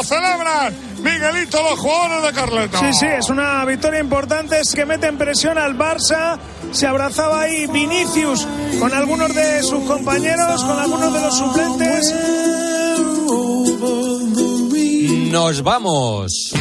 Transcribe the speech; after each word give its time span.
lo 0.00 0.04
celebran 0.04 0.74
Miguelito, 1.02 1.62
los 1.62 1.78
jugadores 1.78 2.22
de 2.24 2.32
Carleto. 2.32 2.78
Sí, 2.78 2.92
sí, 2.92 3.06
es 3.06 3.28
una 3.30 3.64
victoria 3.64 4.00
importante, 4.00 4.60
es 4.60 4.74
que 4.74 4.84
meten 4.84 5.16
presión 5.16 5.56
al 5.58 5.76
Barça. 5.76 6.38
Se 6.72 6.86
abrazaba 6.86 7.40
ahí 7.40 7.66
Vinicius 7.66 8.46
con 8.78 8.92
algunos 8.92 9.34
de 9.34 9.62
sus 9.62 9.82
compañeros, 9.84 10.62
con 10.62 10.78
algunos 10.78 11.12
de 11.12 11.20
los 11.20 11.36
suplentes. 11.36 12.14
Nos 15.30 15.62
vamos. 15.62 16.52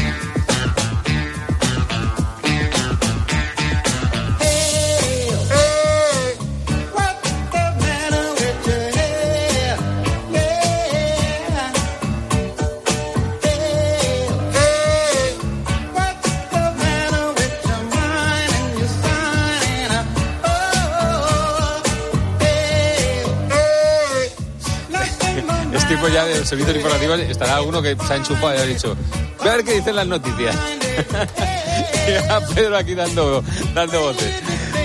Tipo 25.99 26.13
ya 26.13 26.25
del 26.25 26.45
servicio 26.45 26.73
informativo 26.73 27.13
estará 27.15 27.57
alguno 27.57 27.81
que 27.81 27.95
se 27.95 28.13
ha 28.13 28.15
enchufado 28.15 28.55
y 28.55 28.57
ha 28.57 28.65
dicho, 28.65 28.95
voy 29.39 29.47
a 29.49 29.55
ver 29.57 29.65
qué 29.65 29.73
dicen 29.73 29.95
las 29.95 30.07
noticias. 30.07 30.55
y 32.07 32.31
a 32.31 32.39
Pedro 32.55 32.77
aquí 32.77 32.95
dando, 32.95 33.43
dando 33.73 34.01
voces. 34.01 34.33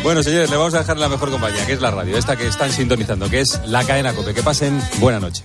Bueno, 0.03 0.23
señores, 0.25 0.51
le 0.51 0.57
vamos 0.57 0.75
a 0.75 0.79
dejar 0.79 0.99
la 0.99 1.09
mejor 1.09 1.31
compañía, 1.31 1.65
que 1.67 1.75
es 1.75 1.81
la 1.81 1.93
radio, 1.93 2.19
esta 2.19 2.37
que 2.37 2.49
están 2.49 2.73
sintonizando, 2.73 3.31
que 3.31 3.41
es 3.41 3.61
la 3.67 3.85
cadena 3.85 4.13
COPE. 4.13 4.35
Que 4.35 4.43
pasen 4.43 4.83
buena 4.99 5.21
noche. 5.21 5.45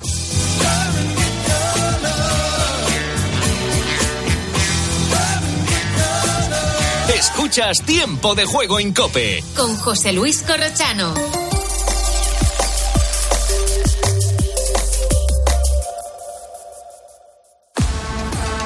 Escuchas 7.13 7.81
Tiempo 7.85 8.33
de 8.33 8.45
Juego 8.45 8.79
en 8.79 8.93
COPE. 8.93 9.43
Con 9.55 9.77
José 9.77 10.13
Luis 10.13 10.41
Corrochano. 10.41 11.48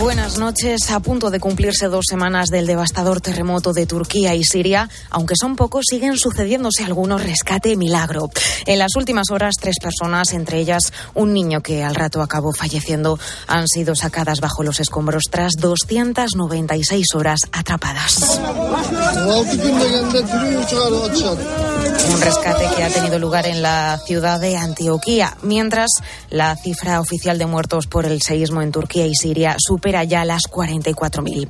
Buenas 0.00 0.38
noches. 0.38 0.90
A 0.90 1.00
punto 1.00 1.30
de 1.30 1.40
cumplirse 1.40 1.86
dos 1.88 2.06
semanas 2.08 2.48
del 2.48 2.66
devastador 2.66 3.20
terremoto 3.20 3.74
de 3.74 3.84
Turquía 3.84 4.34
y 4.34 4.42
Siria, 4.44 4.88
aunque 5.10 5.34
son 5.38 5.56
pocos, 5.56 5.84
siguen 5.90 6.16
sucediéndose 6.16 6.84
algunos 6.84 7.22
rescate 7.22 7.76
milagro. 7.76 8.30
En 8.64 8.78
las 8.78 8.96
últimas 8.96 9.28
horas, 9.30 9.56
tres 9.60 9.76
personas, 9.78 10.32
entre 10.32 10.58
ellas 10.58 10.94
un 11.12 11.34
niño 11.34 11.60
que 11.60 11.84
al 11.84 11.94
rato 11.94 12.22
acabó 12.22 12.54
falleciendo, 12.54 13.18
han 13.46 13.68
sido 13.68 13.94
sacadas 13.94 14.40
bajo 14.40 14.62
los 14.62 14.80
escombros 14.80 15.24
tras 15.30 15.52
296 15.58 17.14
horas 17.14 17.40
atrapadas. 17.52 18.40
Un 22.08 22.20
rescate 22.22 22.64
que 22.74 22.84
ha 22.84 22.88
tenido 22.88 23.18
lugar 23.18 23.46
en 23.46 23.60
la 23.60 24.00
ciudad 24.06 24.40
de 24.40 24.56
Antioquía, 24.56 25.36
mientras 25.42 25.90
la 26.30 26.56
cifra 26.56 27.00
oficial 27.00 27.38
de 27.38 27.44
muertos 27.44 27.86
por 27.86 28.06
el 28.06 28.22
seísmo 28.22 28.62
en 28.62 28.72
Turquía 28.72 29.06
y 29.06 29.14
Siria 29.14 29.56
supera 29.58 29.89
ya 30.04 30.24
las 30.24 30.42
44.000. 30.42 31.48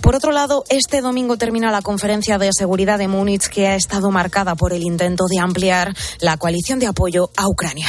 Por 0.00 0.14
otro 0.14 0.32
lado, 0.32 0.64
este 0.68 1.00
domingo 1.00 1.36
termina 1.36 1.70
la 1.70 1.82
conferencia 1.82 2.38
de 2.38 2.50
seguridad 2.52 2.98
de 2.98 3.08
Múnich 3.08 3.48
que 3.48 3.68
ha 3.68 3.74
estado 3.74 4.10
marcada 4.10 4.54
por 4.54 4.72
el 4.72 4.82
intento 4.82 5.24
de 5.28 5.40
ampliar 5.40 5.94
la 6.20 6.36
coalición 6.36 6.78
de 6.78 6.86
apoyo 6.86 7.30
a 7.36 7.48
Ucrania. 7.48 7.86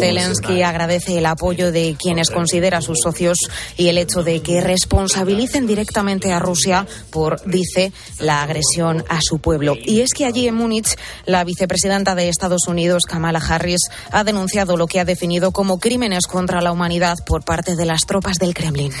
Zelensky 0.00 0.62
agradece 0.62 1.18
el 1.18 1.26
apoyo 1.26 1.72
de 1.72 1.96
quienes 1.98 2.30
considera 2.30 2.80
sus 2.80 2.98
socios 3.02 3.38
y 3.76 3.88
el 3.88 3.98
hecho 3.98 4.22
de 4.22 4.40
que 4.40 4.60
responsabilicen 4.60 5.66
directamente 5.66 6.32
a 6.32 6.38
Rusia 6.38 6.86
por, 7.10 7.40
dice, 7.44 7.92
la 8.18 8.42
agresión 8.42 9.04
a 9.08 9.20
su 9.22 9.38
pueblo. 9.38 9.74
Y 9.80 10.00
es 10.00 10.12
que 10.12 10.24
allí 10.24 10.48
en 10.48 10.54
Múnich, 10.54 10.96
la 11.26 11.44
vicepresidenta 11.44 12.14
de 12.14 12.28
Estados 12.28 12.68
Unidos, 12.68 13.04
Kamala 13.08 13.40
Harris, 13.40 13.80
ha 14.10 14.24
denunciado 14.24 14.76
lo 14.76 14.86
que 14.86 15.00
ha 15.00 15.04
definido 15.04 15.52
como 15.52 15.78
crímenes 15.78 16.26
contra 16.26 16.60
la 16.60 16.72
humanidad 16.72 17.16
por 17.26 17.44
parte 17.44 17.76
de 17.76 17.86
las 17.86 18.02
tropas 18.06 18.36
del 18.36 18.54
Kremlin. 18.54 18.92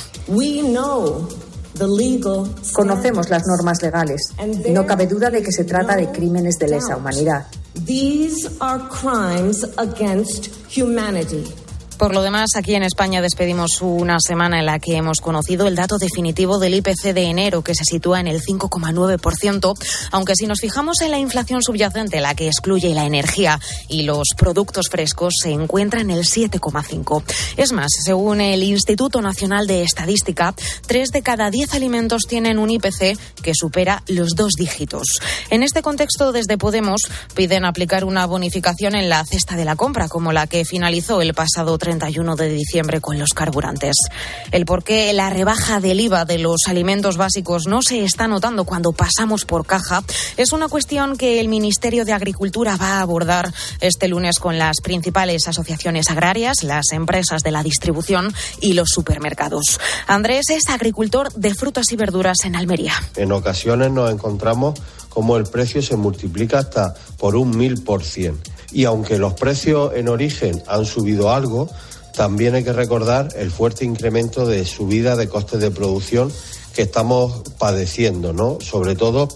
Conocemos 2.72 3.28
las 3.28 3.42
normas 3.46 3.82
legales 3.82 4.32
y 4.64 4.70
no 4.70 4.86
cabe 4.86 5.06
duda 5.06 5.30
de 5.30 5.42
que 5.42 5.52
se 5.52 5.64
trata 5.64 5.96
de 5.96 6.10
crímenes 6.10 6.56
de 6.58 6.68
lesa 6.68 6.96
humanidad. 6.96 7.46
Por 11.98 12.12
lo 12.12 12.22
demás, 12.22 12.50
aquí 12.56 12.74
en 12.74 12.82
España 12.82 13.22
despedimos 13.22 13.80
una 13.80 14.18
semana 14.20 14.58
en 14.58 14.66
la 14.66 14.78
que 14.78 14.96
hemos 14.96 15.20
conocido 15.20 15.68
el 15.68 15.76
dato 15.76 15.96
definitivo 15.96 16.58
del 16.58 16.74
IPC 16.74 17.14
de 17.14 17.22
enero, 17.22 17.62
que 17.62 17.74
se 17.74 17.84
sitúa 17.84 18.20
en 18.20 18.26
el 18.26 18.42
5,9%, 18.42 19.74
aunque 20.10 20.34
si 20.34 20.46
nos 20.46 20.60
fijamos 20.60 21.00
en 21.02 21.12
la 21.12 21.18
inflación 21.18 21.62
subyacente, 21.62 22.20
la 22.20 22.34
que 22.34 22.48
excluye 22.48 22.94
la 22.94 23.06
energía 23.06 23.60
y 23.88 24.02
los 24.02 24.28
productos 24.36 24.88
frescos, 24.90 25.34
se 25.40 25.52
encuentra 25.52 26.00
en 26.00 26.10
el 26.10 26.24
7,5%. 26.24 27.22
Es 27.56 27.72
más, 27.72 27.92
según 28.04 28.40
el 28.40 28.62
Instituto 28.62 29.22
Nacional 29.22 29.66
de 29.66 29.82
Estadística, 29.82 30.54
tres 30.86 31.10
de 31.10 31.22
cada 31.22 31.50
diez 31.50 31.74
alimentos 31.74 32.22
tienen 32.28 32.58
un 32.58 32.70
IPC 32.70 33.16
que 33.42 33.52
supera 33.54 34.02
los 34.08 34.30
dos 34.30 34.52
dígitos. 34.58 35.20
En 35.50 35.62
este 35.62 35.82
contexto, 35.82 36.32
desde 36.32 36.58
Podemos 36.58 37.02
piden 37.34 37.64
aplicar 37.64 38.04
una 38.04 38.26
bonificación 38.26 38.94
en 38.94 39.08
la 39.08 39.24
cesta 39.24 39.56
de 39.56 39.64
la 39.64 39.76
compra, 39.76 40.08
como 40.08 40.32
la 40.32 40.46
que 40.46 40.64
finalizó 40.64 41.22
el 41.22 41.34
pasado 41.34 41.78
31 41.98 42.34
de 42.36 42.48
diciembre 42.48 43.00
con 43.00 43.18
los 43.18 43.30
carburantes. 43.30 43.94
El 44.50 44.64
por 44.64 44.82
qué 44.82 45.12
la 45.12 45.30
rebaja 45.30 45.80
del 45.80 46.00
IVA 46.00 46.24
de 46.24 46.38
los 46.38 46.62
alimentos 46.66 47.16
básicos 47.16 47.66
no 47.66 47.82
se 47.82 48.04
está 48.04 48.26
notando 48.26 48.64
cuando 48.64 48.92
pasamos 48.92 49.44
por 49.44 49.64
caja 49.64 50.02
es 50.36 50.52
una 50.52 50.68
cuestión 50.68 51.16
que 51.16 51.40
el 51.40 51.48
Ministerio 51.48 52.04
de 52.04 52.12
Agricultura 52.12 52.76
va 52.76 52.98
a 52.98 53.00
abordar 53.00 53.52
este 53.80 54.08
lunes 54.08 54.38
con 54.40 54.58
las 54.58 54.80
principales 54.82 55.46
asociaciones 55.46 56.10
agrarias, 56.10 56.64
las 56.64 56.86
empresas 56.92 57.42
de 57.42 57.52
la 57.52 57.62
distribución 57.62 58.34
y 58.60 58.72
los 58.72 58.88
supermercados. 58.88 59.78
Andrés 60.08 60.50
es 60.50 60.68
agricultor 60.70 61.32
de 61.34 61.54
frutas 61.54 61.92
y 61.92 61.96
verduras 61.96 62.38
en 62.44 62.56
Almería. 62.56 62.94
En 63.16 63.30
ocasiones 63.30 63.92
nos 63.92 64.10
encontramos 64.10 64.80
como 65.08 65.36
el 65.36 65.44
precio 65.44 65.80
se 65.80 65.96
multiplica 65.96 66.58
hasta 66.58 66.94
por 67.18 67.36
un 67.36 67.56
mil 67.56 67.84
por 67.84 68.02
cien 68.02 68.36
y 68.74 68.84
aunque 68.84 69.18
los 69.18 69.34
precios 69.34 69.92
en 69.94 70.08
origen 70.08 70.62
han 70.66 70.84
subido 70.84 71.32
algo, 71.32 71.70
también 72.14 72.54
hay 72.54 72.64
que 72.64 72.72
recordar 72.72 73.28
el 73.36 73.50
fuerte 73.50 73.84
incremento 73.84 74.46
de 74.46 74.66
subida 74.66 75.16
de 75.16 75.28
costes 75.28 75.60
de 75.60 75.70
producción 75.70 76.30
que 76.74 76.82
estamos 76.82 77.42
padeciendo, 77.56 78.32
¿no? 78.32 78.58
Sobre 78.60 78.96
todo 78.96 79.28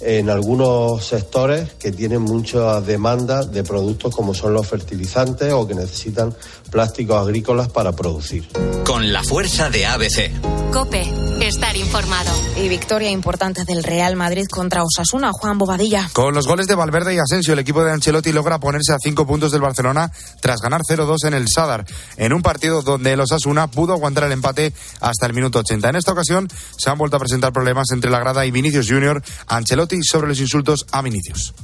en 0.00 0.30
algunos 0.30 1.04
sectores 1.04 1.72
que 1.74 1.90
tienen 1.90 2.22
mucha 2.22 2.80
demanda 2.80 3.44
de 3.44 3.64
productos 3.64 4.14
como 4.14 4.34
son 4.34 4.52
los 4.52 4.66
fertilizantes 4.66 5.52
o 5.52 5.66
que 5.66 5.74
necesitan 5.74 6.34
plásticos 6.74 7.16
agrícolas 7.16 7.68
para 7.68 7.92
producir. 7.92 8.48
Con 8.84 9.12
la 9.12 9.22
fuerza 9.22 9.70
de 9.70 9.86
ABC. 9.86 10.32
Cope, 10.72 11.08
estar 11.40 11.76
informado. 11.76 12.32
Y 12.56 12.68
victoria 12.68 13.10
importante 13.10 13.64
del 13.64 13.84
Real 13.84 14.16
Madrid 14.16 14.46
contra 14.50 14.82
Osasuna, 14.82 15.30
Juan 15.32 15.56
Bobadilla. 15.56 16.10
Con 16.12 16.34
los 16.34 16.48
goles 16.48 16.66
de 16.66 16.74
Valverde 16.74 17.14
y 17.14 17.18
Asensio, 17.18 17.52
el 17.52 17.60
equipo 17.60 17.84
de 17.84 17.92
Ancelotti 17.92 18.32
logra 18.32 18.58
ponerse 18.58 18.92
a 18.92 18.98
cinco 18.98 19.24
puntos 19.24 19.52
del 19.52 19.60
Barcelona 19.60 20.10
tras 20.40 20.60
ganar 20.60 20.80
0-2 20.80 21.28
en 21.28 21.34
el 21.34 21.46
Sadar, 21.48 21.86
en 22.16 22.32
un 22.32 22.42
partido 22.42 22.82
donde 22.82 23.12
el 23.12 23.20
Osasuna 23.20 23.68
pudo 23.68 23.92
aguantar 23.92 24.24
el 24.24 24.32
empate 24.32 24.72
hasta 25.00 25.26
el 25.26 25.32
minuto 25.32 25.60
80. 25.60 25.90
En 25.90 25.96
esta 25.96 26.10
ocasión 26.10 26.48
se 26.76 26.90
han 26.90 26.98
vuelto 26.98 27.16
a 27.16 27.20
presentar 27.20 27.52
problemas 27.52 27.92
entre 27.92 28.10
la 28.10 28.18
grada 28.18 28.44
y 28.44 28.50
Vinicius 28.50 28.88
Junior, 28.88 29.22
Ancelotti 29.46 30.02
sobre 30.02 30.26
los 30.26 30.40
insultos 30.40 30.86
a 30.90 31.02
Vinicius. 31.02 31.54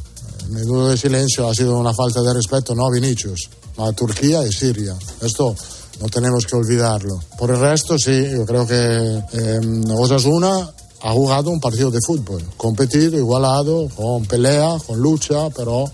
Mi 0.50 0.62
duda 0.62 0.90
de 0.90 0.96
silencio 0.96 1.48
ha 1.48 1.54
sido 1.54 1.78
una 1.78 1.94
falta 1.94 2.22
de 2.22 2.34
respeto, 2.34 2.74
no 2.74 2.86
a 2.86 2.90
Vinicius, 2.92 3.50
a 3.76 3.92
Turquía 3.92 4.46
y 4.46 4.52
Siria. 4.52 4.96
Esto 5.20 5.54
no 6.00 6.08
tenemos 6.08 6.46
que 6.46 6.56
olvidarlo. 6.56 7.20
Por 7.38 7.50
el 7.50 7.60
resto, 7.60 7.98
sí, 7.98 8.30
yo 8.30 8.46
creo 8.46 8.66
que 8.66 8.74
eh, 8.74 9.60
Osasuna 9.96 10.70
ha 11.02 11.12
jugado 11.12 11.50
un 11.50 11.60
partido 11.60 11.90
de 11.90 11.98
fútbol, 12.06 12.42
competido, 12.56 13.18
igualado, 13.18 13.88
con 13.94 14.24
pelea, 14.26 14.76
con 14.86 14.98
lucha, 14.98 15.48
pero 15.50 15.90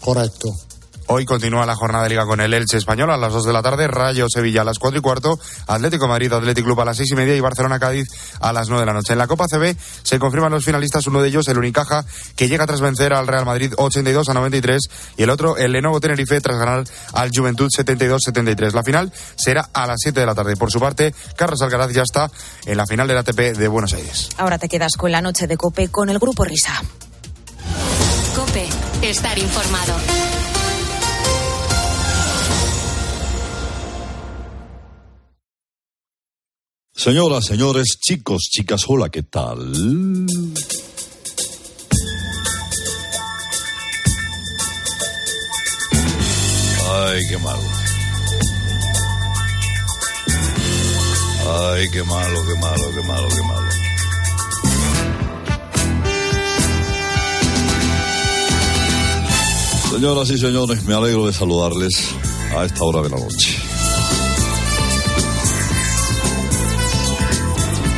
correcto. 0.00 0.48
Hoy 1.08 1.24
continúa 1.24 1.64
la 1.66 1.76
jornada 1.76 2.04
de 2.04 2.10
liga 2.10 2.26
con 2.26 2.40
el 2.40 2.52
Elche 2.52 2.76
Español 2.76 3.12
a 3.12 3.16
las 3.16 3.32
2 3.32 3.44
de 3.44 3.52
la 3.52 3.62
tarde, 3.62 3.86
Rayo 3.86 4.26
Sevilla 4.28 4.62
a 4.62 4.64
las 4.64 4.80
4 4.80 4.98
y 4.98 5.02
cuarto, 5.02 5.38
Atlético 5.68 6.08
Madrid, 6.08 6.32
Atlético 6.32 6.66
Club 6.66 6.80
a 6.80 6.84
las 6.84 6.96
6 6.96 7.12
y 7.12 7.14
media 7.14 7.36
y 7.36 7.40
Barcelona 7.40 7.78
Cádiz 7.78 8.08
a 8.40 8.52
las 8.52 8.68
9 8.68 8.80
de 8.80 8.86
la 8.86 8.92
noche. 8.92 9.12
En 9.12 9.18
la 9.20 9.28
Copa 9.28 9.46
CB 9.48 9.76
se 10.02 10.18
confirman 10.18 10.50
los 10.50 10.64
finalistas, 10.64 11.06
uno 11.06 11.22
de 11.22 11.28
ellos 11.28 11.46
el 11.46 11.58
Unicaja, 11.58 12.04
que 12.34 12.48
llega 12.48 12.66
tras 12.66 12.80
vencer 12.80 13.12
al 13.12 13.28
Real 13.28 13.46
Madrid 13.46 13.72
82 13.76 14.28
a 14.28 14.34
93 14.34 14.82
y 15.16 15.22
el 15.22 15.30
otro 15.30 15.56
el 15.56 15.70
Lenovo 15.70 16.00
Tenerife 16.00 16.40
tras 16.40 16.58
ganar 16.58 16.84
al 17.12 17.30
Juventud 17.32 17.70
72-73. 17.70 18.72
La 18.72 18.82
final 18.82 19.12
será 19.36 19.68
a 19.72 19.86
las 19.86 20.00
7 20.02 20.18
de 20.18 20.26
la 20.26 20.34
tarde. 20.34 20.56
Por 20.56 20.72
su 20.72 20.80
parte, 20.80 21.14
Carlos 21.36 21.62
Alcaraz 21.62 21.92
ya 21.92 22.02
está 22.02 22.28
en 22.64 22.76
la 22.76 22.86
final 22.86 23.06
del 23.06 23.18
ATP 23.18 23.56
de 23.56 23.68
Buenos 23.68 23.94
Aires. 23.94 24.30
Ahora 24.38 24.58
te 24.58 24.68
quedas 24.68 24.96
con 24.96 25.12
la 25.12 25.20
noche 25.20 25.46
de 25.46 25.56
Cope 25.56 25.88
con 25.88 26.10
el 26.10 26.18
Grupo 26.18 26.42
Risa. 26.42 26.82
Cope, 28.34 28.68
estar 29.02 29.38
informado. 29.38 29.94
Señoras, 36.96 37.44
señores, 37.44 37.98
chicos, 38.00 38.44
chicas, 38.50 38.84
hola, 38.88 39.10
¿qué 39.10 39.22
tal? 39.22 39.58
Ay, 46.90 47.20
qué 47.28 47.36
malo. 47.36 47.60
Ay, 51.68 51.90
qué 51.92 52.02
malo, 52.02 52.46
qué 52.46 52.54
malo, 52.58 52.90
qué 52.94 53.02
malo, 53.06 53.28
qué 53.28 53.42
malo. 53.42 53.70
Señoras 59.90 60.30
y 60.30 60.38
señores, 60.38 60.82
me 60.84 60.94
alegro 60.94 61.26
de 61.26 61.34
saludarles 61.34 61.92
a 62.56 62.64
esta 62.64 62.82
hora 62.82 63.02
de 63.02 63.10
la 63.10 63.18
noche. 63.18 63.65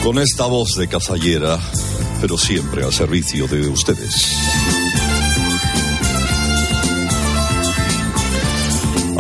Con 0.02 0.18
esta 0.18 0.46
voz 0.46 0.74
de 0.76 0.88
cazallera, 0.88 1.58
pero 2.20 2.38
siempre 2.38 2.84
al 2.84 2.92
servicio 2.92 3.46
de 3.46 3.68
ustedes. 3.68 4.32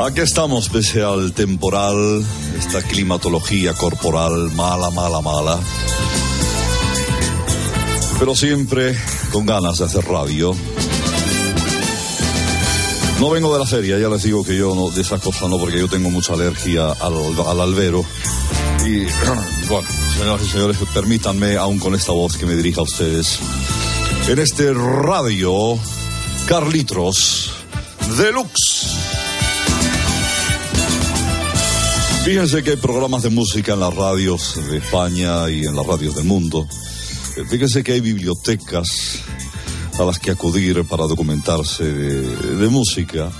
Aquí 0.00 0.20
estamos 0.20 0.68
pese 0.68 1.02
al 1.02 1.32
temporal, 1.32 2.24
esta 2.56 2.82
climatología 2.82 3.74
corporal 3.74 4.50
mala, 4.54 4.90
mala, 4.90 5.20
mala. 5.20 5.58
Pero 8.18 8.34
siempre 8.36 8.96
con 9.32 9.44
ganas 9.44 9.78
de 9.78 9.84
hacer 9.84 10.04
radio. 10.04 10.54
No 13.18 13.30
vengo 13.30 13.52
de 13.52 13.58
la 13.58 13.66
feria, 13.66 13.98
ya 13.98 14.08
les 14.08 14.22
digo 14.22 14.44
que 14.44 14.56
yo 14.56 14.76
no, 14.76 14.90
de 14.90 15.02
esas 15.02 15.20
cosas 15.20 15.50
no, 15.50 15.58
porque 15.58 15.80
yo 15.80 15.88
tengo 15.88 16.08
mucha 16.10 16.34
alergia 16.34 16.92
al, 16.92 17.14
al 17.46 17.60
albero. 17.60 18.04
Y 18.86 19.04
bueno, 19.68 19.88
señoras 20.18 20.46
y 20.46 20.50
señores, 20.50 20.76
permítanme, 20.92 21.56
aún 21.56 21.78
con 21.78 21.94
esta 21.94 22.10
voz 22.10 22.36
que 22.36 22.44
me 22.44 22.56
dirija 22.56 22.80
a 22.80 22.82
ustedes, 22.82 23.38
en 24.26 24.40
este 24.40 24.74
radio 24.74 25.78
Carlitos 26.46 27.52
Deluxe. 28.16 28.96
Fíjense 32.24 32.64
que 32.64 32.70
hay 32.70 32.76
programas 32.76 33.22
de 33.22 33.30
música 33.30 33.74
en 33.74 33.80
las 33.80 33.94
radios 33.94 34.56
de 34.68 34.78
España 34.78 35.48
y 35.50 35.64
en 35.64 35.76
las 35.76 35.86
radios 35.86 36.16
del 36.16 36.24
mundo. 36.24 36.66
Fíjense 37.48 37.84
que 37.84 37.92
hay 37.92 38.00
bibliotecas 38.00 39.20
a 40.00 40.02
las 40.02 40.18
que 40.18 40.32
acudir 40.32 40.84
para 40.84 41.04
documentarse 41.04 41.84
de, 41.84 42.56
de 42.56 42.68
música. 42.68 43.30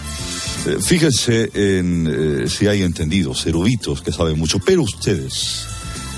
Eh, 0.65 0.77
Fíjense 0.81 1.51
en 1.55 2.45
eh, 2.45 2.49
si 2.49 2.69
hay 2.69 2.83
entendidos, 2.83 3.45
eruditos 3.47 4.01
que 4.01 4.13
saben 4.13 4.39
mucho, 4.39 4.61
pero 4.61 4.83
ustedes 4.83 5.67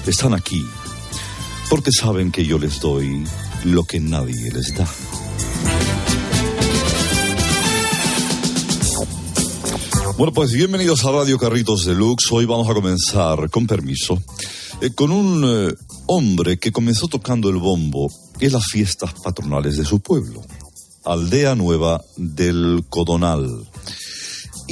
están 0.06 0.34
aquí 0.34 0.64
porque 1.70 1.92
saben 1.92 2.32
que 2.32 2.44
yo 2.44 2.58
les 2.58 2.80
doy 2.80 3.24
lo 3.64 3.84
que 3.84 4.00
nadie 4.00 4.50
les 4.50 4.74
da. 4.74 4.86
Bueno, 10.18 10.34
pues 10.34 10.52
bienvenidos 10.52 11.04
a 11.04 11.12
Radio 11.12 11.38
Carritos 11.38 11.86
Deluxe. 11.86 12.30
Hoy 12.32 12.44
vamos 12.44 12.68
a 12.68 12.74
comenzar, 12.74 13.48
con 13.48 13.66
permiso, 13.66 14.22
eh, 14.82 14.90
con 14.90 15.12
un 15.12 15.44
eh, 15.46 15.74
hombre 16.06 16.58
que 16.58 16.72
comenzó 16.72 17.06
tocando 17.06 17.48
el 17.48 17.56
bombo 17.56 18.08
en 18.40 18.52
las 18.52 18.66
fiestas 18.66 19.14
patronales 19.22 19.76
de 19.76 19.84
su 19.84 20.00
pueblo, 20.00 20.42
Aldea 21.04 21.54
Nueva 21.54 22.02
del 22.16 22.84
Codonal. 22.88 23.69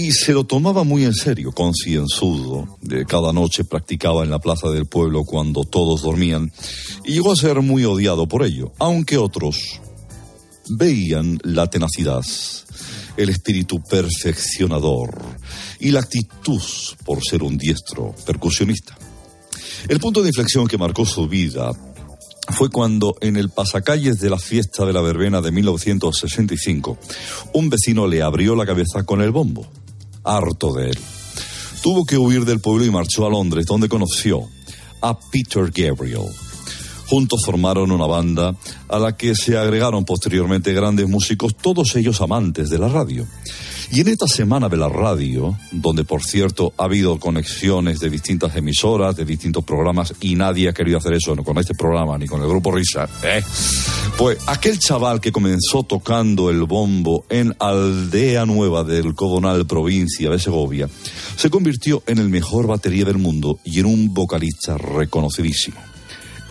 Y 0.01 0.13
se 0.13 0.33
lo 0.33 0.45
tomaba 0.45 0.85
muy 0.85 1.05
en 1.05 1.13
serio, 1.13 1.51
concienzudo. 1.51 2.79
Cada 3.09 3.33
noche 3.33 3.65
practicaba 3.65 4.23
en 4.23 4.31
la 4.31 4.39
plaza 4.39 4.69
del 4.69 4.87
pueblo 4.87 5.25
cuando 5.25 5.65
todos 5.65 6.03
dormían. 6.03 6.53
Y 7.05 7.15
llegó 7.15 7.33
a 7.33 7.37
ser 7.37 7.63
muy 7.63 7.85
odiado 7.85 8.29
por 8.29 8.45
ello, 8.45 8.71
aunque 8.79 9.19
otros 9.19 9.81
veían 10.69 11.41
la 11.43 11.67
tenacidad, 11.67 12.23
el 13.17 13.29
espíritu 13.29 13.83
perfeccionador 13.83 15.19
y 15.81 15.91
la 15.91 15.99
actitud 15.99 16.63
por 17.05 17.19
ser 17.25 17.43
un 17.43 17.59
diestro 17.59 18.15
percusionista. 18.25 18.97
El 19.89 19.99
punto 19.99 20.23
de 20.23 20.29
inflexión 20.29 20.69
que 20.69 20.79
marcó 20.79 21.05
su 21.07 21.27
vida 21.27 21.73
fue 22.51 22.71
cuando 22.71 23.17
en 23.21 23.37
el 23.37 23.51
pasacalles 23.51 24.21
de 24.21 24.31
la 24.31 24.39
fiesta 24.39 24.87
de 24.87 24.93
la 24.93 25.01
verbena 25.01 25.41
de 25.41 25.51
1965 25.51 26.99
un 27.55 27.69
vecino 27.69 28.07
le 28.07 28.23
abrió 28.23 28.55
la 28.55 28.65
cabeza 28.65 29.03
con 29.03 29.23
el 29.23 29.33
bombo, 29.33 29.67
harto 30.25 30.73
de 30.75 30.91
él. 30.91 30.99
Tuvo 31.83 32.05
que 32.05 32.19
huir 32.19 32.45
del 32.45 32.61
pueblo 32.61 32.85
y 32.85 32.91
marchó 32.91 33.27
a 33.27 33.31
Londres, 33.31 33.67
donde 33.67 33.89
conoció 33.89 34.49
a 35.01 35.19
Peter 35.19 35.71
Gabriel. 35.71 36.27
Juntos 37.09 37.41
formaron 37.45 37.91
una 37.91 38.07
banda 38.07 38.55
a 38.89 38.99
la 38.99 39.17
que 39.17 39.35
se 39.35 39.57
agregaron 39.57 40.05
posteriormente 40.05 40.75
grandes 40.75 41.09
músicos, 41.09 41.57
todos 41.57 41.97
ellos 41.97 42.21
amantes 42.21 42.69
de 42.69 42.79
la 42.79 42.89
radio. 42.89 43.27
Y 43.91 44.01
en 44.01 44.09
esta 44.09 44.27
semana 44.27 44.69
de 44.69 44.77
la 44.77 44.89
radio, 44.89 45.57
donde 45.73 46.05
por 46.05 46.23
cierto 46.23 46.75
ha 46.77 46.85
habido 46.85 47.19
conexiones 47.19 48.01
de 48.01 48.11
distintas 48.11 48.55
emisoras, 48.55 49.17
de 49.17 49.25
distintos 49.25 49.65
programas, 49.65 50.13
y 50.21 50.35
nadie 50.35 50.69
ha 50.69 50.75
querido 50.75 50.99
hacer 50.99 51.15
eso 51.15 51.35
no 51.35 51.43
con 51.43 51.57
este 51.57 51.75
programa 51.75 52.19
ni 52.19 52.27
con 52.27 52.43
el 52.43 52.49
grupo 52.49 52.71
Risa, 52.71 53.09
¿eh? 53.23 53.43
pues 54.19 54.39
aquel 54.47 54.79
chaval 54.79 55.21
que 55.21 55.33
comenzó 55.33 55.85
tocando 55.85 56.51
el 56.51 56.65
bombo 56.65 57.25
en 57.31 57.55
Aldea 57.59 58.45
Nueva 58.45 58.85
del 58.85 59.15
Codonal, 59.15 59.67
provincia 59.67 60.29
de 60.29 60.39
Segovia, 60.39 60.89
se 61.37 61.49
convirtió 61.49 62.03
en 62.07 62.19
el 62.19 62.29
mejor 62.29 62.67
batería 62.67 63.07
del 63.07 63.19
mundo 63.19 63.59
y 63.65 63.81
en 63.81 63.87
un 63.87 64.13
vocalista 64.13 64.77
reconocidísimo. 64.77 65.79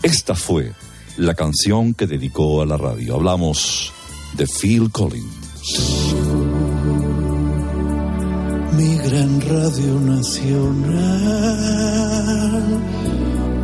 Esta 0.02 0.34
fue 0.34 0.72
la 1.16 1.34
canción 1.34 1.94
que 1.94 2.06
dedicó 2.06 2.62
a 2.62 2.66
la 2.66 2.76
radio. 2.76 3.14
Hablamos 3.14 3.92
de 4.36 4.46
Phil 4.46 4.90
Collins. 4.90 6.47
Mi 8.78 8.96
gran 8.96 9.40
radio 9.40 9.98
nacional, 9.98 11.02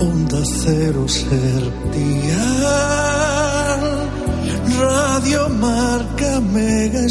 onda 0.00 0.44
cero 0.44 1.08
ser 1.08 1.72
dial, 1.94 3.80
radio 4.80 5.48
marca 5.50 6.40
mega 6.40 7.06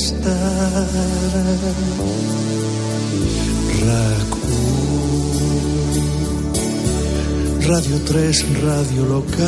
Radio 7.69 7.97
3, 8.05 8.45
radio 8.67 9.05
local, 9.05 9.47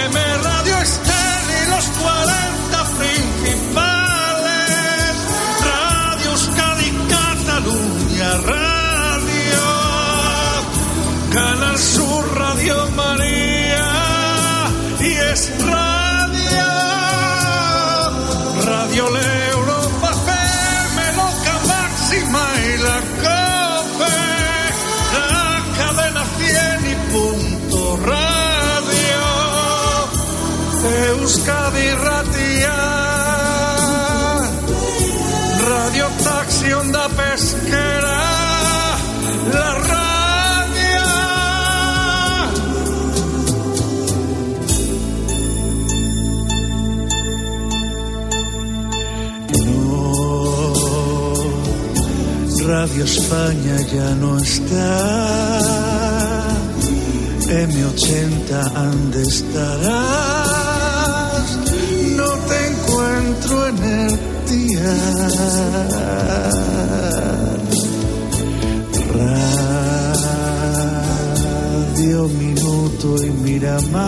Euskadi 31.25 31.87
Ratia 32.05 32.81
Radio 35.69 36.07
Taxi 36.23 36.69
Onda 36.73 37.05
Pesquera. 37.17 38.19
La 39.53 39.71
radio. 39.89 41.05
No 49.65 51.33
Radio 52.67 53.03
España 53.03 53.77
ya 53.95 54.09
no 54.21 54.37
está. 54.37 54.93
M80 57.49 58.49
ande 58.75 59.21
estará 59.23 60.34
encuentro 63.35 63.67
en. 63.67 63.75
Radio 71.95 72.27
Minuto 72.27 73.23
y 73.23 73.29
Miramar. 73.31 74.05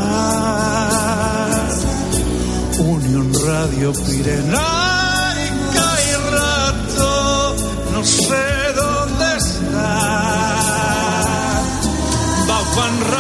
Unión 2.80 3.34
Radio 3.46 3.92
Pirenaica 3.94 5.48
y 6.04 6.14
Rato, 6.32 7.56
no 7.94 8.04
sé 8.04 8.74
dónde 8.76 9.38
está. 9.38 9.88
Baupan 12.48 13.17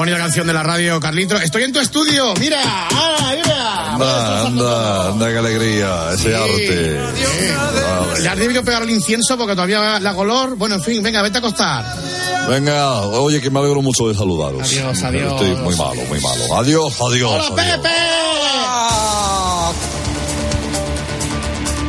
bonita 0.00 0.16
canción 0.16 0.46
de 0.46 0.54
la 0.54 0.62
radio, 0.62 0.98
Carlito. 0.98 1.36
Estoy 1.36 1.64
en 1.64 1.74
tu 1.74 1.78
estudio, 1.78 2.32
mira, 2.36 2.58
ah, 2.64 3.34
mira. 3.36 3.92
Anda, 3.92 4.46
anda, 4.46 5.08
anda, 5.08 5.28
qué 5.30 5.36
alegría, 5.36 6.12
ese 6.14 6.34
arte. 6.34 6.98
Vale. 6.98 8.20
Le 8.20 8.28
has 8.30 8.38
debido 8.38 8.64
pegar 8.64 8.82
el 8.82 8.90
incienso 8.90 9.36
porque 9.36 9.52
todavía 9.52 10.00
la 10.00 10.14
color. 10.14 10.56
Bueno, 10.56 10.76
en 10.76 10.82
fin, 10.82 11.02
venga, 11.02 11.20
vete 11.20 11.36
a 11.36 11.40
acostar. 11.40 11.84
Venga, 12.48 13.00
oye, 13.00 13.42
que 13.42 13.50
me 13.50 13.58
alegro 13.58 13.82
mucho 13.82 14.08
de 14.08 14.14
saludaros. 14.14 14.62
Adiós, 14.62 15.02
adiós. 15.02 15.32
Estoy 15.32 15.56
muy 15.56 15.76
malo, 15.76 16.02
muy 16.08 16.20
malo. 16.20 16.54
Adiós, 16.56 16.98
adiós. 16.98 17.50
¡Hola, 17.50 17.62
adiós. 17.62 17.76
Pepe! 17.76 17.90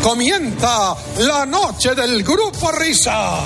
Comienza 0.03 0.95
la 1.19 1.45
noche 1.45 1.95
del 1.95 2.23
grupo 2.23 2.73
Risa. 2.73 3.39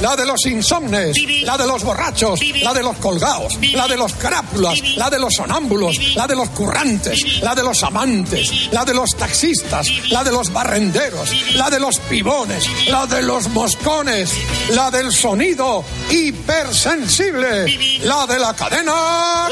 La 0.00 0.14
de 0.14 0.24
los 0.24 0.46
insomnes, 0.46 1.16
la 1.42 1.56
de 1.56 1.66
los 1.66 1.82
borrachos, 1.82 2.40
la 2.62 2.72
de 2.72 2.82
los 2.82 2.96
colgados, 2.98 3.58
la 3.72 3.88
de 3.88 3.96
los 3.96 4.14
crápulas, 4.14 4.80
la 4.96 5.10
de 5.10 5.18
los 5.18 5.34
sonámbulos, 5.34 6.14
la 6.14 6.26
de 6.26 6.36
los 6.36 6.48
currantes, 6.50 7.40
la 7.42 7.54
de 7.54 7.64
los 7.64 7.82
amantes, 7.82 8.68
la 8.70 8.84
de 8.84 8.94
los 8.94 9.16
taxistas, 9.16 9.88
la 10.10 10.22
de 10.22 10.30
los 10.30 10.52
barrenderos, 10.52 11.30
la 11.54 11.68
de 11.68 11.80
los 11.80 11.98
pibones, 12.00 12.64
la 12.88 13.06
de 13.06 13.22
los 13.22 13.48
moscones, 13.48 14.32
la 14.70 14.90
del 14.90 15.12
sonido 15.12 15.84
hipersensible, 16.10 17.98
la 18.04 18.26
de 18.26 18.38
la 18.38 18.54
cadena 18.54 19.48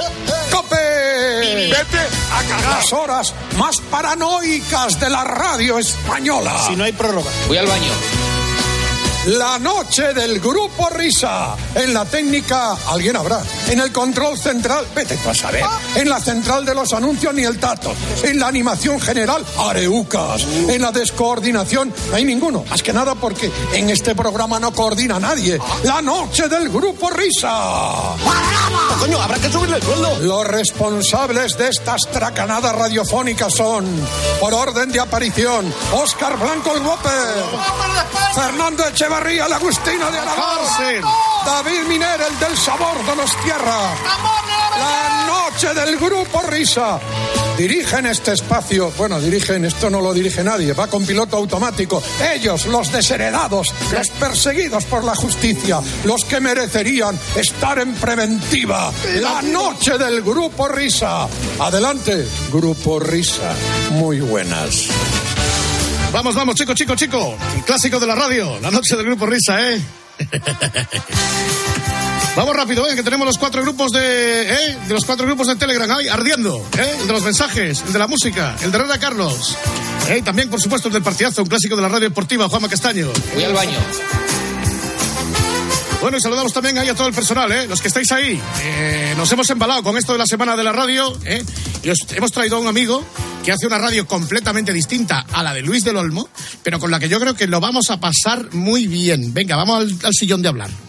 Cope. 0.50 0.76
Vete 1.70 1.98
a 2.32 2.42
cagar. 2.48 2.76
Las 2.76 2.92
horas 2.92 3.34
más 3.58 3.80
paranoicas 3.90 5.00
de 5.00 5.10
la 5.10 5.24
radio 5.24 5.78
española. 5.78 6.56
Si 6.66 6.76
no 6.76 6.84
hay 6.84 6.92
prórroga. 6.92 7.30
Voy 7.48 7.56
al 7.56 7.66
baño. 7.66 7.90
La 9.26 9.58
noche 9.58 10.14
del 10.14 10.38
grupo 10.38 10.88
Risa. 10.88 11.56
En 11.74 11.92
la 11.92 12.04
técnica, 12.04 12.76
alguien 12.86 13.16
habrá. 13.16 13.42
En 13.68 13.80
el 13.80 13.90
control 13.90 14.38
central, 14.38 14.86
vete 14.94 15.16
tú 15.16 15.28
a 15.28 15.34
saber. 15.34 15.64
En 15.96 16.08
la 16.08 16.20
central 16.20 16.64
de 16.64 16.72
los 16.72 16.92
anuncios, 16.92 17.34
ni 17.34 17.42
el 17.42 17.58
tato. 17.58 17.92
En 18.22 18.38
la 18.38 18.46
animación 18.46 19.00
general, 19.00 19.44
areucas. 19.58 20.42
En 20.68 20.80
la 20.80 20.92
descoordinación, 20.92 21.92
no 22.08 22.16
hay 22.16 22.24
ninguno. 22.24 22.64
Más 22.70 22.84
que 22.84 22.92
nada 22.92 23.16
porque 23.16 23.50
en 23.72 23.90
este 23.90 24.14
programa 24.14 24.60
no 24.60 24.72
coordina 24.72 25.18
nadie. 25.18 25.58
La 25.82 26.00
noche 26.00 26.48
del 26.48 26.68
grupo 26.68 27.10
Risa. 27.10 28.14
Coño, 29.00 29.20
habrá 29.20 29.38
que 29.38 29.50
subirle 29.50 29.78
el 29.78 29.82
sueldo. 29.82 30.18
Los 30.20 30.46
responsables 30.46 31.58
de 31.58 31.68
estas 31.68 32.02
tracanadas 32.12 32.76
radiofónicas 32.76 33.52
son, 33.52 33.86
por 34.38 34.54
orden 34.54 34.92
de 34.92 35.00
aparición, 35.00 35.74
Óscar 35.94 36.38
Blanco 36.38 36.76
el 36.76 36.82
Guape, 36.84 37.08
Fernando 38.34 38.86
Echevarría, 38.86 39.15
el 39.24 39.52
Agustino 39.52 40.10
de 40.10 40.18
Aragón, 40.18 40.58
David 41.44 41.88
Miner, 41.88 42.20
el 42.20 42.38
del 42.38 42.56
sabor 42.56 43.02
de 43.06 43.16
los 43.16 43.34
tierra, 43.42 43.94
la 44.78 45.26
noche 45.26 45.72
del 45.72 45.96
grupo 45.96 46.42
Risa. 46.42 47.00
Dirigen 47.56 48.04
este 48.06 48.32
espacio, 48.32 48.92
bueno, 48.98 49.18
dirigen, 49.18 49.64
esto 49.64 49.88
no 49.88 50.02
lo 50.02 50.12
dirige 50.12 50.44
nadie, 50.44 50.74
va 50.74 50.88
con 50.88 51.06
piloto 51.06 51.38
automático. 51.38 52.02
Ellos, 52.34 52.66
los 52.66 52.92
desheredados, 52.92 53.72
los 53.90 54.08
perseguidos 54.10 54.84
por 54.84 55.02
la 55.02 55.14
justicia, 55.14 55.80
los 56.04 56.24
que 56.26 56.38
merecerían 56.38 57.18
estar 57.36 57.78
en 57.78 57.94
preventiva. 57.94 58.92
La 59.14 59.40
noche 59.40 59.96
del 59.96 60.20
grupo 60.20 60.68
Risa. 60.68 61.26
Adelante, 61.58 62.28
grupo 62.52 63.00
Risa. 63.00 63.54
Muy 63.92 64.20
buenas. 64.20 64.90
Vamos, 66.16 66.34
vamos, 66.34 66.54
chico, 66.54 66.72
chico, 66.72 66.96
chico. 66.96 67.36
El 67.54 67.62
clásico 67.62 68.00
de 68.00 68.06
la 68.06 68.14
radio, 68.14 68.58
la 68.60 68.70
noche 68.70 68.96
del 68.96 69.04
grupo 69.04 69.26
Risa, 69.26 69.60
¿eh? 69.70 69.78
Vamos 72.34 72.56
rápido, 72.56 72.84
ven, 72.84 72.96
que 72.96 73.02
tenemos 73.02 73.26
los 73.26 73.36
cuatro 73.36 73.60
grupos 73.60 73.92
de, 73.92 74.50
¿eh? 74.50 74.78
de 74.88 74.94
los 74.94 75.04
cuatro 75.04 75.26
grupos 75.26 75.48
de 75.48 75.56
Telegram 75.56 75.90
ahí, 75.90 76.08
ardiendo, 76.08 76.66
¿eh? 76.78 76.96
El 77.02 77.06
de 77.06 77.12
los 77.12 77.22
mensajes, 77.22 77.82
el 77.86 77.92
de 77.92 77.98
la 77.98 78.06
música, 78.06 78.56
el 78.62 78.72
de 78.72 78.78
Herrera 78.78 78.98
Carlos. 78.98 79.58
¿eh? 80.08 80.22
También, 80.24 80.48
por 80.48 80.58
supuesto, 80.58 80.88
el 80.88 80.94
del 80.94 81.02
partidazo, 81.02 81.42
un 81.42 81.48
clásico 81.48 81.76
de 81.76 81.82
la 81.82 81.88
radio 81.88 82.08
deportiva, 82.08 82.48
Juanma 82.48 82.70
Castaño. 82.70 83.12
Voy 83.34 83.44
al 83.44 83.52
baño. 83.52 83.78
Bueno, 86.00 86.18
y 86.18 86.20
saludamos 86.20 86.52
también 86.52 86.78
ahí 86.78 86.88
a 86.88 86.94
todo 86.94 87.08
el 87.08 87.14
personal, 87.14 87.50
¿eh? 87.50 87.66
los 87.66 87.80
que 87.80 87.88
estáis 87.88 88.12
ahí. 88.12 88.40
Eh, 88.62 89.14
nos 89.16 89.30
hemos 89.32 89.48
embalado 89.50 89.82
con 89.82 89.96
esto 89.96 90.12
de 90.12 90.18
la 90.18 90.26
semana 90.26 90.56
de 90.56 90.62
la 90.62 90.72
radio 90.72 91.18
¿eh? 91.24 91.42
Hemos 92.14 92.32
traído 92.32 92.56
a 92.56 92.60
un 92.60 92.66
amigo 92.66 93.04
que 93.44 93.52
hace 93.52 93.66
una 93.66 93.78
radio 93.78 94.06
completamente 94.06 94.72
distinta 94.72 95.26
a 95.32 95.42
la 95.42 95.54
de 95.54 95.62
Luis 95.62 95.84
del 95.84 95.96
Olmo, 95.96 96.28
pero 96.62 96.78
con 96.78 96.90
la 96.90 96.98
que 96.98 97.08
yo 97.08 97.20
creo 97.20 97.34
que 97.34 97.46
lo 97.46 97.60
vamos 97.60 97.90
a 97.90 98.00
pasar 98.00 98.52
muy 98.52 98.86
bien. 98.86 99.32
Venga, 99.32 99.56
vamos 99.56 99.94
al 100.02 100.12
sillón 100.12 100.42
de 100.42 100.48
hablar. 100.48 100.85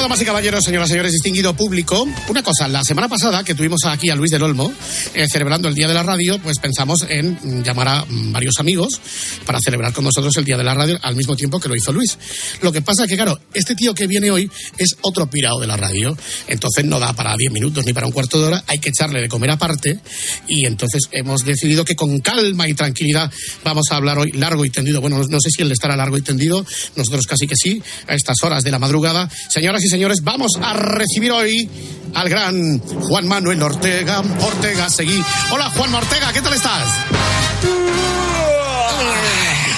Damas 0.00 0.22
y 0.22 0.24
caballeros, 0.24 0.64
señoras 0.64 0.88
y 0.88 0.92
señores, 0.92 1.12
distinguido 1.12 1.54
público, 1.54 2.08
una 2.28 2.42
cosa, 2.42 2.66
la 2.68 2.82
semana 2.82 3.06
pasada 3.06 3.44
que 3.44 3.54
tuvimos 3.54 3.84
aquí 3.84 4.08
a 4.08 4.14
Luis 4.14 4.30
del 4.30 4.42
Olmo, 4.42 4.72
eh, 5.12 5.28
celebrando 5.28 5.68
el 5.68 5.74
Día 5.74 5.88
de 5.88 5.92
la 5.92 6.02
Radio, 6.02 6.38
pues 6.38 6.58
pensamos 6.58 7.04
en 7.06 7.62
llamar 7.62 7.88
a 7.88 8.04
mm, 8.06 8.32
varios 8.32 8.54
amigos 8.58 8.98
para 9.44 9.58
celebrar 9.62 9.92
con 9.92 10.04
nosotros 10.04 10.34
el 10.38 10.46
Día 10.46 10.56
de 10.56 10.64
la 10.64 10.72
Radio 10.72 10.98
al 11.02 11.16
mismo 11.16 11.36
tiempo 11.36 11.60
que 11.60 11.68
lo 11.68 11.76
hizo 11.76 11.92
Luis. 11.92 12.16
Lo 12.62 12.72
que 12.72 12.80
pasa 12.80 13.04
es 13.04 13.10
que, 13.10 13.16
claro, 13.16 13.38
este 13.52 13.74
tío 13.74 13.92
que 13.94 14.06
viene 14.06 14.30
hoy 14.30 14.50
es 14.78 14.96
otro 15.02 15.28
pirado 15.28 15.60
de 15.60 15.66
la 15.66 15.76
radio, 15.76 16.16
entonces 16.48 16.82
no 16.86 16.98
da 16.98 17.12
para 17.12 17.36
10 17.36 17.52
minutos 17.52 17.84
ni 17.84 17.92
para 17.92 18.06
un 18.06 18.12
cuarto 18.12 18.40
de 18.40 18.46
hora, 18.46 18.64
hay 18.68 18.78
que 18.78 18.88
echarle 18.88 19.20
de 19.20 19.28
comer 19.28 19.50
aparte 19.50 20.00
y 20.48 20.64
entonces 20.64 21.02
hemos 21.12 21.44
decidido 21.44 21.84
que 21.84 21.94
con 21.94 22.20
calma 22.20 22.66
y 22.66 22.72
tranquilidad 22.72 23.30
vamos 23.64 23.84
a 23.90 23.96
hablar 23.96 24.18
hoy 24.18 24.32
largo 24.32 24.64
y 24.64 24.70
tendido. 24.70 25.02
Bueno, 25.02 25.20
no 25.28 25.40
sé 25.40 25.50
si 25.50 25.60
él 25.60 25.70
estará 25.70 25.94
largo 25.94 26.16
y 26.16 26.22
tendido, 26.22 26.64
nosotros 26.96 27.26
casi 27.26 27.46
que 27.46 27.56
sí, 27.56 27.82
a 28.08 28.14
estas 28.14 28.42
horas 28.42 28.64
de 28.64 28.70
la 28.70 28.78
madrugada. 28.78 29.28
Señoras 29.50 29.84
y 29.84 29.89
señores, 29.90 30.22
vamos 30.22 30.52
a 30.62 30.72
recibir 30.72 31.32
hoy 31.32 31.68
al 32.14 32.28
gran 32.28 32.78
Juan 32.78 33.26
Manuel 33.26 33.62
Ortega. 33.62 34.20
Ortega, 34.20 34.88
seguí. 34.88 35.22
Hola, 35.50 35.68
Juan 35.70 35.92
Ortega, 35.94 36.32
¿qué 36.32 36.40
tal 36.40 36.54
estás? 36.54 36.86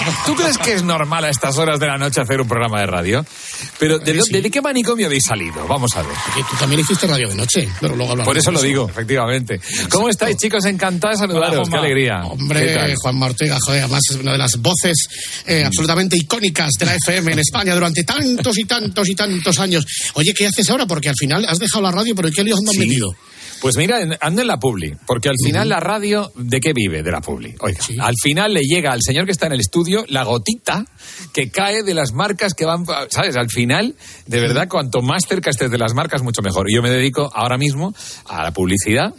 ¿Tú 0.27 0.35
crees 0.35 0.59
que 0.59 0.75
es 0.75 0.83
normal 0.83 1.25
a 1.25 1.31
estas 1.31 1.57
horas 1.59 1.79
de 1.81 1.87
la 1.87 1.99
noche 1.99 2.21
hacer 2.21 2.41
un 2.41 2.49
programa 2.49 2.81
de 2.81 2.87
radio? 2.87 3.27
Pero 3.79 3.99
¿de, 3.99 4.15
dó- 4.19 4.25
¿de 4.25 4.51
qué 4.51 4.61
manicomio 4.61 5.07
habéis 5.07 5.25
salido? 5.25 5.67
Vamos 5.67 5.91
a 5.97 6.03
ver. 6.03 6.13
tú 6.51 6.57
también 6.59 6.81
hiciste 6.81 7.07
radio 7.07 7.29
de 7.29 7.35
noche, 7.35 7.69
pero 7.81 7.95
luego 7.97 8.13
hablamos 8.13 8.29
Por 8.29 8.39
eso 8.39 8.51
lo 8.51 8.59
eso. 8.59 8.67
digo, 8.67 8.89
efectivamente. 8.89 9.61
¿Cómo 9.91 10.09
estáis, 10.09 10.37
chicos? 10.37 10.65
Encantados 10.65 11.19
de 11.21 11.27
saludaros. 11.27 11.69
Qué 11.69 11.77
alegría. 11.77 12.21
¿Qué 12.23 12.29
Hombre? 12.31 12.95
Juan 12.97 13.23
Ortega, 13.23 13.59
joder, 13.65 13.83
además 13.85 14.03
es 14.11 14.17
una 14.17 14.33
de 14.33 14.39
las 14.39 14.57
voces 14.57 14.97
eh, 15.47 15.65
absolutamente 15.65 16.17
icónicas 16.17 16.71
de 16.79 16.87
la 16.87 16.95
FM 16.97 17.33
en 17.33 17.39
España 17.41 17.75
durante 17.75 18.05
tantos 18.05 18.59
y 18.59 18.65
tantos 18.65 19.09
y 19.09 19.15
tantos 19.15 19.59
años. 19.59 19.85
Oye, 20.15 20.33
¿qué 20.35 20.47
haces 20.47 20.69
ahora? 20.71 20.87
Porque 20.87 21.09
al 21.09 21.17
final 21.19 21.45
has 21.49 21.59
dejado 21.59 21.83
la 21.83 21.91
radio, 21.91 22.15
pero 22.15 22.29
¿en 22.29 22.35
qué 22.35 22.45
líos 22.45 22.59
andan 22.59 22.75
Sí. 22.75 22.81
metido? 22.81 23.15
Pues 23.63 23.77
mira, 23.77 24.01
anda 24.21 24.43
en 24.43 24.49
la 24.49 24.59
publi, 24.59 24.97
porque 25.07 25.29
al 25.29 25.37
final 25.41 25.69
la 25.69 25.79
radio, 25.79 26.33
¿de 26.35 26.59
qué 26.59 26.73
vive? 26.73 27.05
De 27.05 27.13
la 27.13 27.21
publi. 27.21 27.55
Oiga, 27.61 27.79
al 28.01 28.15
final 28.21 28.53
le 28.53 28.63
llega 28.63 28.91
al 28.91 28.99
señor 29.01 29.25
que 29.25 29.31
está 29.31 29.47
en 29.47 29.53
el 29.53 29.61
estudio 29.61 30.05
la 30.09 30.25
gotita 30.25 30.85
que 31.33 31.49
cae 31.49 31.85
de 31.85 31.95
las 31.95 32.13
marcas 32.13 32.55
que 32.55 32.65
van, 32.65 32.85
¿sabes? 33.09 33.37
Al 33.37 33.51
final, 33.51 33.95
de 34.27 34.41
verdad, 34.41 34.67
cuanto 34.69 35.01
más 35.01 35.27
cerca 35.29 35.51
estés 35.51 35.71
de 35.71 35.79
las 35.79 35.95
marcas, 35.95 36.23
mucho 36.23 36.43
mejor. 36.43 36.69
Y 36.69 36.75
yo 36.75 36.83
me 36.83 36.91
dedico 36.91 37.31
ahora 37.33 37.57
mismo 37.57 37.95
a 38.27 38.43
la 38.43 38.53
publicidad, 38.53 39.15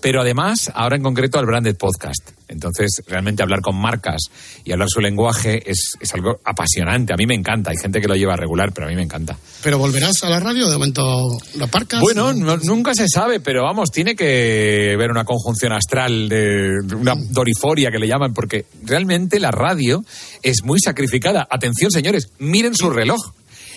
pero 0.00 0.20
además, 0.20 0.70
ahora 0.74 0.96
en 0.96 1.02
concreto, 1.02 1.38
al 1.38 1.46
branded 1.46 1.76
podcast. 1.76 2.30
Entonces, 2.48 3.02
realmente 3.06 3.42
hablar 3.42 3.60
con 3.60 3.76
marcas 3.76 4.22
y 4.64 4.72
hablar 4.72 4.88
su 4.88 5.00
lenguaje 5.00 5.62
es, 5.70 5.92
es 6.00 6.14
algo 6.14 6.40
apasionante. 6.44 7.12
A 7.12 7.16
mí 7.16 7.26
me 7.26 7.34
encanta. 7.34 7.70
Hay 7.72 7.76
gente 7.76 8.00
que 8.00 8.08
lo 8.08 8.14
lleva 8.16 8.36
regular, 8.36 8.72
pero 8.72 8.86
a 8.86 8.90
mí 8.90 8.96
me 8.96 9.02
encanta. 9.02 9.36
¿Pero 9.62 9.76
volverás 9.76 10.22
a 10.24 10.30
la 10.30 10.40
radio? 10.40 10.66
¿De 10.68 10.74
momento 10.76 11.28
lo 11.56 11.64
aparcas? 11.64 12.00
Bueno, 12.00 12.32
no- 12.32 12.56
nunca 12.56 12.94
se 12.94 13.06
sabe, 13.08 13.40
pero 13.40 13.64
vamos, 13.64 13.90
tiene 13.90 14.16
que 14.16 14.94
ver 14.98 15.10
una 15.10 15.24
conjunción 15.24 15.72
astral, 15.72 16.28
de 16.28 16.78
de 16.84 16.94
una 16.94 17.14
doriforia 17.30 17.90
que 17.90 17.98
le 17.98 18.08
llaman, 18.08 18.32
porque 18.32 18.64
realmente 18.84 19.38
la 19.40 19.50
radio 19.50 20.04
es 20.42 20.62
muy 20.64 20.78
sacrificada. 20.80 21.46
Atención, 21.50 21.90
señores, 21.90 22.30
miren 22.38 22.74
su 22.74 22.88
reloj. 22.90 23.20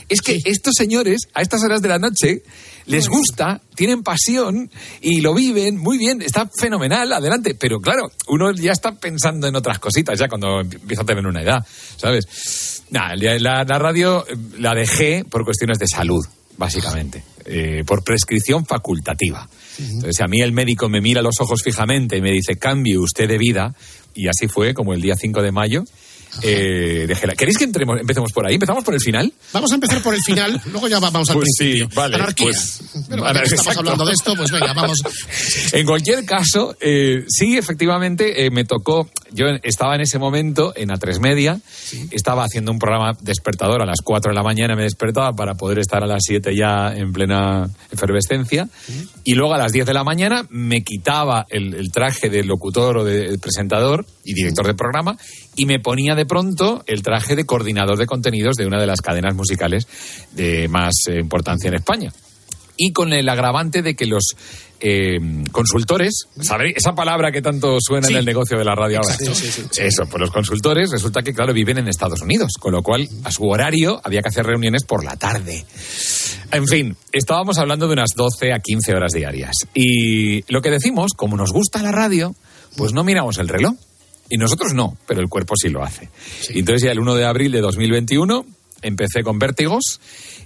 Es 0.09 0.21
que 0.21 0.39
estos 0.45 0.73
señores, 0.77 1.27
a 1.33 1.41
estas 1.41 1.63
horas 1.63 1.81
de 1.81 1.89
la 1.89 1.99
noche, 1.99 2.43
les 2.85 3.07
gusta, 3.07 3.61
tienen 3.75 4.03
pasión 4.03 4.69
y 5.01 5.21
lo 5.21 5.33
viven 5.33 5.77
muy 5.77 5.97
bien, 5.97 6.21
está 6.21 6.49
fenomenal, 6.59 7.11
adelante. 7.13 7.55
Pero 7.55 7.79
claro, 7.79 8.11
uno 8.27 8.51
ya 8.53 8.71
está 8.71 8.95
pensando 8.95 9.47
en 9.47 9.55
otras 9.55 9.79
cositas 9.79 10.19
ya 10.19 10.27
cuando 10.27 10.61
empieza 10.61 11.03
a 11.03 11.05
tener 11.05 11.25
una 11.25 11.41
edad, 11.41 11.65
¿sabes? 11.97 12.83
Nah, 12.89 13.15
la, 13.15 13.63
la 13.63 13.79
radio 13.79 14.25
la 14.57 14.73
dejé 14.73 15.23
por 15.23 15.45
cuestiones 15.45 15.79
de 15.79 15.87
salud, 15.87 16.25
básicamente, 16.57 17.23
eh, 17.45 17.83
por 17.85 18.03
prescripción 18.03 18.65
facultativa. 18.65 19.47
Entonces, 19.79 20.21
a 20.21 20.27
mí 20.27 20.41
el 20.41 20.51
médico 20.51 20.89
me 20.89 21.01
mira 21.01 21.21
a 21.21 21.23
los 21.23 21.39
ojos 21.39 21.61
fijamente 21.63 22.17
y 22.17 22.21
me 22.21 22.31
dice, 22.31 22.57
cambie 22.57 22.97
usted 22.97 23.27
de 23.27 23.37
vida, 23.37 23.73
y 24.13 24.27
así 24.27 24.47
fue 24.47 24.73
como 24.73 24.93
el 24.93 25.01
día 25.01 25.15
5 25.15 25.41
de 25.41 25.51
mayo. 25.51 25.83
Eh, 26.43 27.07
la- 27.25 27.35
¿Queréis 27.35 27.57
que 27.57 27.65
entremos, 27.65 27.99
empecemos 27.99 28.31
por 28.31 28.45
ahí? 28.47 28.55
¿Empezamos 28.55 28.83
por 28.83 28.93
el 28.93 28.99
final? 29.01 29.31
Vamos 29.53 29.71
a 29.71 29.75
empezar 29.75 30.01
por 30.01 30.13
el 30.13 30.21
final, 30.21 30.61
luego 30.71 30.87
ya 30.87 30.99
vamos 30.99 31.29
al 31.29 31.35
Pues 31.35 31.49
sí, 31.57 31.63
principio. 31.65 31.89
vale, 31.95 32.15
Anarquía. 32.15 32.45
pues, 32.47 32.81
Pero 33.09 33.23
vale, 33.23 33.41
estamos 33.43 33.77
hablando 33.77 34.05
de 34.05 34.13
esto, 34.13 34.33
pues 34.35 34.51
venga, 34.51 34.73
vamos. 34.73 35.01
En 35.73 35.85
cualquier 35.85 36.25
caso, 36.25 36.75
eh, 36.81 37.23
sí, 37.27 37.57
efectivamente, 37.57 38.45
eh, 38.45 38.51
me 38.51 38.65
tocó. 38.65 39.09
Yo 39.33 39.45
estaba 39.63 39.95
en 39.95 40.01
ese 40.01 40.19
momento 40.19 40.73
en 40.75 40.89
A3 40.89 41.19
Media, 41.19 41.59
estaba 42.11 42.43
haciendo 42.43 42.71
un 42.71 42.79
programa 42.79 43.11
despertador 43.21 43.81
a 43.81 43.85
las 43.85 43.99
4 44.03 44.31
de 44.31 44.35
la 44.35 44.43
mañana, 44.43 44.75
me 44.75 44.83
despertaba 44.83 45.31
para 45.33 45.55
poder 45.55 45.79
estar 45.79 46.03
a 46.03 46.07
las 46.07 46.21
7 46.25 46.53
ya 46.55 46.93
en 46.93 47.13
plena 47.13 47.69
efervescencia. 47.91 48.67
Y 49.23 49.35
luego 49.35 49.53
a 49.53 49.57
las 49.57 49.71
10 49.71 49.85
de 49.85 49.93
la 49.93 50.03
mañana 50.03 50.45
me 50.49 50.83
quitaba 50.83 51.45
el, 51.49 51.73
el 51.75 51.91
traje 51.91 52.29
de 52.29 52.43
locutor 52.43 52.97
o 52.97 53.03
de 53.05 53.37
presentador 53.37 54.05
y 54.25 54.33
director 54.33 54.67
de 54.67 54.73
programa 54.73 55.17
y 55.55 55.65
me 55.65 55.79
ponía 55.79 56.15
de 56.15 56.25
pronto 56.25 56.83
el 56.87 57.01
traje 57.01 57.35
de 57.35 57.45
coordinador 57.45 57.97
de 57.97 58.05
contenidos 58.05 58.55
de 58.55 58.65
una 58.65 58.79
de 58.79 58.87
las 58.87 59.01
cadenas 59.01 59.35
musicales 59.35 59.87
de 60.31 60.67
más 60.67 60.93
eh, 61.09 61.19
importancia 61.19 61.67
en 61.67 61.75
España 61.75 62.11
y 62.77 62.93
con 62.93 63.13
el 63.13 63.27
agravante 63.29 63.81
de 63.83 63.95
que 63.95 64.05
los 64.07 64.23
eh, 64.79 65.19
consultores, 65.51 66.25
¿sabéis? 66.39 66.73
Esa 66.77 66.93
palabra 66.95 67.31
que 67.31 67.41
tanto 67.41 67.77
suena 67.79 68.07
Sí. 68.07 68.13
en 68.13 68.19
el 68.19 68.25
negocio 68.25 68.57
de 68.57 68.65
la 68.65 68.73
radio 68.73 68.99
ahora. 69.03 69.15
Sí, 69.15 69.35
sí. 69.35 69.61
Eso, 69.77 70.07
pues 70.07 70.19
los 70.19 70.31
consultores 70.31 70.89
resulta 70.89 71.21
que, 71.21 71.33
claro, 71.33 71.53
viven 71.53 71.77
en 71.77 71.87
Estados 71.87 72.21
Unidos, 72.21 72.53
con 72.59 72.71
lo 72.71 72.81
cual 72.81 73.07
a 73.23 73.29
su 73.31 73.43
horario 73.47 74.01
había 74.03 74.21
que 74.23 74.29
hacer 74.29 74.45
reuniones 74.47 74.83
por 74.83 75.03
la 75.03 75.15
tarde. 75.17 75.63
En 76.51 76.65
fin, 76.65 76.95
estábamos 77.11 77.59
hablando 77.59 77.85
de 77.87 77.93
unas 77.93 78.11
12 78.15 78.53
a 78.53 78.59
15 78.59 78.95
horas 78.95 79.11
diarias. 79.11 79.51
Y 79.75 80.41
lo 80.51 80.61
que 80.63 80.71
decimos, 80.71 81.11
como 81.15 81.37
nos 81.37 81.51
gusta 81.51 81.83
la 81.83 81.91
radio, 81.91 82.33
pues 82.77 82.93
no 82.93 83.03
miramos 83.03 83.37
el 83.37 83.47
reloj. 83.49 83.75
Y 84.31 84.37
nosotros 84.37 84.73
no, 84.73 84.97
pero 85.07 85.21
el 85.21 85.27
cuerpo 85.29 85.53
sí 85.55 85.69
lo 85.69 85.83
hace. 85.83 86.09
Entonces 86.49 86.83
ya 86.83 86.91
el 86.91 86.99
1 86.99 87.15
de 87.15 87.25
abril 87.25 87.51
de 87.51 87.61
2021 87.61 88.45
empecé 88.81 89.21
con 89.23 89.37
vértigos 89.37 89.99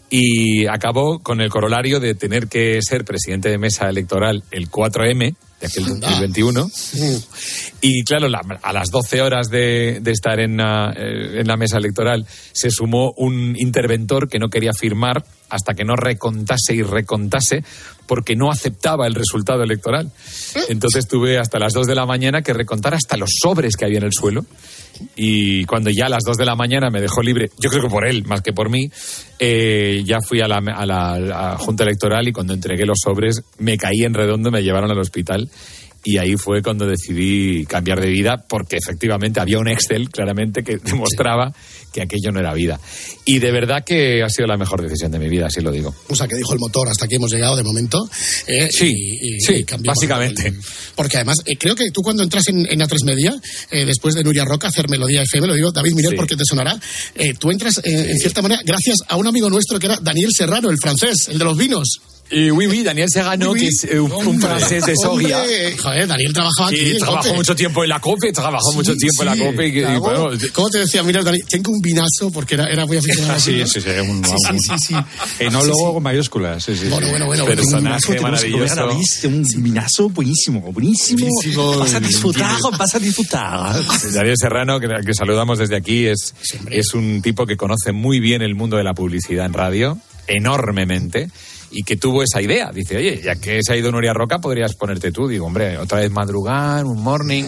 y 0.10 0.68
acabó 0.68 1.20
con 1.20 1.40
el 1.42 1.50
corolario 1.50 2.00
de 2.00 2.16
tener 2.16 2.48
que 2.48 2.80
ser 2.82 3.06
presidente 3.06 3.50
de 3.50 3.58
mesa 3.58 3.88
electoral 3.90 4.44
el 4.52 4.70
4M 4.70 5.36
de 5.62 5.68
aquel 5.68 5.86
2021. 5.86 6.70
Y 7.82 8.04
claro, 8.04 8.28
la- 8.28 8.42
a 8.62 8.74
las 8.74 8.92
12 8.92 9.22
horas 9.22 9.50
de, 9.50 10.00
de 10.02 10.12
estar 10.12 10.40
en 10.40 10.58
la, 10.58 10.92
eh, 10.96 11.40
en 11.40 11.48
la 11.48 11.56
mesa 11.58 11.78
electoral 11.78 12.26
se 12.52 12.70
sumó 12.72 13.14
un 13.18 13.56
interventor 13.58 14.28
que 14.28 14.38
no 14.38 14.50
quería 14.50 14.74
firmar 14.74 15.24
hasta 15.50 15.74
que 15.74 15.86
no 15.86 15.96
recontase 15.96 16.76
y 16.76 16.82
recontase 16.82 17.64
porque 18.08 18.36
no 18.36 18.52
aceptaba 18.52 19.08
el 19.08 19.16
resultado 19.16 19.64
electoral. 19.64 20.12
Entonces 20.70 21.08
tuve 21.08 21.38
hasta 21.38 21.60
las 21.60 21.74
2 21.74 21.88
de 21.88 21.96
la 21.96 22.06
mañana 22.06 22.42
que 22.42 22.54
recontar 22.54 22.94
hasta 22.94 23.18
los 23.18 23.30
sobres 23.42 23.76
que 23.76 23.86
había 23.86 23.98
en 23.98 24.04
el 24.06 24.14
suelo. 24.14 24.46
Y 25.16 25.66
cuando 25.66 25.90
ya 25.90 26.06
a 26.06 26.10
las 26.10 26.24
2 26.26 26.38
de 26.38 26.46
la 26.46 26.56
mañana 26.56 26.90
me 26.90 27.02
dejó 27.02 27.22
libre, 27.22 27.50
yo 27.60 27.70
creo 27.70 27.84
que 27.84 27.90
por 27.90 28.08
él 28.08 28.24
más 28.26 28.42
que 28.42 28.54
por 28.54 28.70
mí, 28.70 28.90
eh, 29.40 30.04
ya 30.06 30.22
fui 30.22 30.40
a 30.42 30.48
la, 30.48 30.58
a 30.58 30.86
la- 30.86 31.14
a 31.14 31.20
la 31.20 31.58
Junta 31.58 31.84
Electoral 31.84 32.28
y 32.28 32.32
cuando 32.32 32.54
entregué 32.54 32.86
los 32.86 33.00
sobres 33.04 33.42
me 33.60 33.78
caí 33.78 34.04
en 34.04 34.14
redondo, 34.14 34.52
me 34.52 34.64
llevaron 34.64 34.90
al 34.92 35.00
hospital. 35.00 35.50
Y 36.08 36.20
ahí 36.20 36.36
fue 36.38 36.62
cuando 36.62 36.86
decidí 36.86 37.66
cambiar 37.66 38.00
de 38.00 38.08
vida, 38.10 38.38
porque 38.48 38.78
efectivamente 38.78 39.40
había 39.40 39.58
un 39.58 39.68
Excel 39.68 40.10
claramente 40.12 40.64
que 40.64 40.78
demostraba 40.78 41.52
que 41.92 42.04
aquello 42.04 42.32
no 42.32 42.40
era 42.40 42.54
vida. 42.54 42.80
Y 43.26 43.40
de 43.40 43.52
verdad 43.52 43.84
que 43.84 44.22
ha 44.22 44.30
sido 44.30 44.48
la 44.48 44.56
mejor 44.58 44.84
decisión 44.84 45.12
de 45.12 45.18
mi 45.18 45.28
vida, 45.30 45.48
así 45.48 45.62
lo 45.62 45.72
digo. 45.72 45.96
O 46.10 46.16
sea, 46.16 46.28
que 46.28 46.36
dijo 46.36 46.54
el 46.54 46.60
motor, 46.60 46.88
hasta 46.90 47.06
aquí 47.06 47.16
hemos 47.16 47.32
llegado 47.32 47.56
de 47.56 47.64
momento. 47.64 48.08
eh, 48.48 48.68
Sí, 48.70 48.94
y- 48.94 49.36
y 49.36 49.40
sí, 49.40 49.64
cambiamos 49.64 49.96
básicamente. 49.98 50.48
el- 50.50 50.60
porque 50.96 51.18
además, 51.18 51.38
eh, 51.46 51.58
creo 51.58 51.74
que 51.76 51.90
tú 51.92 52.02
cuando 52.04 52.22
entras 52.22 52.48
en, 52.50 52.68
en 52.70 52.82
A3 52.82 53.04
Media, 53.04 53.34
eh, 53.72 53.86
después 53.86 54.14
de 54.14 54.24
Nuria 54.24 54.46
Roca 54.46 54.68
hacer 54.68 54.88
Melodía 54.90 55.24
FM, 55.24 55.48
lo 55.48 55.56
digo 55.56 55.72
David 55.72 55.94
Miguel 55.94 56.12
Sí. 56.12 56.18
porque 56.18 56.36
te 56.36 56.44
sonará, 56.46 56.80
eh, 57.16 57.34
tú 57.40 57.50
entras 57.50 57.80
eh, 57.84 58.12
en 58.12 58.18
cierta 58.20 58.42
manera 58.44 58.62
gracias 58.64 58.98
a 59.08 59.16
un 59.16 59.26
amigo 59.26 59.50
nuestro 59.50 59.80
que 59.80 59.88
era 59.88 59.98
Daniel 60.02 60.30
Serrano, 60.36 60.70
el 60.70 60.78
francés, 60.78 61.30
el 61.30 61.40
de 61.40 61.46
los 61.46 61.58
vinos. 61.58 62.00
Y 62.32 62.50
oui, 62.50 62.66
oui, 62.66 62.82
Daniel 62.82 63.08
Serrano, 63.08 63.52
Oui, 63.52 63.60
oui. 63.60 63.60
que 63.60 63.68
es 63.68 63.84
eh, 63.94 64.00
un, 64.00 64.12
un 64.12 64.42
francés 64.42 64.84
de 64.84 64.96
Soria. 64.96 65.44
Joder, 65.80 66.08
Daniel 66.08 66.34
trabajaba 66.34 66.70
aquí. 66.70 66.92
En 66.92 66.98
trabajó 66.98 67.22
COPE. 67.24 67.36
mucho 67.36 67.56
tiempo 67.56 67.84
en 67.84 67.90
la 67.90 68.00
COPE, 68.02 68.32
trabajó 68.32 68.72
Sí, 68.72 68.78
mucho 68.78 68.96
tiempo 68.96 69.24
en 69.24 69.34
sí, 69.34 69.40
la 69.40 69.46
COPE. 69.46 69.74
Claro. 69.74 70.00
bueno, 70.00 70.30
¿Cómo 70.54 70.70
te 70.70 70.80
decía? 70.80 71.04
Mira, 71.04 71.22
Daniel, 71.22 71.46
tengo 71.48 71.72
un 71.72 71.82
vinazo 71.82 72.32
porque 72.34 72.56
era, 72.56 72.66
era 72.66 72.86
muy 72.88 72.98
aficionado. 72.98 73.40
Sí, 73.40 73.62
sí, 73.68 73.80
sí, 73.80 73.90
un, 74.10 74.26
Sí, 74.26 74.32
sí, 74.44 74.52
un- 74.54 74.60
sí, 74.60 74.88
sí. 74.88 74.96
enólogo 75.40 75.94
con 75.94 76.04
mayúsculas. 76.04 76.64
Sí, 76.64 76.76
sí, 76.76 76.88
Bueno, 76.90 77.06
sí. 77.06 77.12
bueno, 77.12 77.26
bueno. 77.28 77.46
Personaje 77.46 78.16
que 78.16 78.22
maravilloso. 78.22 78.98
vista, 78.98 79.28
un 79.28 79.46
vinazo 79.64 80.10
buenísimo, 80.10 80.62
buenísimo. 80.72 81.28
Buenísimo. 81.30 81.78
Vas 81.78 81.94
a 81.94 82.00
disfrutar, 82.00 82.56
vas 82.78 82.96
a 82.96 83.00
disfrutar. 83.00 83.84
Daniel 84.14 84.36
Serrano, 84.36 84.80
que, 84.80 84.88
que 85.06 85.14
saludamos 85.14 85.60
desde 85.60 85.76
aquí, 85.76 86.08
es, 86.08 86.34
es 86.72 86.94
un 86.96 87.22
tipo 87.22 87.46
que 87.46 87.56
conoce 87.56 87.92
muy 87.92 88.20
bien 88.20 88.42
el 88.42 88.56
mundo 88.56 88.78
de 88.78 88.84
la 88.84 88.96
publicidad 88.96 89.46
en 89.46 89.54
radio, 89.54 90.00
enormemente, 90.28 91.30
y 91.76 91.84
que 91.84 91.98
tuvo 91.98 92.24
esa 92.24 92.42
idea. 92.42 92.72
Dice, 92.74 92.96
oye, 92.96 93.22
ya 93.22 93.36
que 93.36 93.60
se 93.62 93.74
ha 93.74 93.76
ido 93.76 93.92
Nuria 93.92 94.14
Roca, 94.14 94.40
podrías 94.40 94.76
ponerte 94.76 95.12
tú. 95.12 95.28
Digo, 95.28 95.46
hombre, 95.46 95.78
otra 95.78 96.00
vez 96.00 96.10
madrugar, 96.10 96.86
un 96.86 97.04
morning, 97.04 97.44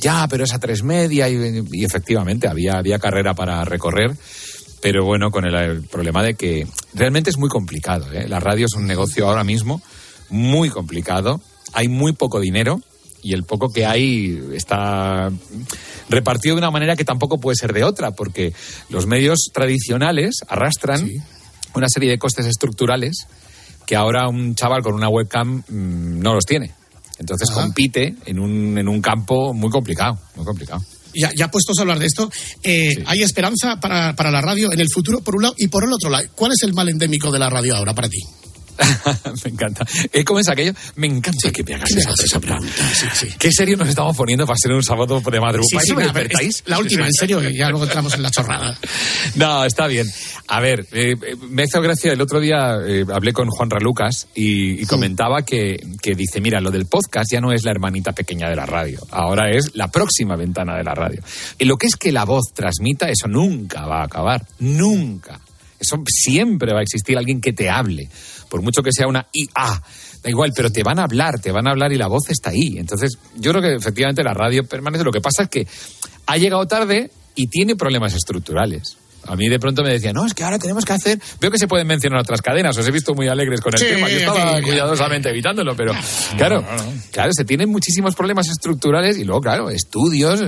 ya, 0.00 0.28
pero 0.28 0.44
es 0.44 0.52
a 0.52 0.58
tres 0.58 0.82
media, 0.82 1.30
y, 1.30 1.64
y 1.72 1.84
efectivamente 1.84 2.46
había, 2.46 2.74
había 2.74 2.98
carrera 2.98 3.32
para 3.32 3.64
recorrer. 3.64 4.14
Pero 4.82 5.06
bueno, 5.06 5.30
con 5.30 5.46
el, 5.46 5.54
el 5.54 5.82
problema 5.84 6.22
de 6.22 6.34
que 6.34 6.66
realmente 6.92 7.30
es 7.30 7.38
muy 7.38 7.48
complicado. 7.48 8.12
¿eh? 8.12 8.28
La 8.28 8.38
radio 8.38 8.66
es 8.66 8.74
un 8.74 8.86
negocio 8.86 9.26
ahora 9.26 9.44
mismo 9.44 9.80
muy 10.28 10.68
complicado. 10.68 11.40
Hay 11.72 11.88
muy 11.88 12.12
poco 12.12 12.38
dinero 12.38 12.82
y 13.22 13.32
el 13.32 13.44
poco 13.44 13.70
que 13.70 13.86
hay 13.86 14.42
está 14.52 15.30
repartido 16.10 16.54
de 16.54 16.60
una 16.60 16.70
manera 16.70 16.96
que 16.96 17.04
tampoco 17.04 17.38
puede 17.38 17.56
ser 17.56 17.72
de 17.72 17.84
otra, 17.84 18.10
porque 18.10 18.52
los 18.90 19.06
medios 19.06 19.50
tradicionales 19.54 20.40
arrastran 20.48 21.10
una 21.74 21.86
serie 21.88 22.10
de 22.10 22.18
costes 22.18 22.46
estructurales 22.46 23.26
que 23.90 23.96
ahora 23.96 24.28
un 24.28 24.54
chaval 24.54 24.82
con 24.82 24.94
una 24.94 25.08
webcam 25.08 25.64
mm, 25.66 26.20
no 26.20 26.32
los 26.32 26.44
tiene. 26.44 26.72
Entonces 27.18 27.50
Ajá. 27.50 27.62
compite 27.62 28.14
en 28.24 28.38
un, 28.38 28.78
en 28.78 28.86
un 28.86 29.02
campo 29.02 29.52
muy 29.52 29.68
complicado, 29.68 30.16
muy 30.36 30.44
complicado. 30.44 30.80
Ya, 31.12 31.32
ya 31.34 31.50
puestos 31.50 31.76
a 31.76 31.82
hablar 31.82 31.98
de 31.98 32.06
esto, 32.06 32.30
eh, 32.62 33.02
¿hay 33.06 33.24
esperanza 33.24 33.80
para, 33.80 34.14
para 34.14 34.30
la 34.30 34.40
radio 34.40 34.72
en 34.72 34.78
el 34.78 34.86
futuro, 34.94 35.22
por 35.22 35.34
un 35.34 35.42
lado? 35.42 35.54
Y 35.58 35.66
por 35.66 35.82
el 35.82 35.92
otro 35.92 36.08
lado, 36.08 36.24
¿cuál 36.36 36.52
es 36.52 36.62
el 36.62 36.72
mal 36.72 36.88
endémico 36.88 37.32
de 37.32 37.40
la 37.40 37.50
radio 37.50 37.74
ahora 37.74 37.92
para 37.92 38.08
ti? 38.08 38.20
me 39.44 39.50
encanta. 39.50 39.86
Eh, 40.12 40.24
¿Cómo 40.24 40.40
es 40.40 40.48
aquello? 40.48 40.72
Me 40.96 41.06
encanta 41.06 41.50
que 41.50 41.62
me 41.62 41.74
hagas 41.74 41.88
que 41.88 41.94
me 41.94 42.00
esa, 42.00 42.08
hagas 42.10 42.20
esa 42.20 42.26
esa 42.36 42.40
pregunta. 42.40 42.74
pregunta, 42.74 42.94
sí, 42.94 43.06
sí. 43.28 43.34
¿Qué 43.38 43.52
serio 43.52 43.76
nos 43.76 43.88
estamos 43.88 44.16
poniendo 44.16 44.46
para 44.46 44.56
ser 44.58 44.72
un 44.72 44.82
sábado 44.82 45.20
de 45.20 45.40
madrugada? 45.40 46.12
La 46.66 46.78
última, 46.78 47.06
en 47.06 47.12
serio, 47.12 47.40
ya 47.50 47.68
luego 47.70 47.84
entramos 47.84 48.14
en 48.14 48.22
la 48.22 48.30
chorrada. 48.30 48.78
No, 49.36 49.64
está 49.64 49.86
bien. 49.86 50.06
A 50.48 50.60
ver, 50.60 50.86
eh, 50.92 51.16
me 51.48 51.64
hizo 51.64 51.80
gracia. 51.80 52.12
El 52.12 52.20
otro 52.20 52.40
día 52.40 52.76
eh, 52.86 53.04
hablé 53.12 53.32
con 53.32 53.48
Juan 53.48 53.70
Ralucas 53.70 54.28
y, 54.34 54.82
y 54.82 54.86
comentaba 54.86 55.42
que, 55.42 55.78
que 56.02 56.14
dice, 56.14 56.40
mira, 56.40 56.60
lo 56.60 56.70
del 56.70 56.86
podcast 56.86 57.30
ya 57.32 57.40
no 57.40 57.52
es 57.52 57.64
la 57.64 57.70
hermanita 57.70 58.12
pequeña 58.12 58.48
de 58.48 58.56
la 58.56 58.66
radio. 58.66 59.00
Ahora 59.10 59.50
es 59.50 59.74
la 59.74 59.88
próxima 59.88 60.36
ventana 60.36 60.76
de 60.76 60.84
la 60.84 60.94
radio. 60.94 61.22
Y 61.58 61.64
lo 61.64 61.76
que 61.76 61.86
es 61.86 61.96
que 61.96 62.12
la 62.12 62.24
voz 62.24 62.52
transmita, 62.54 63.08
eso 63.08 63.28
nunca 63.28 63.86
va 63.86 64.00
a 64.00 64.04
acabar. 64.04 64.46
Nunca. 64.58 65.40
Eso 65.78 66.02
siempre 66.06 66.72
va 66.72 66.80
a 66.80 66.82
existir 66.82 67.16
alguien 67.16 67.40
que 67.40 67.52
te 67.52 67.70
hable. 67.70 68.08
Por 68.50 68.60
mucho 68.62 68.82
que 68.82 68.92
sea 68.92 69.06
una 69.06 69.26
IA. 69.32 69.82
Da 70.22 70.28
igual, 70.28 70.52
pero 70.54 70.70
te 70.70 70.82
van 70.82 70.98
a 70.98 71.04
hablar, 71.04 71.40
te 71.40 71.52
van 71.52 71.66
a 71.66 71.70
hablar 71.70 71.92
y 71.92 71.96
la 71.96 72.08
voz 72.08 72.28
está 72.28 72.50
ahí. 72.50 72.76
Entonces, 72.76 73.16
yo 73.36 73.52
creo 73.52 73.62
que 73.62 73.74
efectivamente 73.74 74.22
la 74.22 74.34
radio 74.34 74.64
permanece. 74.64 75.04
Lo 75.04 75.12
que 75.12 75.22
pasa 75.22 75.44
es 75.44 75.48
que 75.48 75.66
ha 76.26 76.36
llegado 76.36 76.66
tarde 76.66 77.10
y 77.34 77.46
tiene 77.46 77.76
problemas 77.76 78.12
estructurales. 78.14 78.98
A 79.26 79.36
mí 79.36 79.48
de 79.48 79.58
pronto 79.58 79.82
me 79.82 79.90
decían, 79.90 80.14
no, 80.14 80.24
es 80.24 80.32
que 80.32 80.42
ahora 80.44 80.58
tenemos 80.58 80.84
que 80.84 80.92
hacer. 80.94 81.18
Veo 81.40 81.50
que 81.50 81.58
se 81.58 81.68
pueden 81.68 81.86
mencionar 81.86 82.20
otras 82.20 82.40
cadenas, 82.40 82.76
os 82.76 82.86
he 82.88 82.90
visto 82.90 83.14
muy 83.14 83.28
alegres 83.28 83.60
con 83.60 83.72
el 83.74 83.78
Sí, 83.78 83.84
tema. 83.86 84.08
Yo 84.08 84.16
estaba 84.16 84.56
sí, 84.56 84.62
cuidadosamente 84.62 85.28
evitándolo, 85.28 85.76
pero 85.76 85.92
claro, 86.38 86.64
claro, 87.12 87.30
se 87.32 87.44
tienen 87.44 87.68
muchísimos 87.70 88.14
problemas 88.14 88.48
estructurales 88.48 89.18
y 89.18 89.24
luego, 89.24 89.42
claro, 89.42 89.68
estudios, 89.70 90.40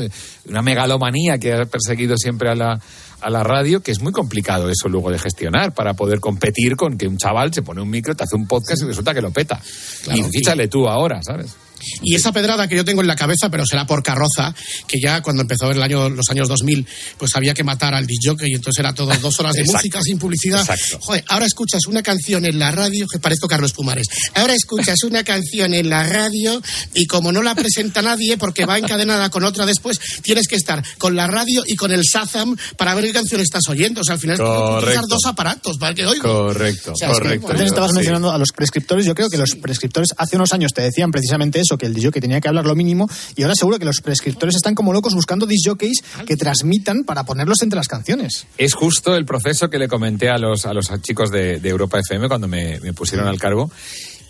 una 0.46 0.62
megalomanía 0.62 1.38
que 1.38 1.52
ha 1.52 1.64
perseguido 1.66 2.16
siempre 2.16 2.48
a 2.50 2.54
la, 2.54 2.80
a 3.22 3.30
la 3.30 3.42
radio, 3.42 3.80
que 3.80 3.92
es 3.92 4.00
muy 4.00 4.12
complicado 4.12 4.68
eso 4.68 4.88
luego 4.88 5.10
de 5.10 5.18
gestionar 5.18 5.72
para 5.72 5.94
poder 5.94 6.20
competir 6.20 6.76
con 6.76 6.98
que 6.98 7.06
un 7.06 7.16
chaval 7.16 7.52
se 7.52 7.62
pone 7.62 7.80
un 7.80 7.90
micro, 7.90 8.14
te 8.14 8.24
hace 8.24 8.36
un 8.36 8.46
podcast 8.46 8.82
y 8.82 8.86
resulta 8.86 9.14
que 9.14 9.22
lo 9.22 9.30
peta. 9.30 9.60
Claro, 10.04 10.20
y 10.20 10.22
fíchale 10.24 10.68
tú 10.68 10.88
ahora, 10.88 11.20
¿sabes? 11.22 11.56
Y 12.02 12.14
esa 12.14 12.32
pedrada 12.32 12.68
que 12.68 12.76
yo 12.76 12.84
tengo 12.84 13.00
en 13.00 13.06
la 13.06 13.16
cabeza, 13.16 13.48
pero 13.50 13.64
será 13.66 13.86
por 13.86 14.02
carroza, 14.02 14.54
que 14.86 14.98
ya 15.00 15.22
cuando 15.22 15.42
empezó 15.42 15.70
el 15.70 15.82
año, 15.82 16.08
los 16.08 16.28
años 16.30 16.48
2000, 16.48 16.86
pues 17.18 17.34
había 17.34 17.54
que 17.54 17.64
matar 17.64 17.94
al 17.94 18.06
DJ 18.06 18.22
y 18.48 18.54
entonces 18.54 18.78
era 18.80 18.94
todo 18.94 19.12
dos 19.20 19.38
horas 19.40 19.54
de 19.54 19.60
Exacto. 19.62 19.78
música 19.78 20.00
sin 20.02 20.18
publicidad. 20.18 20.60
Exacto. 20.60 20.98
Joder, 21.00 21.24
ahora 21.28 21.46
escuchas 21.46 21.86
una 21.86 22.02
canción 22.02 22.44
en 22.44 22.58
la 22.58 22.70
radio, 22.70 23.06
que 23.08 23.18
parezco 23.18 23.48
Carlos 23.48 23.72
Pumares, 23.72 24.06
ahora 24.34 24.54
escuchas 24.54 25.02
una 25.04 25.24
canción 25.24 25.74
en 25.74 25.88
la 25.88 26.04
radio 26.04 26.60
y 26.94 27.06
como 27.06 27.32
no 27.32 27.42
la 27.42 27.54
presenta 27.54 28.02
nadie 28.02 28.36
porque 28.38 28.64
va 28.66 28.78
encadenada 28.78 29.30
con 29.30 29.44
otra 29.44 29.66
después, 29.66 29.98
tienes 30.22 30.46
que 30.48 30.56
estar 30.56 30.82
con 30.98 31.16
la 31.16 31.26
radio 31.26 31.62
y 31.66 31.76
con 31.76 31.92
el 31.92 32.02
Shazam 32.02 32.56
para 32.76 32.94
ver 32.94 33.04
qué 33.04 33.12
canción 33.12 33.40
estás 33.40 33.62
oyendo. 33.68 34.00
O 34.00 34.04
sea, 34.04 34.14
al 34.14 34.20
final 34.20 34.36
utilizar 34.40 34.52
Correcto. 34.80 35.06
dos 35.08 35.24
aparatos 35.26 35.78
para 35.78 35.94
que 35.94 36.06
oigo. 36.06 36.22
Correcto, 36.22 36.92
O 36.92 36.96
sea, 36.96 37.08
es 37.10 37.14
que, 37.18 37.22
correcto. 37.22 37.42
bueno, 37.46 37.58
Antes 37.58 37.66
estabas 37.72 37.90
Sí. 37.90 37.96
mencionando 37.96 38.30
a 38.30 38.38
los 38.38 38.50
prescriptores. 38.52 39.04
Yo 39.06 39.14
creo 39.14 39.28
que 39.28 39.36
los 39.36 39.54
prescriptores 39.56 40.10
hace 40.16 40.36
unos 40.36 40.52
años 40.52 40.72
te 40.72 40.82
decían 40.82 41.10
precisamente 41.10 41.60
eso, 41.60 41.71
que 41.78 41.86
el 41.86 41.94
DJ 41.94 42.12
tenía 42.20 42.40
que 42.40 42.48
hablar 42.48 42.66
lo 42.66 42.74
mínimo. 42.74 43.08
Y 43.36 43.42
ahora 43.42 43.54
seguro 43.54 43.78
que 43.78 43.84
los 43.84 44.00
prescriptores 44.00 44.56
están 44.56 44.74
como 44.74 44.92
locos 44.92 45.14
buscando 45.14 45.46
disjockeys 45.46 46.02
que 46.26 46.36
transmitan 46.36 47.04
para 47.04 47.24
ponerlos 47.24 47.62
entre 47.62 47.76
las 47.76 47.88
canciones. 47.88 48.46
Es 48.58 48.74
justo 48.74 49.16
el 49.16 49.24
proceso 49.24 49.70
que 49.70 49.78
le 49.78 49.88
comenté 49.88 50.28
a 50.28 50.38
los, 50.38 50.66
a 50.66 50.72
los 50.72 50.90
chicos 51.02 51.30
de, 51.30 51.60
Europa 51.62 51.98
FM 51.98 52.28
cuando 52.28 52.48
me 52.48 52.92
pusieron 52.92 53.26
al 53.26 53.38
cargo. 53.38 53.70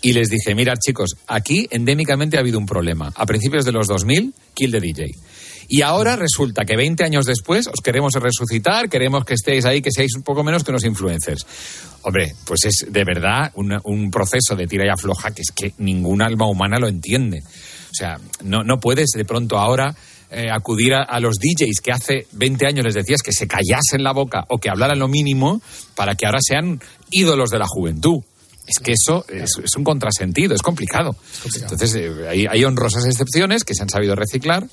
Y 0.03 0.11
les 0.13 0.29
dije, 0.29 0.53
mirad 0.53 0.75
chicos, 0.85 1.15
aquí 1.27 1.65
endémicamente 1.71 2.37
ha 2.37 2.41
habido 2.41 2.59
un 2.59 2.65
problema. 2.65 3.11
A 3.15 3.25
principios 3.25 3.63
de 3.65 3.71
los 3.71 3.87
2000, 3.87 4.33
kill 4.53 4.71
the 4.71 4.79
DJ. 4.81 5.05
Y 5.69 5.81
ahora 5.81 6.17
resulta 6.17 6.65
que 6.65 6.75
20 6.75 7.05
años 7.05 7.25
después 7.25 7.67
os 7.67 7.79
queremos 7.81 8.13
resucitar, 8.15 8.89
queremos 8.89 9.23
que 9.23 9.33
estéis 9.33 9.63
ahí, 9.63 9.81
que 9.81 9.91
seáis 9.91 10.13
un 10.15 10.21
poco 10.23 10.43
menos 10.43 10.63
que 10.65 10.71
unos 10.71 10.83
influencers. 10.83 11.45
Hombre, 12.01 12.33
pues 12.45 12.65
es 12.65 12.85
de 12.91 13.03
verdad 13.05 13.49
una- 13.55 13.79
un 13.85 14.11
proceso 14.11 14.57
de 14.57 14.67
tira 14.67 14.85
y 14.85 14.89
afloja 14.89 15.31
que 15.31 15.41
es 15.41 15.51
que 15.55 15.73
ningún 15.77 16.21
alma 16.21 16.47
humana 16.49 16.77
lo 16.79 16.89
entiende. 16.89 17.39
O 17.39 17.93
sea, 17.95 18.19
no, 18.43 18.63
no 18.65 18.79
puedes 18.81 19.11
de 19.15 19.23
pronto 19.23 19.57
ahora 19.57 19.95
eh, 20.31 20.49
acudir 20.51 20.95
a, 20.95 21.03
a 21.03 21.19
los 21.21 21.35
DJs 21.39 21.79
que 21.81 21.91
hace 21.93 22.27
20 22.33 22.65
años 22.67 22.83
les 22.83 22.95
decías 22.95 23.21
que 23.21 23.31
se 23.31 23.47
callasen 23.47 24.03
la 24.03 24.11
boca 24.11 24.43
o 24.49 24.57
que 24.57 24.69
hablaran 24.69 24.99
lo 24.99 25.07
mínimo 25.07 25.61
para 25.95 26.15
que 26.15 26.25
ahora 26.25 26.39
sean 26.41 26.81
ídolos 27.09 27.51
de 27.51 27.59
la 27.59 27.67
juventud. 27.67 28.19
Es 28.65 28.79
que 28.79 28.93
eso 28.93 29.25
es, 29.27 29.51
es 29.63 29.75
un 29.77 29.83
contrasentido, 29.83 30.55
es 30.55 30.61
complicado. 30.61 31.15
Entonces, 31.63 31.95
eh, 31.95 32.11
hay, 32.29 32.45
hay 32.49 32.63
honrosas 32.63 33.05
excepciones 33.05 33.63
que 33.63 33.73
se 33.75 33.83
han 33.83 33.89
sabido 33.89 34.15
reciclar, 34.15 34.65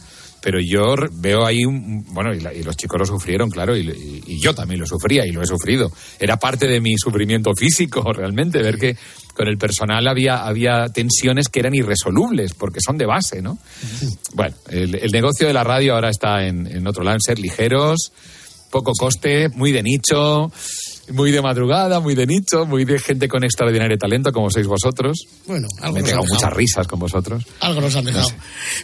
pero 0.43 0.59
yo 0.61 0.95
veo 1.13 1.45
ahí, 1.45 1.65
un, 1.65 2.05
bueno, 2.15 2.33
y, 2.33 2.41
la- 2.41 2.55
y 2.55 2.63
los 2.63 2.77
chicos 2.77 2.99
lo 2.99 3.05
sufrieron, 3.05 3.51
claro, 3.51 3.77
y, 3.77 3.81
y- 3.91 4.23
y 4.27 4.41
yo 4.43 4.55
también 4.55 4.81
lo 4.81 4.87
sufría 4.87 5.27
y 5.27 5.33
lo 5.33 5.43
he 5.43 5.47
sufrido. 5.47 5.91
Era 6.19 6.39
parte 6.39 6.67
de 6.67 6.81
mi 6.81 6.97
sufrimiento 6.97 7.51
físico, 7.55 8.03
realmente, 8.13 8.63
ver 8.63 8.79
que 8.79 8.97
con 9.35 9.49
el 9.49 9.59
personal 9.59 10.07
había, 10.09 10.45
había 10.47 10.89
tensiones 10.89 11.49
que 11.49 11.61
eran 11.61 11.75
irresolubles, 11.75 12.55
porque 12.55 12.79
son 12.81 12.97
de 12.97 13.07
base, 13.07 13.43
¿no? 13.43 13.59
Bueno, 14.35 14.55
el, 14.69 14.95
el 14.95 15.11
negocio 15.11 15.47
de 15.47 15.53
la 15.53 15.65
radio 15.65 15.95
ahora 15.95 16.11
está 16.11 16.47
en, 16.47 16.67
en 16.67 16.87
otro 16.87 17.03
lado, 17.03 17.17
en 17.17 17.21
ser 17.21 17.39
ligeros, 17.39 18.13
poco 18.71 18.93
coste, 18.93 19.49
muy 19.51 19.73
de 19.73 19.83
nicho, 19.83 20.51
muy 21.13 21.31
de 21.33 21.43
madrugada, 21.43 22.01
muy 22.01 22.15
de 22.15 22.27
nicho, 22.27 22.67
muy 22.67 22.85
de 22.85 22.99
gente 22.99 23.29
con 23.29 23.45
extraordinario 23.45 23.97
talento 23.99 24.33
como 24.33 24.51
sois 24.51 24.67
vosotros. 24.67 25.19
Bueno, 25.47 25.67
algo 25.81 25.95
Me 25.95 26.01
he 26.01 26.03
nos 26.03 26.09
pegado 26.11 26.23
han 26.23 26.27
dejado. 26.27 26.35
muchas 26.35 26.53
risas 26.57 26.87
con 26.87 26.99
vosotros. 26.99 27.45
Algo 27.61 27.81
nos 27.81 27.95
han 27.97 28.05
dejado. 28.05 28.29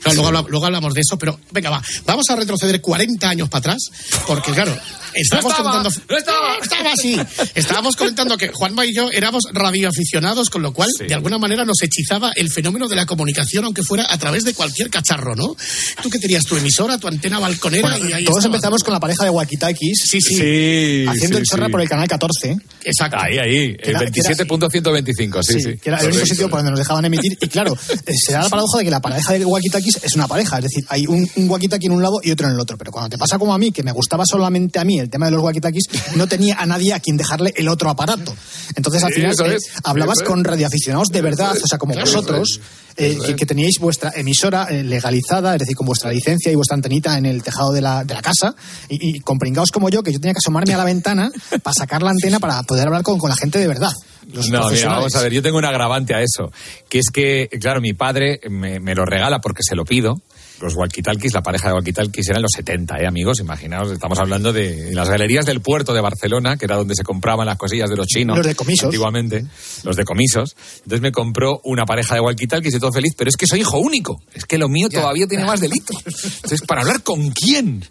Claro, 0.03 0.15
luego, 0.15 0.27
habla- 0.29 0.45
luego 0.49 0.67
hablamos 0.67 0.95
de 0.95 1.01
eso, 1.01 1.19
pero 1.19 1.39
venga, 1.53 1.71
va. 1.71 1.83
Vamos 2.07 2.29
a 2.31 2.37
retroceder 2.37 2.81
40 2.81 3.29
años 3.29 3.49
para 3.49 3.61
atrás, 3.61 3.79
porque 4.27 4.53
claro, 4.53 4.77
estábamos 5.15 5.53
estaba, 5.53 5.71
comentando. 5.83 6.01
no 6.09 6.17
estaba. 6.17 6.57
Estaba 6.67 6.93
así. 6.93 7.17
Estábamos 7.55 7.97
comentando 7.97 8.37
que 8.37 8.49
Juanma 8.53 8.85
y 8.87 8.95
yo 8.95 9.09
éramos 9.13 9.45
radioaficionados, 9.53 10.51
con 10.51 10.63
lo 10.63 10.73
cual, 10.73 10.91
de 11.07 11.15
alguna 11.15 11.39
manera, 11.39 11.65
nos 11.65 11.81
hechizaba 11.83 12.33
el 12.35 12.51
fenómeno 12.51 12.89
de 12.89 12.97
la 12.97 13.07
comunicación, 13.07 13.65
aunque 13.65 13.83
fuera 13.83 14.07
a 14.11 14.19
través 14.19 14.45
de 14.45 14.55
cualquier 14.55 14.91
cacharro, 14.91 15.35
¿no? 15.37 15.55
Tú 16.03 16.11
que 16.11 16.19
tenías 16.19 16.45
tu 16.45 16.57
emisora, 16.57 16.99
tu 16.99 17.07
antena 17.09 17.39
balconera 17.39 17.89
Bueno, 17.91 18.09
y 18.09 18.13
ahí 18.13 18.25
todos 18.25 18.39
estabas. 18.39 18.57
empezamos 18.57 18.83
con 18.83 18.95
la 18.95 19.01
pareja 19.01 19.25
de 19.25 19.31
walkie-talkies. 19.31 19.95
Sí, 20.05 20.21
sí. 20.21 20.35
Sí, 20.37 21.05
Haciendo 21.09 21.37
sí, 21.37 21.41
el 21.43 21.47
chorra 21.47 21.67
sí. 21.67 21.73
por 21.73 21.81
el 21.83 21.89
canal 21.89 22.09
14. 22.19 22.57
Exacto. 22.85 23.17
Ahí, 23.21 23.39
ahí, 23.39 23.77
Que 23.77 23.91
el 23.91 23.97
era- 23.97 24.11
que 24.11 24.21
era- 24.21 24.31
27.125, 24.31 25.43
sí, 25.43 25.61
sí. 25.61 25.77
que 25.79 25.89
era 25.91 25.99
el 26.01 26.09
único 26.09 26.27
sitio 26.27 26.49
por 26.49 26.59
donde 26.59 26.71
nos 26.73 26.81
dejaban 26.81 27.05
emitir. 27.05 27.37
Y 27.41 27.49
claro, 27.49 27.73
eh, 27.75 28.13
se 28.17 28.33
da 28.33 28.43
la 28.43 28.49
paradoja 28.49 28.79
de 28.79 28.85
que 28.85 28.91
la 28.91 29.01
pareja 29.01 29.33
de 29.33 29.45
walkie-talkies 29.47 30.01
es 30.03 30.15
una 30.15 30.27
pareja. 30.29 30.59
Es 30.59 30.65
decir, 30.65 30.85
hay 30.89 31.07
un, 31.07 31.29
un 31.37 31.49
walkie-talkie 31.49 31.87
en 31.87 31.93
un 31.93 32.03
lado 32.03 32.19
y 32.23 32.31
otro 32.31 32.47
en 32.49 32.55
el 32.55 32.61
otro. 32.61 32.77
Pero 32.79 32.91
cuando 32.93 33.11
te 33.11 33.19
pasa 33.19 33.39
como 33.39 33.55
a 33.55 33.59
mí, 33.59 33.73
que 33.73 33.83
me 33.83 33.93
gustaba 33.93 34.25
solamente 34.27 34.79
a 34.79 34.85
mí 34.85 34.99
el 34.99 35.11
tema 35.11 35.27
de 35.27 35.33
los 35.33 35.43
walkie-talkies, 35.43 36.15
no 36.17 36.27
tenía 36.27 36.57
a 36.59 36.67
nadie 36.67 36.93
a 36.93 37.01
quien 37.01 37.17
dejarle 37.17 37.53
el 37.57 37.69
otro 37.69 37.91
aparato. 37.91 38.35
Entonces, 38.75 39.03
al 39.05 39.13
Sí, 39.13 39.21
final, 39.21 39.35
eh, 39.53 39.57
hablabas 39.85 40.21
con 40.23 40.45
radioaficionados 40.45 41.09
de 41.09 41.21
verdad, 41.23 41.57
o 41.63 41.67
sea, 41.67 41.79
como 41.79 41.93
Claro, 41.95 42.07
vosotros. 42.11 42.61
eh, 42.99 43.17
que, 43.27 43.37
que 43.37 43.45
teníais 43.47 43.75
vuestra 43.79 44.11
emisora 44.17 44.69
eh, 44.71 44.83
legalizada, 44.83 45.55
es 45.55 45.61
decir, 45.61 45.77
con 45.77 45.87
vuestra 45.87 46.11
licencia 46.11 46.51
y 46.51 46.55
vuestra 46.55 46.75
antenita 46.77 47.19
en 47.19 47.27
el 47.27 47.43
tejado 47.43 47.73
de 47.73 47.81
la, 47.83 48.05
de 48.05 48.15
la 48.15 48.23
casa, 48.23 48.55
y, 48.89 49.17
y 49.17 49.21
con 49.21 49.39
como 49.73 49.89
yo, 49.91 50.03
que 50.03 50.13
yo 50.13 50.19
tenía 50.19 50.33
que 50.35 50.39
asomarme 50.39 50.75
a 50.75 50.79
la 50.79 50.85
ventana 50.85 51.31
para 51.63 51.75
sacar 51.75 52.03
la 52.07 52.13
antena 52.13 52.41
para 52.41 52.63
poder 52.63 52.87
hablar 52.87 53.03
con, 53.03 53.19
con 53.19 53.31
la 53.31 53.37
gente 53.37 53.59
de 53.59 53.69
verdad. 53.69 53.93
Los 54.33 54.49
No, 54.49 54.69
mira, 54.71 54.89
vamos 54.89 55.15
a 55.15 55.23
ver, 55.23 55.33
yo 55.33 55.43
tengo 55.43 55.59
un 55.59 55.65
agravante 55.65 56.15
a 56.15 56.21
eso, 56.21 56.51
que 56.89 56.99
es 56.99 57.11
que, 57.13 57.49
claro, 57.61 57.81
mi 57.81 57.93
padre 57.93 58.41
me, 58.49 58.81
me 58.81 58.95
lo 58.95 59.05
regala 59.05 59.41
porque 59.41 59.63
se 59.63 59.77
lo 59.77 59.85
pido. 59.85 60.21
Los 60.61 60.75
walkie-talkies, 60.75 61.35
la 61.35 61.43
pareja 61.43 61.69
de 61.69 61.75
walkie-talkies 61.75 62.31
eran 62.31 62.43
los 62.43 62.53
70, 62.55 62.97
¿eh, 62.99 63.07
amigos? 63.07 63.41
Imaginaos, 63.41 63.91
estamos 63.91 64.19
hablando 64.19 64.53
de 64.53 64.93
las 64.93 65.09
galerías 65.09 65.45
del 65.45 65.61
puerto 65.61 65.93
de 65.93 66.01
Barcelona, 66.01 66.57
que 66.57 66.65
era 66.65 66.77
donde 66.77 66.95
se 66.95 67.05
compraban 67.05 67.47
las 67.47 67.57
cosillas 67.57 67.91
de 67.91 67.97
los 67.97 68.07
chinos. 68.07 68.37
Los 68.37 68.47
decomisos. 68.47 68.85
Antiguamente, 68.85 69.45
los 69.85 69.97
decomisos. 69.97 70.57
Entonces 70.79 71.01
me 71.01 71.13
compró 71.13 71.61
una 71.65 71.85
pareja 71.85 72.15
de 72.15 72.21
walkie-talkies 72.21 72.75
y 72.75 72.81
todo 72.81 72.93
feliz, 72.93 73.15
pero 73.17 73.29
es 73.29 73.37
que 73.37 73.47
soy 73.47 73.61
hijo 73.61 73.79
único. 73.79 74.23
Es 74.35 74.45
que 74.45 74.59
lo 74.59 74.69
mío 74.69 74.89
todavía 74.89 75.27
tiene 75.27 75.45
más 75.45 75.61
delito. 75.61 75.93
Entonces, 76.05 76.63
¿para 76.63 76.83
hablar 76.83 77.03
con 77.03 77.31
quién? 77.31 77.85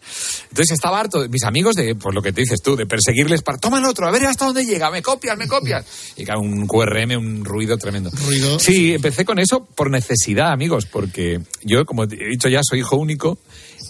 Entonces 0.50 0.72
estaba 0.72 1.00
harto 1.00 1.22
de 1.22 1.30
mis 1.30 1.44
amigos 1.44 1.76
de, 1.76 1.96
pues 1.96 2.16
lo 2.16 2.22
que 2.22 2.32
te 2.32 2.42
dices 2.42 2.62
tú, 2.62 2.76
de 2.76 2.86
perseguirles 2.86 3.42
para, 3.42 3.58
toma 3.58 3.80
el 3.80 3.86
otro, 3.86 4.08
a 4.08 4.12
ver 4.12 4.26
hasta 4.26 4.46
dónde 4.46 4.66
llega, 4.66 4.90
me 4.90 5.02
copias, 5.02 5.38
me 5.38 5.48
copias. 5.48 5.86
Y 6.16 6.26
claro, 6.26 6.42
un 6.42 6.68
QRM, 6.68 7.18
un 7.18 7.46
ruido 7.46 7.78
tremendo. 7.78 8.10
Ruido. 8.26 8.60
Sí, 8.60 8.94
empecé 8.94 9.26
con 9.26 9.40
eso 9.40 9.66
por 9.76 9.90
necesidad, 9.90 10.52
amigos, 10.52 10.86
porque 10.86 11.42
yo, 11.64 11.86
como 11.86 12.04
he 12.04 12.08
dicho 12.08 12.50
ya, 12.50 12.55
soy 12.64 12.80
hijo 12.80 12.96
único. 12.96 13.38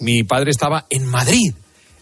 Mi 0.01 0.23
padre 0.23 0.51
estaba 0.51 0.86
en 0.89 1.06
Madrid, 1.06 1.54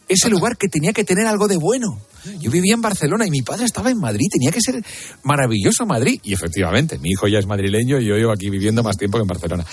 ese 0.07 0.29
lugar 0.29 0.57
que 0.57 0.67
tenía 0.67 0.93
que 0.93 1.03
tener 1.03 1.27
algo 1.27 1.47
de 1.47 1.57
bueno. 1.57 1.99
Yo 2.39 2.49
vivía 2.49 2.73
en 2.73 2.81
Barcelona 2.81 3.27
y 3.27 3.31
mi 3.31 3.41
padre 3.41 3.65
estaba 3.65 3.91
en 3.91 3.99
Madrid, 3.99 4.27
tenía 4.31 4.51
que 4.51 4.61
ser 4.61 4.81
maravilloso 5.23 5.85
Madrid. 5.85 6.21
Y 6.23 6.33
efectivamente, 6.33 6.97
mi 6.97 7.09
hijo 7.09 7.27
ya 7.27 7.39
es 7.39 7.45
madrileño 7.45 7.99
y 7.99 8.05
yo 8.05 8.15
llevo 8.15 8.31
aquí 8.31 8.49
viviendo 8.49 8.81
más 8.81 8.97
tiempo 8.97 9.17
que 9.17 9.23
en 9.23 9.27
Barcelona. 9.27 9.65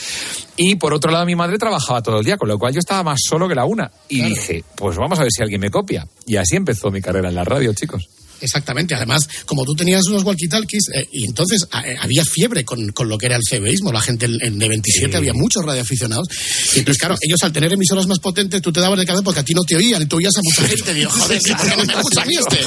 Y 0.56 0.74
por 0.74 0.92
otro 0.92 1.12
lado, 1.12 1.24
mi 1.26 1.36
madre 1.36 1.58
trabajaba 1.58 2.02
todo 2.02 2.18
el 2.18 2.24
día, 2.24 2.36
con 2.36 2.48
lo 2.48 2.58
cual 2.58 2.72
yo 2.72 2.80
estaba 2.80 3.04
más 3.04 3.20
solo 3.24 3.48
que 3.48 3.54
la 3.54 3.66
una. 3.66 3.90
Y 4.08 4.22
dije, 4.22 4.64
pues 4.74 4.96
vamos 4.96 5.18
a 5.20 5.22
ver 5.22 5.30
si 5.30 5.42
alguien 5.42 5.60
me 5.60 5.70
copia. 5.70 6.08
Y 6.26 6.36
así 6.36 6.56
empezó 6.56 6.90
mi 6.90 7.00
carrera 7.00 7.28
en 7.28 7.36
la 7.36 7.44
radio, 7.44 7.72
chicos. 7.72 8.08
Exactamente. 8.40 8.94
Además, 8.94 9.28
como 9.46 9.64
tú 9.64 9.74
tenías 9.74 10.06
unos 10.08 10.24
walkie-talkies, 10.24 10.90
eh, 10.94 11.08
y 11.12 11.24
entonces 11.26 11.66
a- 11.70 11.86
eh, 11.86 11.96
había 12.00 12.24
fiebre 12.24 12.64
con, 12.64 12.90
con 12.92 13.08
lo 13.08 13.18
que 13.18 13.26
era 13.26 13.36
el 13.36 13.42
CBismo. 13.48 13.92
La 13.92 14.00
gente 14.00 14.26
en, 14.26 14.38
en 14.42 14.58
D27 14.60 15.14
había 15.14 15.32
muchos 15.34 15.64
radioaficionados. 15.64 16.28
Y 16.74 16.80
entonces, 16.80 16.98
claro, 17.00 17.16
ellos 17.20 17.38
al 17.42 17.52
tener 17.52 17.72
emisoras 17.72 18.06
más 18.06 18.18
potentes, 18.18 18.60
tú 18.62 18.72
te 18.72 18.80
dabas 18.80 18.98
de 18.98 19.06
cabeza 19.06 19.22
porque 19.22 19.40
a 19.40 19.44
ti 19.44 19.52
no 19.54 19.62
te 19.62 19.76
oían, 19.76 20.06
tú 20.08 20.16
oías 20.16 20.32
a 20.36 20.40
mucha 20.42 20.62
gente. 20.68 20.94
Digo, 20.94 21.10
joder, 21.10 21.40
¿por 21.40 21.56
qué 21.56 21.70
no 21.70 21.76
me 21.84 21.92
escucha 21.92 22.22
a 22.22 22.24
mí 22.26 22.34
este? 22.38 22.58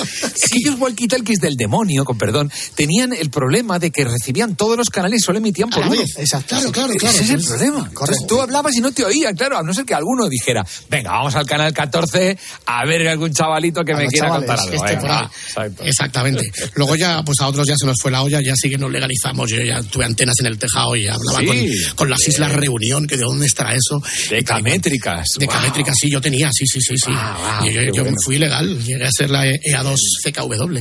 Aquellos 0.46 0.80
walkie-talkies 0.80 1.40
del 1.40 1.56
demonio, 1.56 2.06
con 2.06 2.18
perdón, 2.18 2.52
tenían 2.76 3.14
el 3.14 3.30
problema 3.30 3.80
de 3.80 3.92
que 3.92 4.06
recibían 4.06 4.56
todos 4.56 4.78
los 4.78 4.90
canales 4.90 5.22
y 5.22 5.24
solo 5.24 5.38
emitían 5.40 5.70
por 5.70 5.86
uno. 5.86 5.92
vez. 5.92 6.18
Exacto. 6.18 6.56
Claro, 6.56 6.72
claro, 6.72 6.94
claro. 6.96 7.16
Ese 7.16 7.24
es 7.24 7.30
el 7.32 7.44
problema. 7.46 7.86
Entonces, 7.90 8.18
tú 8.28 8.42
hablabas 8.42 8.76
y 8.76 8.82
no 8.82 8.92
te 8.92 9.04
oían, 9.04 9.36
claro, 9.36 9.58
a 9.58 9.64
no 9.64 9.74
ser 9.74 9.86
que 9.86 9.94
alguno 9.94 10.28
dijera, 10.30 10.66
venga, 10.90 11.12
vamos 11.12 11.36
al 11.36 11.46
canal 11.46 11.74
14 11.74 12.38
a 12.66 12.86
ver 12.86 13.08
algún 13.08 13.34
chavalito 13.34 13.84
que 13.84 13.94
A 13.94 13.98
me 13.98 14.08
quiera 14.08 14.28
chavales, 14.28 14.48
contar 14.48 14.60
algo. 14.68 14.84
esté 14.86 14.96
Venga, 14.96 15.02
por 15.02 15.12
ahí. 15.12 15.28
va, 15.58 15.63
exacto. 15.66 16.04
Exactamente. 16.04 16.52
Luego 16.76 16.96
ya, 16.96 17.24
pues 17.24 17.40
a 17.42 17.48
otros 17.48 17.68
ya 17.68 17.76
se 17.78 17.86
nos 17.86 17.98
fue 18.02 18.12
la 18.12 18.22
olla, 18.24 18.42
ya 18.42 18.54
sí 18.56 18.70
que 18.70 18.78
nos 18.78 18.92
legalizamos. 18.92 19.50
Yo 19.50 19.62
ya 19.62 19.82
tuve 19.84 20.06
antenas 20.06 20.36
en 20.40 20.48
el 20.48 20.58
tejado 20.58 20.96
y 20.96 21.08
hablaba 21.08 21.40
Sí. 21.40 21.46
con, 21.48 21.96
con 21.96 22.10
las 22.10 22.28
Islas 22.28 22.52
Reunión, 22.52 23.08
que 23.08 23.18
de 23.18 23.24
dónde 23.24 23.46
estará 23.46 23.74
eso. 23.74 24.02
Decamétricas. 24.30 25.26
Decamétricas, 25.40 25.96
sí, 26.00 26.10
yo 26.12 26.22
tenía, 26.22 26.50
sí, 26.54 26.66
sí, 26.68 26.80
sí, 26.82 26.96
sí. 26.98 27.12
wow, 27.12 27.68
Y 27.68 27.74
yo 27.74 27.82
yo 27.94 28.04
bueno. 28.04 28.18
fui 28.24 28.38
legal, 28.38 28.78
llegué 28.84 29.06
a 29.06 29.12
ser 29.12 29.30
la 29.30 29.48
E 29.48 29.60
EA2 29.72 29.98
CKW. 30.24 30.80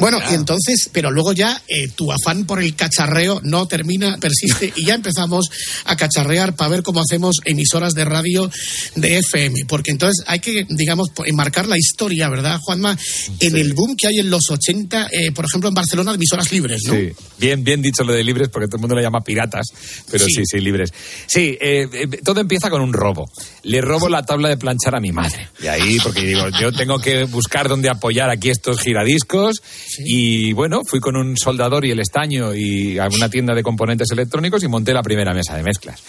Bueno, 0.00 0.18
y 0.30 0.34
entonces, 0.34 0.88
pero 0.92 1.10
luego 1.10 1.32
ya 1.32 1.60
eh, 1.68 1.88
tu 1.88 2.10
afán 2.12 2.44
por 2.46 2.62
el 2.62 2.74
cacharreo 2.74 3.40
no 3.42 3.66
termina, 3.66 4.18
persiste, 4.18 4.72
y 4.76 4.84
ya 4.86 4.94
empezamos 4.94 5.50
a 5.84 5.96
cacharrear 5.96 6.54
para 6.54 6.70
ver 6.70 6.82
cómo 6.82 7.00
hacemos 7.00 7.36
emisoras 7.44 7.94
de 7.94 8.04
radio 8.04 8.50
de 8.96 9.18
FM. 9.18 9.64
Porque 9.66 9.90
entonces 9.90 10.24
hay 10.26 10.40
que, 10.40 10.66
digamos, 10.68 11.08
enmarcar 11.26 11.66
la 11.66 11.78
historia, 11.78 12.28
¿verdad, 12.28 12.58
Juanma? 12.60 12.96
En 13.40 13.56
el 13.56 13.72
boom 13.74 13.96
que 13.96 14.06
hay 14.08 14.11
en 14.18 14.30
los 14.30 14.42
80, 14.50 15.08
eh, 15.10 15.32
por 15.32 15.44
ejemplo, 15.46 15.68
en 15.68 15.74
Barcelona, 15.74 16.12
emisoras 16.14 16.52
libres, 16.52 16.82
¿no? 16.86 16.94
Sí, 16.94 17.10
bien, 17.38 17.64
bien 17.64 17.80
dicho 17.82 18.04
lo 18.04 18.12
de 18.12 18.22
libres, 18.22 18.48
porque 18.48 18.66
todo 18.68 18.76
el 18.76 18.80
mundo 18.82 18.94
lo 18.94 19.02
llama 19.02 19.22
piratas, 19.22 19.66
pero 20.10 20.24
sí, 20.24 20.32
Sí. 20.34 20.42
sí, 20.46 20.60
libres. 20.60 20.92
Sí, 21.26 21.56
eh, 21.60 21.88
eh, 21.92 22.06
todo 22.24 22.40
empieza 22.40 22.70
con 22.70 22.82
un 22.82 22.92
robo. 22.92 23.30
Le 23.62 23.80
robo 23.80 24.08
la 24.08 24.22
tabla 24.24 24.48
de 24.48 24.56
planchar 24.56 24.94
a 24.94 25.00
mi 25.00 25.12
madre. 25.12 25.48
Y 25.62 25.66
ahí, 25.66 25.98
porque 26.02 26.22
digo, 26.22 26.48
yo 26.60 26.72
tengo 26.72 26.98
que 26.98 27.24
buscar 27.24 27.68
dónde 27.68 27.88
apoyar 27.88 28.02
apoyar 28.02 28.30
aquí 28.30 28.50
estos 28.50 28.80
giradiscos 28.80 29.62
y 30.04 30.52
bueno, 30.54 30.82
fui 30.84 30.98
con 30.98 31.16
un 31.16 31.36
soldador 31.36 31.84
y 31.86 31.92
el 31.92 32.00
estaño 32.00 32.52
y 32.52 32.98
a 32.98 33.06
una 33.06 33.30
tienda 33.30 33.54
de 33.54 33.62
componentes 33.62 34.10
electrónicos 34.10 34.60
y 34.64 34.66
monté 34.68 34.92
la 34.92 35.04
primera 35.04 35.32
mesa 35.32 35.56
de 35.56 35.62
mezclas. 35.62 36.02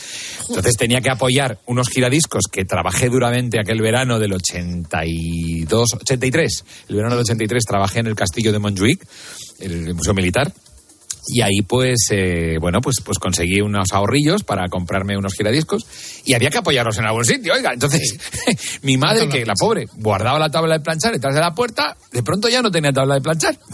Entonces 0.50 0.76
tenía 0.76 1.00
que 1.02 1.12
apoyar 1.12 1.60
unos 1.68 1.90
giradiscos 1.90 2.46
que 2.52 2.66
trabajé 2.66 3.10
duramente 3.10 3.60
aquel 3.60 3.80
verano 3.80 4.18
del 4.18 4.34
82, 4.34 5.94
83. 6.02 6.66
El 6.90 6.96
verano 6.96 7.16
del 7.16 7.22
83 7.24 7.64
trabajé 7.64 7.93
en 8.00 8.08
el 8.08 8.16
castillo 8.16 8.52
de 8.52 8.60
Montjuic, 8.60 9.06
el 9.60 9.94
Museo 9.96 10.14
Militar. 10.14 10.54
Y 11.26 11.40
ahí 11.40 11.62
pues, 11.66 12.08
eh, 12.12 12.58
bueno, 12.60 12.82
pues, 12.82 12.98
pues 13.02 13.18
conseguí 13.18 13.62
unos 13.62 13.94
ahorrillos 13.94 14.44
para 14.44 14.68
comprarme 14.68 15.16
unos 15.18 15.34
giradiscos 15.36 15.86
y 16.26 16.34
había 16.34 16.50
que 16.50 16.58
apoyarlos 16.58 16.98
en 16.98 17.06
algún 17.06 17.24
sitio, 17.24 17.54
oiga. 17.54 17.72
Entonces, 17.72 18.20
mi 18.82 18.98
madre, 18.98 19.30
que 19.30 19.46
la 19.46 19.54
pobre, 19.54 19.88
guardaba 19.96 20.38
la 20.38 20.50
tabla 20.52 20.74
de 20.78 20.84
planchar 20.84 21.14
detrás 21.14 21.34
de 21.34 21.40
la 21.40 21.56
puerta, 21.56 21.96
de 22.12 22.24
pronto 22.24 22.50
ya 22.50 22.62
no 22.62 22.70
tenía 22.72 22.92
tabla 22.92 23.16
de 23.16 23.22
planchar. 23.22 23.58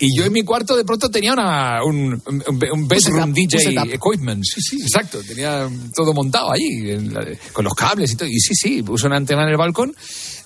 Y 0.00 0.16
yo 0.16 0.24
en 0.24 0.32
mi 0.32 0.42
cuarto 0.42 0.76
de 0.76 0.84
pronto 0.84 1.08
tenía 1.08 1.32
una, 1.32 1.82
un, 1.84 2.20
un, 2.26 2.42
un 2.72 2.88
bedroom 2.88 3.32
DJ 3.32 3.58
equipment. 3.94 4.44
Sí, 4.44 4.60
sí. 4.60 4.82
Exacto, 4.82 5.22
tenía 5.22 5.68
todo 5.94 6.12
montado 6.12 6.50
en 6.56 7.14
la- 7.14 7.26
con 7.52 7.64
los 7.64 7.74
cables 7.74 8.12
y 8.12 8.16
todo. 8.16 8.28
Y 8.28 8.38
sí, 8.40 8.54
sí, 8.54 8.82
puse 8.82 9.06
una 9.06 9.16
antena 9.16 9.44
en 9.44 9.50
el 9.50 9.56
balcón, 9.56 9.94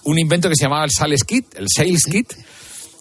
un 0.04 0.18
invento 0.18 0.48
que 0.50 0.54
se 0.56 0.64
llamaba 0.64 0.84
el 0.84 0.90
Sales 0.90 1.24
Kit, 1.24 1.46
el 1.56 1.66
Sales 1.74 2.04
Kit, 2.04 2.32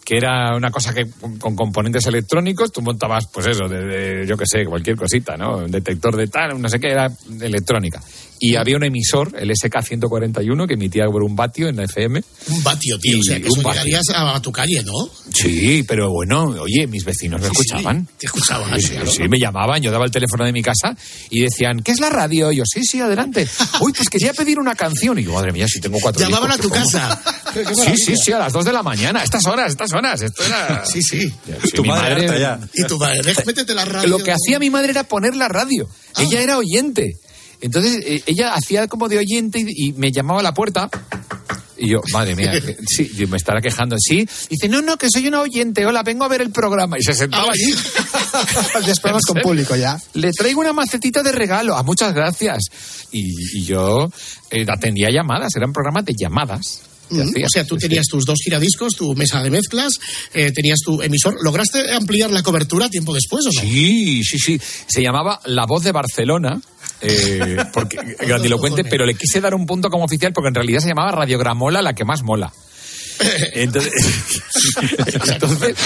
que 0.04 0.16
era 0.16 0.56
una 0.56 0.70
cosa 0.70 0.92
que 0.92 1.06
con 1.38 1.54
componentes 1.54 2.06
electrónicos 2.06 2.72
tú 2.72 2.82
montabas, 2.82 3.28
pues 3.32 3.46
eso, 3.46 3.68
de, 3.68 4.24
yo 4.26 4.36
qué 4.36 4.44
sé, 4.46 4.64
cualquier 4.64 4.96
cosita, 4.96 5.36
¿no? 5.36 5.58
Un 5.58 5.70
detector 5.70 6.16
de 6.16 6.26
tal, 6.26 6.60
no 6.60 6.68
sé 6.68 6.80
qué, 6.80 6.88
era 6.88 7.08
electrónica. 7.40 8.00
Y 8.44 8.56
había 8.56 8.76
un 8.76 8.82
emisor, 8.84 9.32
el 9.38 9.50
SK141, 9.50 10.66
que 10.66 10.74
emitía 10.74 11.04
por 11.06 11.22
un 11.22 11.36
vatio 11.36 11.68
en 11.68 11.76
la 11.76 11.84
FM. 11.84 12.22
Un 12.48 12.62
vatio, 12.64 12.98
tío. 12.98 13.16
Y 13.16 13.20
o 13.20 13.22
sea, 13.22 13.36
que 13.40 13.48
un 13.48 13.60
eso 13.60 13.70
llegarías 13.70 14.02
a, 14.14 14.34
a 14.34 14.42
tu 14.42 14.50
calle, 14.50 14.82
¿no? 14.82 14.92
Sí, 15.32 15.84
pero 15.86 16.10
bueno, 16.10 16.42
oye, 16.60 16.86
mis 16.88 17.04
vecinos 17.04 17.40
me 17.40 17.46
escuchaban. 17.46 18.08
Te 18.18 18.26
escuchaban. 18.26 18.80
Sí, 18.80 18.88
sí, 18.88 18.96
sí, 19.16 19.22
me 19.28 19.38
llamaban, 19.38 19.80
yo 19.80 19.92
daba 19.92 20.04
el 20.06 20.10
teléfono 20.10 20.44
de 20.44 20.52
mi 20.52 20.60
casa 20.60 20.96
y 21.30 21.40
decían, 21.42 21.80
¿qué 21.84 21.92
es 21.92 22.00
la 22.00 22.10
radio? 22.10 22.50
Y 22.50 22.56
yo, 22.56 22.64
sí, 22.66 22.82
sí, 22.84 23.00
adelante. 23.00 23.46
Uy, 23.80 23.92
pues 23.92 24.08
quería 24.08 24.32
pedir 24.34 24.58
una 24.58 24.74
canción. 24.74 25.18
Y 25.20 25.24
yo, 25.24 25.32
madre 25.34 25.52
mía, 25.52 25.66
si 25.68 25.80
tengo 25.80 25.98
cuatro 26.00 26.20
Llamaban 26.22 26.50
a 26.50 26.56
tu 26.58 26.68
casa. 26.68 27.22
Qué- 27.54 27.62
qué 27.64 27.74
Sí, 27.74 27.96
sí, 27.96 28.16
sí, 28.16 28.32
a 28.32 28.38
las 28.40 28.52
dos 28.52 28.64
de 28.64 28.72
la 28.72 28.82
mañana, 28.82 29.20
a 29.20 29.24
estas 29.24 29.46
horas, 29.46 29.70
estas 29.70 29.92
horas. 29.92 30.20
Esto 30.20 30.44
era... 30.44 30.84
Sí, 30.84 31.00
sí. 31.00 31.20
Sí, 31.30 31.80
mi 31.80 31.88
madre- 31.88 32.58
Y 32.74 32.84
tu 32.84 32.98
madre, 32.98 33.22
"Deja- 33.22 33.44
métete 33.46 33.72
la 33.74 33.84
radio. 33.84 34.08
Lo 34.08 34.18
que 34.18 34.32
hacía 34.32 34.58
mi 34.58 34.68
madre 34.70 34.90
era 34.90 35.04
poner 35.04 35.36
la 35.36 35.46
radio. 35.48 35.88
Ella 36.18 36.40
era 36.40 36.58
oyente. 36.58 37.16
Entonces, 37.62 38.02
eh, 38.04 38.22
ella 38.26 38.52
hacía 38.54 38.86
como 38.88 39.08
de 39.08 39.18
oyente 39.18 39.60
y, 39.60 39.88
y 39.88 39.92
me 39.94 40.12
llamaba 40.12 40.40
a 40.40 40.42
la 40.42 40.52
puerta. 40.52 40.90
Y 41.78 41.88
yo, 41.90 42.00
madre 42.12 42.36
mía, 42.36 42.52
que- 42.60 42.76
sí, 42.86 43.10
yo 43.16 43.26
me 43.28 43.36
estará 43.38 43.60
quejando. 43.60 43.96
Sí, 43.98 44.28
dice, 44.50 44.68
no, 44.68 44.82
no, 44.82 44.96
que 44.98 45.08
soy 45.10 45.26
una 45.26 45.40
oyente. 45.40 45.84
Hola, 45.86 46.02
vengo 46.02 46.24
a 46.24 46.28
ver 46.28 46.42
el 46.42 46.50
programa. 46.50 46.98
Y 46.98 47.02
se 47.02 47.14
sentaba 47.14 47.50
allí. 47.50 47.72
Después 48.86 49.14
con 49.26 49.40
público 49.40 49.74
ya. 49.76 49.98
Le 50.14 50.30
traigo 50.32 50.60
una 50.60 50.72
macetita 50.72 51.22
de 51.22 51.32
regalo. 51.32 51.76
Ah, 51.76 51.82
muchas 51.82 52.12
gracias. 52.14 52.58
Y, 53.10 53.58
y 53.58 53.64
yo 53.64 54.08
eh, 54.50 54.64
atendía 54.68 55.08
llamadas, 55.10 55.54
eran 55.56 55.72
programas 55.72 56.04
de 56.04 56.14
llamadas. 56.16 56.82
O 57.20 57.48
sea, 57.52 57.64
tú 57.64 57.76
tenías 57.76 58.06
tus 58.06 58.24
dos 58.24 58.38
giradiscos, 58.42 58.94
tu 58.94 59.14
mesa 59.14 59.42
de 59.42 59.50
mezclas, 59.50 59.98
eh, 60.32 60.50
tenías 60.52 60.80
tu 60.84 61.02
emisor. 61.02 61.36
¿Lograste 61.42 61.92
ampliar 61.92 62.30
la 62.30 62.42
cobertura 62.42 62.88
tiempo 62.88 63.14
después 63.14 63.44
o 63.46 63.50
no? 63.52 63.60
Sí, 63.60 64.22
sí, 64.24 64.38
sí. 64.38 64.60
Se 64.86 65.02
llamaba 65.02 65.40
La 65.44 65.66
Voz 65.66 65.84
de 65.84 65.92
Barcelona. 65.92 66.60
eh, 67.00 67.56
porque 67.72 67.98
grandilocuente, 68.20 68.84
pero 68.84 69.04
le 69.04 69.14
quise 69.14 69.40
dar 69.40 69.54
un 69.54 69.66
punto 69.66 69.88
como 69.88 70.04
oficial 70.04 70.32
porque 70.32 70.48
en 70.48 70.54
realidad 70.54 70.80
se 70.80 70.88
llamaba 70.88 71.12
Radiogramola 71.12 71.82
la 71.82 71.94
que 71.94 72.04
más 72.04 72.22
mola. 72.22 72.52
Entonces, 73.52 73.92
entonces 75.28 75.76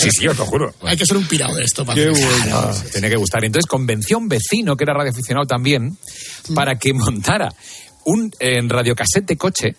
sí, 0.00 0.08
sí, 0.10 0.28
os 0.28 0.38
lo 0.38 0.44
juro. 0.46 0.74
Hay 0.82 0.96
que 0.96 1.06
ser 1.06 1.16
un 1.16 1.26
pirado 1.26 1.54
de 1.54 1.64
esto 1.64 1.84
para 1.84 2.00
Qué 2.00 2.10
bueno. 2.10 2.70
Tenía 2.92 3.10
que 3.10 3.16
gustar. 3.16 3.44
Entonces 3.44 3.66
convenció 3.66 4.16
a 4.16 4.20
un 4.20 4.28
vecino 4.28 4.76
que 4.76 4.84
era 4.84 4.94
radioaficionado 4.94 5.46
también 5.46 5.96
para 6.54 6.78
que 6.78 6.92
montara 6.92 7.48
un 8.04 8.30
en 8.38 8.68
radiocasete 8.68 9.36
coche 9.36 9.74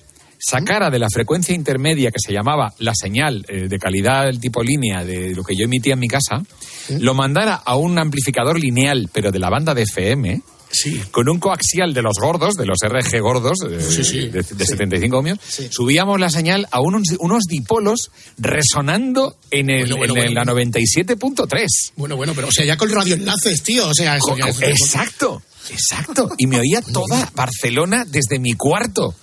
sacara 0.47 0.89
de 0.91 0.99
la 0.99 1.07
frecuencia 1.11 1.55
intermedia 1.55 2.11
que 2.11 2.19
se 2.23 2.31
llamaba 2.31 2.73
la 2.79 2.93
señal 2.93 3.45
eh, 3.47 3.67
de 3.67 3.77
calidad 3.79 4.25
del 4.25 4.39
tipo 4.39 4.61
línea 4.61 5.03
de 5.03 5.33
lo 5.33 5.43
que 5.43 5.55
yo 5.55 5.65
emitía 5.65 5.93
en 5.93 5.99
mi 5.99 6.07
casa, 6.07 6.43
lo 6.99 7.13
mandara 7.15 7.55
a 7.55 7.75
un 7.77 7.97
amplificador 7.97 8.59
lineal, 8.59 9.09
pero 9.11 9.31
de 9.31 9.39
la 9.39 9.49
banda 9.49 9.73
de 9.73 9.83
FM, 9.83 10.41
con 11.09 11.29
un 11.29 11.39
coaxial 11.39 11.93
de 11.93 12.01
los 12.03 12.17
gordos, 12.19 12.53
de 12.55 12.65
los 12.65 12.77
RG 12.83 13.19
gordos, 13.21 13.57
eh, 13.63 14.29
de, 14.29 14.43
de 14.43 14.65
75 14.65 15.17
ohmios, 15.17 15.39
subíamos 15.71 16.19
la 16.19 16.29
señal 16.29 16.67
a 16.69 16.79
unos, 16.81 17.03
unos 17.19 17.43
dipolos 17.47 18.11
resonando 18.37 19.37
en, 19.51 19.69
el, 19.69 19.81
Bueno, 19.81 19.97
bueno, 19.97 20.13
en 20.15 20.19
el- 20.27 20.33
bueno, 20.35 20.43
la 20.45 20.53
97.3. 20.53 21.67
Bueno, 21.95 22.15
bueno, 22.17 22.33
pero 22.35 22.49
o 22.49 22.51
sea, 22.51 22.65
ya 22.65 22.77
con 22.77 22.89
radioenlaces, 22.89 23.63
tío. 23.63 23.87
O 23.87 23.93
sea, 23.93 24.17
eso 24.17 24.37
ya 24.37 24.47
Exacto, 24.67 25.41
exacto. 25.71 26.29
Y 26.37 26.45
me 26.47 26.59
oía 26.59 26.81
toda 26.81 27.31
Barcelona 27.33 28.05
desde 28.05 28.37
mi 28.39 28.53
cuarto. 28.53 29.15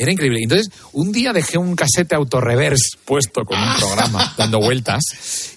Era 0.00 0.12
increíble. 0.12 0.38
Entonces, 0.42 0.70
un 0.92 1.10
día 1.12 1.32
dejé 1.32 1.58
un 1.58 1.74
casete 1.74 2.14
autorreverse 2.14 2.96
puesto 3.04 3.42
con 3.44 3.58
un 3.58 3.74
programa 3.78 4.32
dando 4.38 4.60
vueltas 4.60 5.02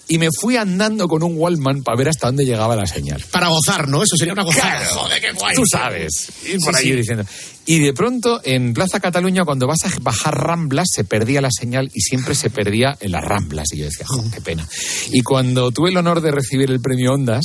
y 0.08 0.18
me 0.18 0.28
fui 0.38 0.56
andando 0.56 1.06
con 1.08 1.22
un 1.22 1.34
Wallman 1.38 1.82
para 1.82 1.96
ver 1.96 2.08
hasta 2.08 2.26
dónde 2.26 2.44
llegaba 2.44 2.74
la 2.76 2.86
señal. 2.86 3.22
Para 3.30 3.48
gozar, 3.48 3.88
¿no? 3.88 4.02
Eso 4.02 4.16
sería 4.16 4.32
una 4.34 4.42
gozada. 4.42 4.80
Claro. 4.80 4.94
Joder, 4.96 5.20
qué 5.20 5.32
guay. 5.32 5.54
Tú 5.54 5.62
sabes. 5.70 6.28
Ir 6.44 6.58
por 6.60 6.74
Sí, 6.74 6.80
ahí 6.86 6.90
sí. 6.90 6.96
diciendo. 6.96 7.24
Y 7.64 7.78
de 7.78 7.92
pronto, 7.92 8.40
en 8.42 8.74
Plaza 8.74 8.98
Cataluña, 8.98 9.44
cuando 9.44 9.68
vas 9.68 9.84
a 9.84 9.90
bajar 10.00 10.34
Ramblas, 10.36 10.88
se 10.92 11.04
perdía 11.04 11.40
la 11.40 11.50
señal 11.56 11.88
y 11.94 12.00
siempre 12.00 12.34
se 12.34 12.50
perdía 12.50 12.96
en 13.00 13.12
las 13.12 13.24
Ramblas. 13.24 13.68
Y 13.72 13.78
yo 13.78 13.84
decía, 13.84 14.04
"Jo, 14.08 14.24
qué 14.34 14.40
pena. 14.40 14.68
Y 15.12 15.20
cuando 15.22 15.70
tuve 15.70 15.90
el 15.90 15.96
honor 15.96 16.20
de 16.20 16.32
recibir 16.32 16.68
el 16.70 16.80
premio 16.80 17.12
Ondas 17.14 17.44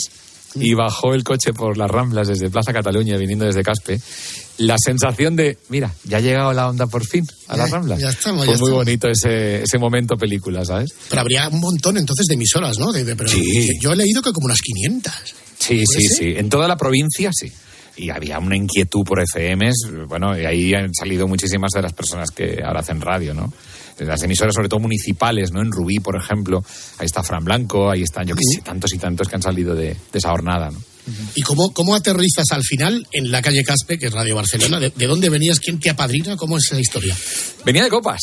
y 0.56 0.74
bajó 0.74 1.14
el 1.14 1.24
coche 1.24 1.54
por 1.54 1.78
las 1.78 1.92
Ramblas 1.92 2.28
desde 2.28 2.50
Plaza 2.50 2.74
Cataluña, 2.74 3.16
viniendo 3.18 3.46
desde 3.46 3.62
Caspe, 3.62 4.02
la 4.58 4.76
sensación 4.78 5.36
de, 5.36 5.58
mira, 5.70 5.94
ya 6.04 6.18
ha 6.18 6.20
llegado 6.22 6.52
la 6.54 6.68
onda 6.70 6.88
por 6.88 7.06
fin 7.06 7.26
a 7.48 7.58
las 7.58 7.70
Ya- 7.70 7.76
Ramblas. 7.78 8.00
ya 8.00 8.10
estamos, 8.10 8.46
Fue 8.46 8.54
ya 8.56 8.60
muy 8.60 8.70
estamos. 8.70 8.86
bonito 8.86 9.08
ese, 9.10 9.64
ese 9.64 9.78
momento 9.78 10.16
película, 10.18 10.66
¿sabes? 10.66 10.92
Pero 11.10 11.22
habría 11.22 11.48
un 11.50 11.60
montón 11.60 11.98
entonces 11.98 12.26
de 12.28 12.36
emisoras, 12.36 12.78
¿no? 12.80 12.92
De- 12.92 13.04
de- 13.04 13.16
pero 13.16 13.30
Sí. 13.30 13.68
Yo 13.82 13.94
he 13.94 13.96
leído 13.96 14.22
que 14.22 14.32
como 14.32 14.46
unas 14.46 14.62
500. 14.62 15.14
Sí, 15.60 15.84
¿Puede 15.86 15.86
sí, 16.02 16.08
ser? 16.08 16.18
sí. 16.18 16.34
En 16.38 16.50
toda 16.50 16.68
la 16.68 16.78
provincia, 16.78 17.30
sí. 17.34 17.52
Y 17.98 18.10
había 18.10 18.40
una 18.40 18.56
inquietud 18.56 19.04
por 19.04 19.20
FMs, 19.20 20.08
bueno, 20.08 20.40
y 20.40 20.46
ahí 20.46 20.74
han 20.74 20.94
salido 20.94 21.28
muchísimas 21.28 21.72
de 21.72 21.82
las 21.82 21.94
personas 21.94 22.32
que 22.32 22.62
ahora 22.64 22.82
hacen 22.82 23.02
radio, 23.02 23.34
¿no? 23.34 23.52
Las 24.00 24.22
emisoras, 24.22 24.54
sobre 24.54 24.70
todo 24.70 24.80
municipales, 24.80 25.52
¿no? 25.52 25.62
En 25.62 25.72
Rubí, 25.72 26.00
por 26.00 26.16
ejemplo, 26.16 26.64
ahí 27.00 27.06
está 27.06 27.24
Fran 27.24 27.44
Blanco, 27.44 27.90
ahí 27.90 28.04
están, 28.04 28.28
yo 28.28 28.36
qué 28.36 28.44
sé, 28.44 28.62
tantos 28.62 28.94
y 28.94 29.00
tantos 29.00 29.28
que 29.28 29.36
han 29.36 29.42
salido 29.42 29.74
de, 29.74 29.88
de 29.88 30.20
esa 30.20 30.30
jornada, 30.30 30.70
¿no? 30.70 30.80
¿Y 31.36 31.42
cómo, 31.42 31.72
cómo 31.72 31.96
aterrizas 31.96 32.48
al 32.52 32.64
final 32.64 33.08
en 33.12 33.32
la 33.32 33.42
calle 33.42 33.64
Caspe, 33.64 33.98
que 33.98 34.08
es 34.08 34.14
Radio 34.14 34.36
Barcelona? 34.36 34.80
¿De, 34.80 34.92
de 34.94 35.08
dónde 35.08 35.30
venías? 35.30 35.60
¿Quién 35.60 35.80
te 35.80 35.90
apadrina? 35.90 36.36
¿Cómo 36.36 36.58
es 36.58 36.66
esa 36.72 36.80
historia? 36.80 37.16
Venía 37.64 37.84
de 37.84 37.90
copas. 37.90 38.20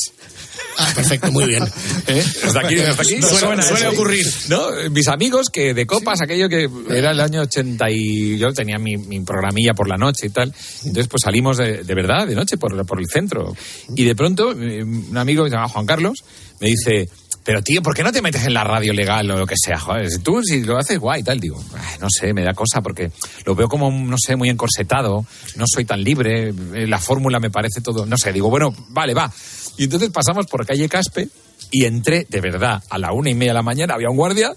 Ah, 0.79 0.93
perfecto, 0.95 1.31
muy 1.33 1.45
bien. 1.47 1.63
¿Eh? 2.07 2.25
Hasta 2.45 2.61
aquí, 2.61 2.79
hasta 2.81 3.03
aquí. 3.03 3.15
Suele- 3.21 3.39
suena 3.39 3.63
suele 3.63 3.83
eso. 3.87 3.93
ocurrir. 3.93 4.27
¿No? 4.49 4.69
Mis 4.91 5.09
amigos 5.09 5.49
que 5.51 5.75
de 5.75 5.87
copas, 5.87 6.21
aquello 6.23 6.49
que 6.49 6.69
era 6.91 7.13
el 7.13 7.21
año 7.21 7.43
80 7.43 7.91
y 7.91 8.39
yo 8.39 8.53
tenía 8.53 8.79
mi, 8.79 8.97
mi 8.97 9.21
programilla 9.21 9.73
por 9.75 9.89
la 9.89 9.97
noche 9.97 10.27
y 10.27 10.31
tal. 10.31 10.53
Entonces, 10.85 11.09
pues 11.09 11.23
salimos 11.25 11.57
de, 11.59 11.85
de 11.85 11.95
verdad 11.95 12.27
de 12.27 12.35
noche 12.35 12.57
por, 12.57 12.85
por 12.87 12.99
el 13.01 13.07
centro. 13.07 13.55
Y 13.97 14.05
de 14.05 14.15
pronto, 14.15 14.53
eh, 14.53 14.83
un 14.83 15.17
amigo 15.17 15.45
que 15.45 15.51
se 15.51 15.57
llama 15.57 15.69
Juan 15.69 15.87
Carlos 15.87 16.25
me 16.61 16.69
dice. 16.69 17.09
Pero 17.47 17.61
tío, 17.61 17.83
¿por 17.83 17.95
qué 17.95 18.03
no 18.03 18.11
te 18.11 18.23
metes 18.23 18.47
en 18.47 18.55
la 18.55 18.65
radio 18.65 18.95
legal 18.95 19.31
o 19.31 19.37
lo 19.37 19.47
que 19.47 19.57
sea? 19.63 19.79
Joder, 19.79 20.09
tú 20.23 20.41
si 20.43 20.63
lo 20.63 20.79
haces 20.79 20.99
guay 20.99 21.21
y 21.21 21.25
tal, 21.25 21.39
digo, 21.39 21.63
"Ay, 21.77 21.99
no 22.01 22.07
sé, 22.09 22.33
me 22.33 22.43
da 22.43 22.55
cosa 22.55 22.81
porque 22.81 23.11
lo 23.45 23.55
veo 23.55 23.69
como, 23.69 23.91
no 23.91 24.17
sé, 24.17 24.35
muy 24.35 24.49
encorsetado, 24.49 25.27
no 25.57 25.65
soy 25.67 25.85
tan 25.85 26.03
libre, 26.03 26.49
eh, 26.49 26.87
la 26.87 26.99
fórmula 26.99 27.41
me 27.41 27.51
parece 27.51 27.83
todo, 27.83 28.07
no 28.07 28.17
sé, 28.17 28.33
digo, 28.33 28.49
bueno, 28.49 28.75
vale, 28.89 29.13
va. 29.13 29.31
Y 29.77 29.85
entonces 29.85 30.11
pasamos 30.11 30.47
por 30.47 30.67
calle 30.67 30.89
Caspe 30.89 31.29
y 31.71 31.85
entré, 31.85 32.27
de 32.29 32.41
verdad, 32.41 32.83
a 32.91 32.99
la 32.99 33.13
una 33.13 33.31
y 33.31 33.35
media 33.35 33.51
de 33.53 33.55
la 33.55 33.63
mañana, 33.63 33.95
había 33.95 34.09
un 34.11 34.17
guardia, 34.17 34.53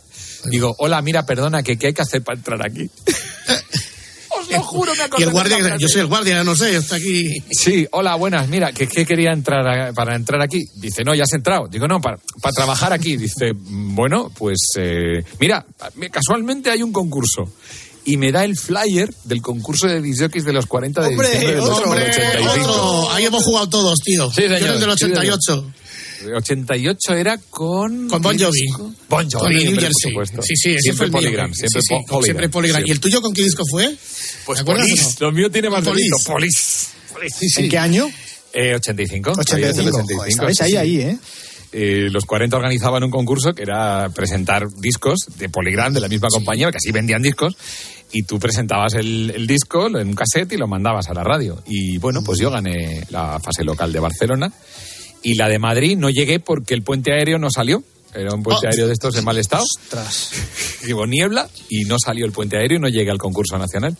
digo, 0.45 0.75
hola, 0.79 1.01
mira, 1.01 1.25
perdona, 1.25 1.63
¿qué, 1.63 1.77
qué 1.77 1.87
hay 1.87 1.93
que 1.93 2.01
hacer 2.01 2.21
para 2.23 2.37
entrar 2.37 2.65
aquí? 2.65 2.89
Os 4.29 4.51
lo 4.51 4.61
juro, 4.61 4.91
me 4.93 4.99
Y 5.19 5.23
el 5.23 5.31
guardia, 5.31 5.77
yo 5.77 5.87
soy 5.87 6.01
el 6.01 6.07
guardia, 6.07 6.43
no 6.43 6.55
sé, 6.55 6.75
está 6.75 6.97
aquí. 6.97 7.33
Sí, 7.49 7.87
hola, 7.91 8.13
buenas. 8.15 8.47
Mira, 8.47 8.71
¿qué, 8.71 8.87
qué 8.87 9.03
quería 9.05 9.31
entrar 9.31 9.65
a- 9.67 9.93
para 9.93 10.15
entrar 10.15 10.41
aquí? 10.41 10.63
Dice, 10.75 11.03
no, 11.03 11.15
ya 11.15 11.23
has 11.23 11.33
entrado. 11.33 11.67
Digo, 11.67 11.87
no, 11.87 11.99
para, 12.01 12.17
para 12.41 12.53
trabajar 12.53 12.93
aquí. 12.93 13.17
Dice, 13.17 13.53
"Mm, 13.53 13.95
bueno, 13.95 14.29
pues 14.37 14.57
eh, 14.77 15.23
mira, 15.39 15.65
casualmente 16.11 16.69
hay 16.69 16.83
un 16.83 16.91
concurso. 16.93 17.51
Y 18.07 18.17
me 18.17 18.31
da 18.31 18.43
el 18.45 18.57
flyer 18.57 19.13
del 19.25 19.41
concurso 19.41 19.85
de 19.87 20.01
disjockeys 20.01 20.45
de 20.45 20.53
los 20.53 20.65
40 20.65 21.01
de 21.01 21.07
Hombre, 21.09 21.27
diciembre 21.27 21.51
de 21.55 21.57
los 21.61 21.69
otro, 21.69 21.91
del 21.93 22.09
85. 22.09 22.71
otro. 22.71 23.11
Ahí 23.11 23.25
hemos 23.25 23.43
jugado 23.43 23.67
todos, 23.69 23.99
tío. 24.03 24.29
Sí, 24.31 24.41
señor. 24.43 24.59
Yo 24.59 24.65
del 24.79 24.91
Sí, 24.97 25.05
señor. 25.05 25.17
88. 25.19 25.73
88 26.35 27.13
era 27.13 27.37
con... 27.49 28.07
Con 28.09 28.21
Bon 28.21 28.37
¿qué 28.37 28.45
Jovi. 28.45 28.61
disco? 28.61 28.93
Bon 29.09 29.29
Jovi, 29.29 29.39
Con 29.43 29.51
el 29.51 29.65
New 29.65 29.73
Jersey. 29.79 30.13
por 30.13 30.25
supuesto. 30.27 30.41
Sí, 30.41 30.55
sí, 30.55 30.79
siempre 30.79 30.95
fue 30.95 31.05
el 31.05 31.11
mío. 31.11 31.21
Polygram, 31.21 31.53
Sí, 31.53 31.59
siempre 31.59 31.81
sí, 31.81 31.87
po- 31.89 31.95
Polygram. 32.07 32.23
siempre 32.23 32.49
Polygram. 32.49 32.83
¿Y 32.87 32.91
el 32.91 32.99
tuyo 32.99 33.21
con 33.21 33.33
qué 33.33 33.43
disco 33.43 33.63
fue? 33.69 33.95
Pues 34.45 34.57
¿Te 34.57 34.61
acuerdas 34.61 34.87
Polis. 34.89 35.17
no? 35.21 35.27
Lo 35.27 35.31
mío 35.33 35.51
tiene 35.51 35.69
más 35.69 35.83
Polis. 35.83 36.11
Polis. 36.25 36.87
Polis. 37.13 37.57
¿En 37.57 37.69
qué 37.69 37.77
año? 37.77 38.09
Eh, 38.53 38.73
85. 38.75 39.31
85. 39.37 39.91
Joder, 40.15 40.29
estabais 40.29 40.61
ahí, 40.61 40.75
ahí, 40.75 41.01
¿eh? 41.01 41.17
Eh, 41.79 42.09
los 42.09 42.25
40 42.25 42.57
organizaban 42.57 43.03
un 43.03 43.11
concurso 43.11 43.53
que 43.53 43.61
era 43.61 44.09
presentar 44.09 44.67
discos 44.79 45.27
de 45.37 45.47
Polygram, 45.47 45.93
de 45.93 45.99
la 45.99 46.07
misma 46.07 46.27
compañía, 46.29 46.71
que 46.71 46.77
así 46.77 46.91
vendían 46.91 47.21
discos, 47.21 47.55
y 48.11 48.23
tú 48.23 48.39
presentabas 48.39 48.95
el, 48.95 49.31
el 49.35 49.45
disco 49.45 49.85
en 49.87 50.07
un 50.07 50.15
cassette 50.15 50.53
y 50.53 50.57
lo 50.57 50.67
mandabas 50.67 51.07
a 51.09 51.13
la 51.13 51.23
radio. 51.23 51.61
Y 51.67 51.99
bueno, 51.99 52.23
pues 52.23 52.39
yo 52.39 52.49
gané 52.49 53.03
la 53.11 53.39
fase 53.39 53.63
local 53.63 53.93
de 53.93 53.99
Barcelona 53.99 54.51
y 55.21 55.35
la 55.35 55.49
de 55.49 55.59
Madrid 55.59 55.97
no 55.97 56.09
llegué 56.09 56.39
porque 56.39 56.73
el 56.73 56.81
puente 56.81 57.11
aéreo 57.13 57.37
no 57.37 57.49
salió. 57.51 57.83
Era 58.13 58.33
un 58.33 58.41
puente 58.41 58.65
Oh. 58.65 58.69
aéreo 58.69 58.87
de 58.87 58.93
estos 58.93 59.15
en 59.17 59.25
mal 59.25 59.37
estado. 59.37 59.63
Ostras. 59.63 60.31
Llevo 60.85 61.05
niebla 61.05 61.47
y 61.69 61.83
no 61.85 61.97
salió 61.99 62.25
el 62.25 62.31
puente 62.31 62.57
aéreo 62.57 62.77
y 62.77 62.81
no 62.81 62.87
llegué 62.87 63.11
al 63.11 63.17
concurso 63.17 63.57
nacional. 63.57 63.95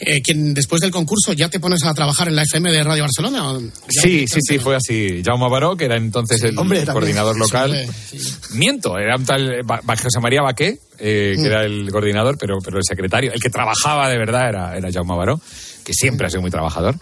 Eh, 0.00 0.20
quien 0.22 0.54
después 0.54 0.80
del 0.80 0.90
concurso 0.90 1.32
ya 1.32 1.48
te 1.48 1.60
pones 1.60 1.82
a 1.84 1.92
trabajar 1.94 2.28
en 2.28 2.36
la 2.36 2.42
FM 2.42 2.70
de 2.70 2.82
Radio 2.82 3.02
Barcelona. 3.02 3.50
¿O 3.52 3.60
ya- 3.60 3.70
Sí, 4.02 4.26
sí, 4.28 4.38
sí, 4.42 4.58
fue 4.58 4.76
así. 4.76 5.22
Jaume 5.24 5.48
Baró, 5.50 5.76
que 5.76 5.84
era 5.86 5.96
entonces 5.96 6.42
el 6.44 6.56
Hombre, 6.58 6.78
también. 6.78 6.92
coordinador 6.94 7.38
local. 7.38 7.86
Sí, 8.10 8.18
Miento, 8.54 8.96
era 8.98 9.16
un 9.16 9.24
tal 9.24 9.62
Ba- 9.64 9.80
José 9.96 10.20
María 10.20 10.42
Baqué, 10.42 10.78
eh, 10.98 11.32
que 11.36 11.42
Mm. 11.42 11.46
era 11.46 11.64
el 11.64 11.90
coordinador, 11.90 12.38
pero, 12.38 12.56
pero 12.64 12.78
el 12.78 12.84
secretario, 12.84 13.32
el 13.32 13.40
que 13.40 13.50
trabajaba 13.50 14.08
de 14.08 14.18
verdad 14.18 14.48
era, 14.48 14.76
era 14.76 14.90
Jaume 14.92 15.16
Baró, 15.16 15.40
que 15.84 15.92
siempre 15.94 16.26
ha 16.26 16.30
sido 16.30 16.42
muy 16.42 16.50
trabajador. 16.50 16.96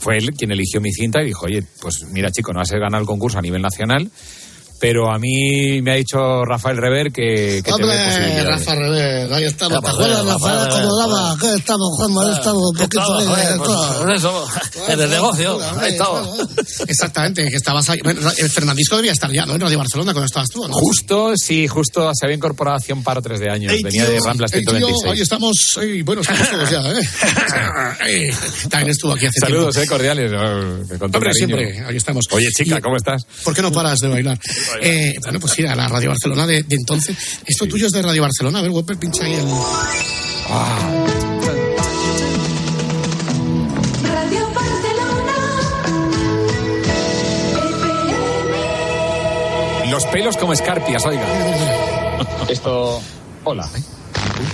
Fue 0.00 0.18
él 0.18 0.32
quien 0.36 0.50
eligió 0.52 0.80
mi 0.80 0.92
cinta 0.92 1.22
y 1.22 1.26
dijo, 1.26 1.46
oye, 1.46 1.62
pues 1.80 2.02
mira 2.10 2.30
chico, 2.30 2.52
no 2.52 2.60
has 2.60 2.70
ganado 2.70 3.00
el 3.00 3.06
concurso 3.06 3.38
a 3.38 3.42
nivel 3.42 3.62
nacional, 3.62 4.10
pero 4.80 5.10
a 5.10 5.18
mí 5.18 5.80
me 5.82 5.92
ha 5.92 5.94
dicho 5.94 6.44
Rafael 6.44 6.76
Rever 6.76 7.10
que, 7.12 7.62
que 7.64 7.72
te 7.72 7.72
ve 7.72 7.72
Hombre, 7.84 7.96
posibilidades". 8.04 8.44
Rafa 8.46 8.74
Revés, 8.74 9.32
ahí 9.32 9.44
estamos. 9.44 9.80
¿Te 9.82 9.90
acuerdas, 9.90 10.24
Rafael, 10.26 10.56
Rafa 10.58 10.80
cómo 10.82 10.96
daba? 10.98 11.36
¿Qué 11.40 11.54
estamos 11.54 11.88
jugando? 11.96 12.20
Ahí 12.20 12.32
estamos 12.34 12.62
un 12.70 12.76
poquito 12.76 13.02
por- 13.04 13.98
por 14.04 14.12
eso, 14.14 14.46
en 14.88 15.00
el 15.00 15.10
negocio, 15.10 15.58
ahí 15.80 15.92
estaba. 15.92 16.22
Exactamente, 16.88 17.48
que 17.48 17.56
estabas 17.56 17.88
ahí. 17.90 18.00
El 18.38 18.50
Fernandisco 18.50 18.96
debía 18.96 19.12
estar 19.12 19.30
ya, 19.32 19.46
¿no? 19.46 19.54
En 19.54 19.60
Radio 19.60 19.78
Barcelona 19.78 20.12
cuando 20.12 20.26
estabas 20.26 20.48
tú, 20.50 20.66
¿no? 20.68 20.74
Justo, 20.74 21.32
sí, 21.36 21.66
justo 21.68 22.10
se 22.14 22.26
había 22.26 22.36
incorporado 22.36 22.76
hace 22.76 22.92
un 22.92 23.02
par 23.02 23.18
o 23.18 23.22
tres 23.22 23.40
de 23.40 23.50
años. 23.50 23.72
Ey, 23.72 23.82
Venía 23.82 24.04
tío, 24.04 24.12
de 24.14 24.20
Ramblas 24.20 24.52
ey, 24.52 24.60
tío, 24.60 24.70
126. 24.76 25.12
ahí 25.14 25.20
estamos. 25.22 25.56
ey, 25.80 26.02
bueno, 26.02 26.22
estamos 26.22 26.48
todos 26.50 26.70
ya, 26.70 26.80
¿eh? 26.90 27.00
Ey, 28.06 28.30
También 28.68 28.90
estuvo 28.90 29.12
aquí 29.12 29.26
hace 29.26 29.40
Saludos, 29.40 29.74
tiempo. 29.74 29.84
eh, 29.84 29.96
cordiales. 29.96 30.32
Hombre, 30.32 31.10
cariño. 31.10 31.32
siempre, 31.34 31.84
ahí 31.86 31.96
estamos. 31.96 32.24
Oye, 32.30 32.48
chica, 32.56 32.80
¿cómo 32.80 32.96
estás? 32.96 33.24
¿Por 33.44 33.54
qué 33.54 33.62
no 33.62 33.72
paras 33.72 33.98
de 34.00 34.08
bailar? 34.08 34.38
Eh, 34.80 35.14
bueno, 35.22 35.40
pues 35.40 35.52
sí, 35.52 35.64
a 35.64 35.74
la 35.74 35.88
Radio 35.88 36.10
Barcelona 36.10 36.46
de, 36.46 36.62
de 36.62 36.76
entonces. 36.76 37.16
Esto 37.46 37.66
tuyo 37.66 37.86
es 37.86 37.92
de 37.92 38.02
Radio 38.02 38.22
Barcelona. 38.22 38.58
A 38.58 38.62
ver, 38.62 38.70
Wepper, 38.70 38.96
pincha 38.96 39.24
ahí 39.24 39.34
el... 39.34 39.46
Radio 44.02 44.48
Los 49.90 50.06
pelos 50.06 50.36
como 50.36 50.52
escarpias, 50.52 51.06
oiga. 51.06 51.24
Esto. 52.48 53.00
Hola. 53.44 53.68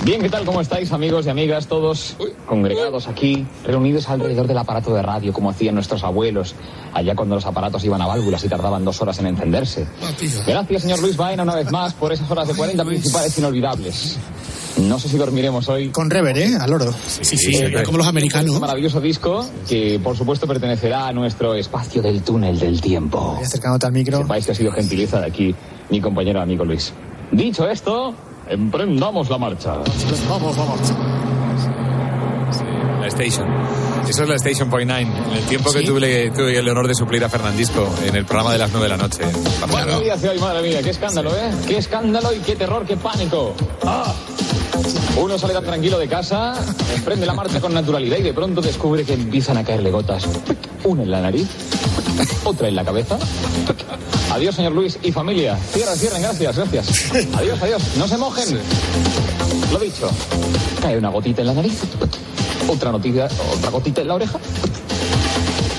Bien, 0.05 0.21
¿qué 0.21 0.29
tal? 0.29 0.45
¿Cómo 0.45 0.61
estáis, 0.61 0.93
amigos 0.93 1.27
y 1.27 1.31
amigas, 1.31 1.67
todos 1.67 2.17
congregados 2.47 3.09
aquí, 3.09 3.47
reunidos 3.65 4.09
alrededor 4.09 4.47
del 4.47 4.59
aparato 4.59 4.95
de 4.95 5.03
radio, 5.03 5.33
como 5.33 5.51
hacían 5.51 5.75
nuestros 5.75 6.05
abuelos, 6.05 6.55
allá 6.93 7.15
cuando 7.15 7.37
los 7.37 7.47
aparatos 7.47 7.85
iban 7.85 8.03
a 8.03 8.07
válvulas 8.07 8.45
y 8.45 8.49
tardaban 8.49 8.85
dos 8.85 9.01
horas 9.01 9.19
en 9.21 9.27
encenderse? 9.27 9.87
Gracias, 10.47 10.83
señor 10.83 11.01
Luis 11.01 11.17
Vaina, 11.17 11.43
una 11.43 11.55
vez 11.55 11.71
más, 11.71 11.95
por 11.95 12.13
esas 12.13 12.31
horas 12.31 12.49
de 12.49 12.55
40 12.55 12.85
principales 12.85 13.37
inolvidables. 13.39 14.19
No 14.79 14.99
sé 14.99 15.09
si 15.09 15.17
dormiremos 15.17 15.69
hoy. 15.69 15.89
Con 15.89 16.11
rever, 16.11 16.39
¿eh? 16.39 16.57
Al 16.59 16.73
oro. 16.73 16.95
Sí, 17.07 17.37
sí, 17.37 17.61
como 17.85 17.99
los 17.99 18.07
americanos. 18.07 18.51
Este 18.51 18.61
maravilloso 18.61 19.01
disco 19.01 19.45
que, 19.69 20.01
por 20.03 20.17
supuesto, 20.17 20.47
pertenecerá 20.47 21.09
a 21.09 21.13
nuestro 21.13 21.55
espacio 21.55 22.01
del 22.01 22.23
túnel 22.23 22.59
del 22.59 22.81
tiempo. 22.81 23.35
Voy 23.37 23.45
acercándote 23.45 23.87
al 23.87 23.93
micro. 23.93 24.19
Sepáis 24.19 24.47
que 24.47 24.53
ha 24.53 24.55
sido 24.55 24.73
gentileza 24.73 25.21
de 25.21 25.27
aquí 25.27 25.55
mi 25.91 26.01
compañero 26.01 26.41
amigo 26.41 26.65
Luis. 26.65 26.93
Dicho 27.33 27.69
esto, 27.69 28.15
emprendamos 28.51 29.31
la 29.31 29.39
marcha. 29.39 29.75
Vamos, 30.29 30.57
vamos. 30.57 30.81
La 33.01 33.07
Station. 33.07 33.49
Eso 34.09 34.23
es 34.25 34.29
la 34.29 34.35
Station 34.37 34.69
Point 34.69 34.91
Nine. 34.91 35.17
En 35.31 35.37
el 35.37 35.45
tiempo 35.45 35.73
que 35.73 35.83
tuve, 35.83 36.31
tuve 36.31 36.59
el 36.59 36.69
honor 36.69 36.89
de 36.89 36.95
suplir 36.95 37.25
a 37.25 37.29
Fernandisco 37.29 37.89
en 38.05 38.17
el 38.17 38.25
programa 38.25 38.53
de 38.53 38.59
las 38.59 38.71
9 38.71 38.85
de 38.85 38.89
la 38.89 38.97
noche. 38.97 39.23
Bueno, 39.71 39.99
¿qué 39.99 40.05
día 40.05 40.15
hace 40.15 40.29
hoy, 40.29 40.39
madre 40.39 40.63
mía? 40.69 40.83
Qué 40.83 40.91
escándalo, 40.91 41.31
¿eh? 41.35 41.51
Qué 41.67 41.79
escándalo 41.79 42.35
y 42.35 42.39
qué 42.41 42.57
terror, 42.57 42.85
qué 42.85 42.97
pánico. 42.97 43.55
¡Ah! 43.87 44.13
Uno 45.17 45.39
sale 45.39 45.53
tan 45.53 45.65
tranquilo 45.65 45.99
de 45.99 46.09
casa, 46.09 46.55
emprende 46.95 47.27
la 47.27 47.35
marcha 47.35 47.61
con 47.61 47.75
naturalidad 47.75 48.19
y 48.19 48.23
de 48.23 48.33
pronto 48.33 48.61
descubre 48.61 49.05
que 49.05 49.15
empiezan 49.15 49.57
a 49.59 49.65
caerle 49.65 49.91
gotas. 49.91 50.27
Una 50.85 51.03
en 51.03 51.11
la 51.11 51.21
nariz, 51.21 51.49
otra 52.45 52.69
en 52.69 52.77
la 52.77 52.85
cabeza. 52.85 53.19
Adiós, 54.33 54.55
señor 54.55 54.73
Luis 54.73 54.99
y 55.03 55.13
familia. 55.13 55.57
Cierren, 55.73 55.97
cierren, 55.97 56.23
gracias, 56.23 56.57
gracias. 56.57 57.13
Adiós, 57.35 57.63
adiós. 57.63 57.83
No 57.97 58.09
se 58.09 58.17
mojen. 58.17 58.59
Lo 59.73 59.79
dicho. 59.79 60.11
Cae 60.81 60.97
una 60.97 61.11
gotita 61.11 61.43
en 61.43 61.49
la 61.49 61.55
nariz, 61.55 61.79
otra, 62.69 62.91
notita, 62.91 63.29
otra 63.53 63.71
gotita 63.71 64.01
en 64.01 64.09
la 64.09 64.15
oreja, 64.15 64.39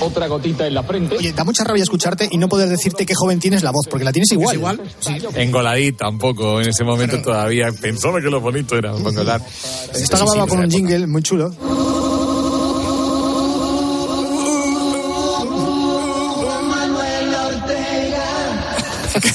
otra 0.02 0.26
gotita 0.26 0.66
en 0.66 0.74
la 0.74 0.82
frente. 0.82 1.16
Oye, 1.16 1.32
da 1.32 1.44
mucha 1.44 1.64
rabia 1.64 1.82
escucharte 1.82 2.28
y 2.30 2.38
no 2.38 2.48
poder 2.48 2.68
decirte 2.68 3.06
qué 3.06 3.14
joven 3.14 3.40
tienes 3.40 3.62
la 3.62 3.70
voz, 3.70 3.86
porque 3.88 4.04
la 4.04 4.12
tienes 4.12 4.30
igual. 4.32 4.56
igual? 4.56 4.80
Sí. 5.00 5.16
Engoladita 5.34 6.08
un 6.08 6.18
poco 6.18 6.60
en 6.60 6.68
ese 6.68 6.84
momento 6.84 7.20
todavía. 7.22 7.68
Pensaba 7.80 8.20
que 8.20 8.28
lo 8.28 8.40
bonito 8.40 8.76
era 8.76 8.90
engolar. 8.96 9.40
Está 9.94 10.18
grabado 10.18 10.46
con 10.46 10.60
un 10.60 10.70
jingle 10.70 11.06
muy 11.06 11.22
chulo. 11.22 11.52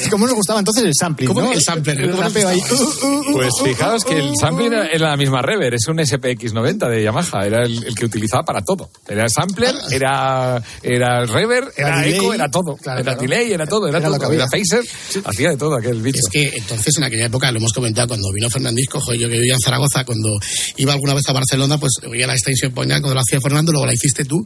¿Cómo 0.11 0.25
nos 0.25 0.35
gustaba 0.35 0.59
entonces 0.59 0.83
el 0.83 0.93
sampling? 0.97 1.27
¿Cómo 1.27 1.41
¿no? 1.41 1.51
el 1.51 1.61
sampler? 1.61 1.99
El 1.99 2.11
¿Cómo 2.11 2.23
nos 2.23 2.33
rapeo 2.33 2.49
ahí. 2.49 2.61
Pues 3.31 3.53
fijaos 3.63 4.03
que 4.03 4.17
el 4.17 4.31
sampler 4.39 4.73
era, 4.73 4.87
era 4.87 5.09
la 5.09 5.17
misma 5.17 5.41
rever, 5.41 5.73
es 5.73 5.87
un 5.87 5.97
SPX90 5.97 6.89
de 6.89 7.03
Yamaha, 7.03 7.45
era 7.45 7.63
el, 7.63 7.83
el 7.83 7.95
que 7.95 8.05
utilizaba 8.05 8.43
para 8.43 8.61
todo. 8.61 8.89
Era 9.07 9.23
el 9.23 9.29
sampler, 9.29 9.75
era, 9.91 10.61
era 10.81 11.21
el 11.21 11.27
rever, 11.27 11.65
era, 11.75 12.03
Era 12.03 12.07
eco, 12.07 12.33
era 12.33 12.49
todo. 12.49 12.75
Claro, 12.77 13.01
era 13.01 13.15
claro. 13.15 13.21
delay, 13.21 13.51
era 13.51 13.65
todo, 13.65 13.87
era, 13.87 13.97
Era 13.97 14.09
lo 14.09 14.15
todo. 14.15 14.19
que 14.21 14.25
había. 14.35 14.45
Era 14.45 14.47
phaser, 14.49 14.83
hacía 15.25 15.49
de 15.49 15.57
todo 15.57 15.75
aquel 15.75 16.01
bicho. 16.01 16.19
Es 16.19 16.29
que 16.31 16.57
entonces, 16.57 16.97
en 16.97 17.03
aquella 17.03 17.25
época, 17.25 17.51
lo 17.51 17.59
hemos 17.59 17.73
comentado, 17.73 18.07
cuando 18.09 18.31
vino 18.33 18.49
Fernandisco, 18.49 18.99
joder, 18.99 19.19
yo 19.19 19.29
que 19.29 19.35
vivía 19.35 19.53
en 19.53 19.59
Zaragoza, 19.59 20.03
cuando 20.05 20.29
iba 20.77 20.93
alguna 20.93 21.13
vez 21.13 21.27
a 21.27 21.33
Barcelona, 21.33 21.77
pues 21.77 21.93
oía 22.07 22.27
la 22.27 22.35
Station 22.35 22.71
Point 22.73 22.91
cuando 22.91 23.13
lo 23.13 23.19
hacía 23.19 23.39
Fernando, 23.41 23.71
luego 23.71 23.85
la 23.85 23.93
hiciste 23.93 24.25
tú, 24.25 24.45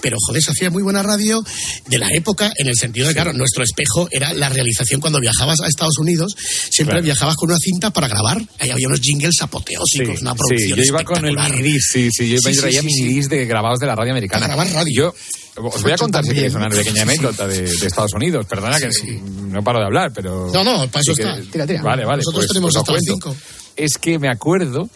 pero 0.00 0.16
joder, 0.20 0.42
se 0.42 0.52
hacía 0.52 0.70
muy 0.70 0.82
buena 0.82 1.02
radio 1.02 1.42
de 1.86 1.98
la 1.98 2.08
época, 2.14 2.52
en 2.56 2.68
el 2.68 2.74
sentido 2.74 3.08
de, 3.08 3.14
claro, 3.14 3.32
nuestro 3.32 3.64
espejo 3.64 4.08
era 4.10 4.32
la 4.34 4.48
realización 4.48 4.99
cuando 5.00 5.18
viajabas 5.20 5.60
a 5.60 5.66
Estados 5.66 5.98
Unidos, 5.98 6.34
siempre 6.36 6.94
Claro. 6.94 7.04
viajabas 7.04 7.36
con 7.36 7.50
una 7.50 7.58
cinta 7.58 7.90
para 7.90 8.08
grabar, 8.08 8.40
ahí 8.58 8.70
había 8.70 8.86
unos 8.88 9.00
jingles 9.00 9.34
apoteósicos, 9.40 10.20
una 10.22 10.32
Sí, 10.32 10.36
producción 10.38 10.78
yo 10.78 10.84
iba 10.84 11.04
con 11.04 11.16
el 11.24 11.30
espectacular. 11.30 11.50
minidisc, 11.56 11.92
sí, 11.92 12.08
sí, 12.12 12.28
yo 12.30 12.38
Sí, 12.38 12.54
sí, 12.54 12.60
traía 12.60 12.82
sí, 12.82 12.88
sí. 12.90 13.02
minidisc 13.02 13.30
de 13.30 13.46
grabados 13.46 13.78
de 13.78 13.86
la 13.86 13.94
radio 13.96 14.12
americana. 14.12 14.46
Para 14.46 14.54
grabar 14.54 14.72
radio. 14.84 15.14
Yo 15.56 15.62
os 15.62 15.82
voy 15.82 15.92
a 15.92 15.96
contar 15.96 16.24
si 16.24 16.32
queréis 16.32 16.54
una 16.54 16.68
pequeña 16.68 17.02
anécdota 17.02 17.46
de, 17.46 17.62
de 17.62 17.86
Estados 17.86 18.12
Unidos. 18.14 18.46
Perdona 18.46 18.78
que 18.78 18.88
no 19.22 19.62
paro 19.62 19.78
de 19.80 19.84
hablar, 19.86 20.12
pero... 20.14 20.50
No, 20.52 20.64
no, 20.64 20.86
para 20.88 21.00
eso 21.02 21.14
sí 21.14 21.22
que- 21.22 21.28
está. 21.28 21.50
Tira, 21.52 21.66
tira. 21.66 21.82
Vale, 21.82 22.04
vale. 22.04 22.18
Nosotros 22.18 22.44
pues- 22.46 22.48
tenemos 22.48 22.72
pues 22.72 22.80
hasta 22.80 22.92
las 22.92 23.02
cinco. 23.04 23.36
Es 23.76 23.98
que 24.00 24.18
me 24.18 24.28
acuerdo 24.30 24.88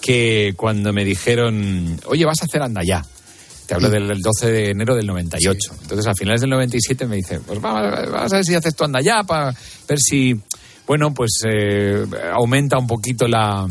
que 0.00 0.52
cuando 0.56 0.92
me 0.92 1.04
dijeron, 1.04 2.00
oye, 2.06 2.24
vas 2.24 2.40
a 2.42 2.44
hacer 2.44 2.62
anda 2.62 2.82
ya. 2.84 3.04
Te 3.66 3.74
hablo 3.74 3.90
del 3.90 4.06
del 4.06 4.20
12 4.20 4.50
de 4.50 4.70
enero 4.70 4.94
del 4.94 5.06
98. 5.06 5.72
Entonces, 5.82 6.06
a 6.06 6.14
finales 6.14 6.40
del 6.40 6.50
97 6.50 7.06
me 7.06 7.16
dicen, 7.16 7.42
pues 7.46 7.60
vamos, 7.60 7.90
vamos 8.10 8.32
a 8.32 8.36
ver 8.36 8.44
si 8.44 8.54
haces 8.54 8.74
tu 8.74 8.84
anda 8.84 9.00
ya 9.00 9.24
para 9.24 9.54
ver 9.88 9.98
si, 9.98 10.34
bueno, 10.86 11.12
pues 11.12 11.40
eh, 11.48 12.04
aumenta 12.32 12.78
un 12.78 12.86
poquito 12.86 13.26
la, 13.26 13.66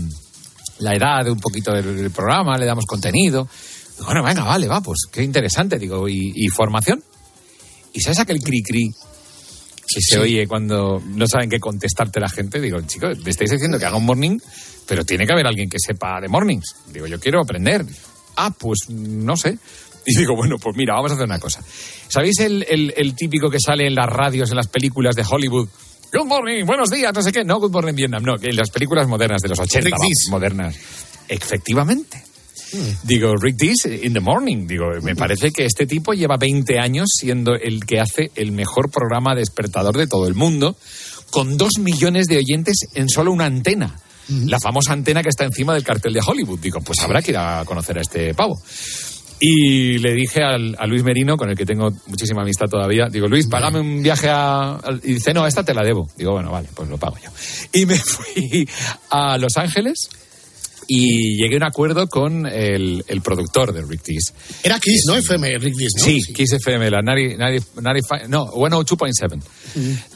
la 0.80 0.96
edad 0.96 1.24
de 1.24 1.32
un 1.32 1.40
poquito 1.40 1.72
del, 1.72 1.96
del 1.96 2.12
programa, 2.12 2.58
le 2.58 2.66
damos 2.66 2.86
contenido. 2.86 3.48
Bueno, 4.04 4.24
venga, 4.24 4.44
vale, 4.44 4.68
va, 4.68 4.82
pues 4.82 5.04
qué 5.12 5.24
interesante, 5.24 5.80
digo, 5.80 6.10
¿y, 6.10 6.34
y 6.36 6.48
formación? 6.50 7.02
¿Y 7.94 8.02
sabes 8.02 8.20
aquel 8.20 8.40
cri-cri 8.40 8.92
que 9.88 10.02
se 10.02 10.20
oye 10.20 10.46
cuando 10.48 11.02
no 11.06 11.28
saben 11.28 11.50
qué 11.50 11.60
contestarte 11.60 12.20
la 12.20 12.28
gente? 12.28 12.60
Digo, 12.60 12.82
chicos, 12.82 13.18
me 13.24 13.30
estáis 13.30 13.52
diciendo 13.52 13.80
que 13.80 13.86
haga 13.86 13.96
un 13.96 14.06
morning, 14.06 14.38
pero 14.86 15.06
tiene 15.06 15.26
que 15.26 15.32
haber 15.32 15.48
alguien 15.48 15.70
que 15.70 15.78
sepa 15.80 16.20
de 16.20 16.28
mornings. 16.28 16.76
Digo, 16.92 17.08
yo 17.08 17.20
quiero 17.22 17.42
aprender. 17.42 17.86
Ah, 18.36 18.52
pues 18.52 18.90
no 18.90 19.38
sé. 19.38 19.58
Y 20.06 20.18
digo, 20.18 20.36
bueno, 20.36 20.58
pues 20.60 20.76
mira, 20.78 20.94
vamos 20.94 21.12
a 21.12 21.16
hacer 21.16 21.26
una 21.26 21.40
cosa. 21.40 21.62
¿Sabéis 22.08 22.40
el, 22.40 22.66
el- 22.70 22.94
el 22.96 23.16
típico 23.16 23.50
que 23.50 23.58
sale 23.60 23.88
en 23.88 23.96
las 23.96 24.06
radios, 24.08 24.50
en 24.52 24.58
las 24.58 24.68
películas 24.68 25.16
de 25.16 25.24
Hollywood? 25.30 25.68
Good 26.14 26.28
morning, 26.28 26.64
buenos 26.66 26.90
días, 26.92 27.12
no 27.14 27.22
sé 27.22 27.32
qué. 27.32 27.44
No, 27.44 27.60
Good 27.60 27.72
morning 27.72 27.94
Vietnam, 27.96 28.24
no, 28.24 28.36
que 28.38 28.48
en 28.50 28.56
las 28.56 28.70
películas 28.70 29.08
modernas 29.08 29.42
de 29.42 29.50
los 29.50 29.60
80, 29.60 29.80
Rick 29.86 29.92
vamos, 29.94 30.08
Dees. 30.08 30.28
modernas. 30.30 30.76
Efectivamente. 31.28 32.24
Digo, 33.04 33.34
Rick 33.40 33.56
Dees 33.58 33.86
in 34.04 34.14
the 34.14 34.20
morning. 34.20 34.68
Digo, 34.68 34.86
me 35.02 35.16
parece 35.16 35.52
que 35.52 35.66
este 35.66 35.86
tipo 35.88 36.14
lleva 36.14 36.36
20 36.38 36.78
años 36.80 37.08
siendo 37.14 37.54
el 37.56 37.86
que 37.86 38.00
hace 38.00 38.32
el 38.36 38.52
mejor 38.52 38.90
programa 38.92 39.34
despertador 39.36 39.96
de 39.98 40.08
todo 40.08 40.28
el 40.28 40.34
mundo, 40.36 40.76
con 41.32 41.58
dos 41.58 41.78
millones 41.80 42.28
de 42.28 42.38
oyentes 42.38 42.78
en 42.94 43.08
solo 43.10 43.32
una 43.32 43.46
antena. 43.46 43.96
La 44.28 44.60
famosa 44.60 44.92
antena 44.94 45.22
que 45.22 45.30
está 45.30 45.44
encima 45.46 45.76
del 45.76 45.84
cartel 45.84 46.12
de 46.12 46.20
Hollywood. 46.26 46.60
Digo, 46.60 46.82
pues 46.82 47.00
habrá 47.02 47.22
que 47.22 47.30
ir 47.32 47.38
a 47.38 47.64
conocer 47.64 48.00
a 48.00 48.02
este 48.02 48.34
pavo. 48.34 48.60
Y 49.40 49.98
le 50.00 50.14
dije 50.14 50.42
al- 50.44 50.76
a 50.80 50.88
Luis 50.88 51.04
Merino, 51.04 51.36
con 51.38 51.50
el 51.50 51.58
que 51.58 51.66
tengo 51.66 51.92
muchísima 52.08 52.42
amistad 52.44 52.68
todavía, 52.68 53.08
digo, 53.12 53.28
Luis, 53.28 53.48
págame 53.48 53.80
un 53.82 54.02
viaje 54.02 54.30
a... 54.30 54.76
al-". 54.78 55.02
Y 55.04 55.14
dice, 55.16 55.34
no, 55.34 55.46
esta 55.46 55.64
te 55.64 55.74
la 55.74 55.84
debo. 55.84 56.08
Digo, 56.18 56.32
bueno, 56.32 56.52
vale, 56.52 56.70
pues 56.74 56.88
lo 56.90 56.98
pago 56.98 57.18
yo. 57.24 57.30
Y 57.74 57.86
me 57.86 57.98
fui 58.00 58.68
a 59.10 59.38
Los 59.38 59.58
Ángeles 59.58 60.08
y 60.88 61.36
llegué 61.42 61.56
a 61.56 61.58
un 61.58 61.64
acuerdo 61.64 62.08
con 62.08 62.46
el, 62.46 63.04
el 63.08 63.22
productor 63.22 63.74
de 63.74 63.82
Rick 63.82 64.04
Dees. 64.06 64.34
Era 64.64 64.80
Kiss, 64.80 65.04
¿no? 65.08 65.16
FM, 65.16 65.58
Rick 65.58 65.76
Dees, 65.76 65.94
¿no? 65.98 66.06
Sí, 66.06 66.20
Kiss 66.34 66.54
FM, 66.54 66.90
la 66.92 67.02
90, 67.02 67.38
90, 67.44 67.82
95 67.82 68.28
no, 68.30 68.46
102.7, 68.52 69.42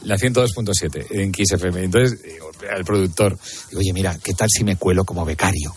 la 0.04 0.16
102.7 0.16 1.06
en 1.10 1.32
Kiss 1.32 1.52
FM. 1.52 1.82
Entonces, 1.84 2.20
al 2.74 2.84
productor, 2.84 3.36
digo, 3.68 3.80
oye, 3.80 3.92
mira, 3.92 4.16
¿qué 4.22 4.32
tal 4.32 4.48
si 4.48 4.62
me 4.64 4.76
cuelo 4.76 5.04
como 5.04 5.24
becario? 5.24 5.74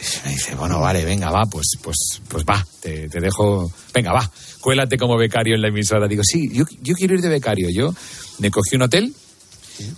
Y 0.00 0.26
me 0.26 0.32
dice, 0.32 0.54
bueno, 0.54 0.80
vale, 0.80 1.04
venga, 1.04 1.30
va, 1.30 1.44
pues, 1.46 1.76
pues, 1.82 1.96
pues 2.28 2.44
va, 2.44 2.64
te, 2.80 3.08
te 3.08 3.20
dejo, 3.20 3.72
venga, 3.92 4.12
va, 4.12 4.30
cuélate 4.60 4.96
como 4.96 5.16
becario 5.16 5.56
en 5.56 5.62
la 5.62 5.68
emisora. 5.68 6.06
Digo, 6.06 6.22
sí, 6.24 6.48
yo, 6.52 6.64
yo 6.80 6.94
quiero 6.94 7.14
ir 7.14 7.20
de 7.20 7.28
becario. 7.28 7.68
Yo 7.70 7.92
me 8.38 8.50
cogí 8.50 8.76
un 8.76 8.82
hotel, 8.82 9.12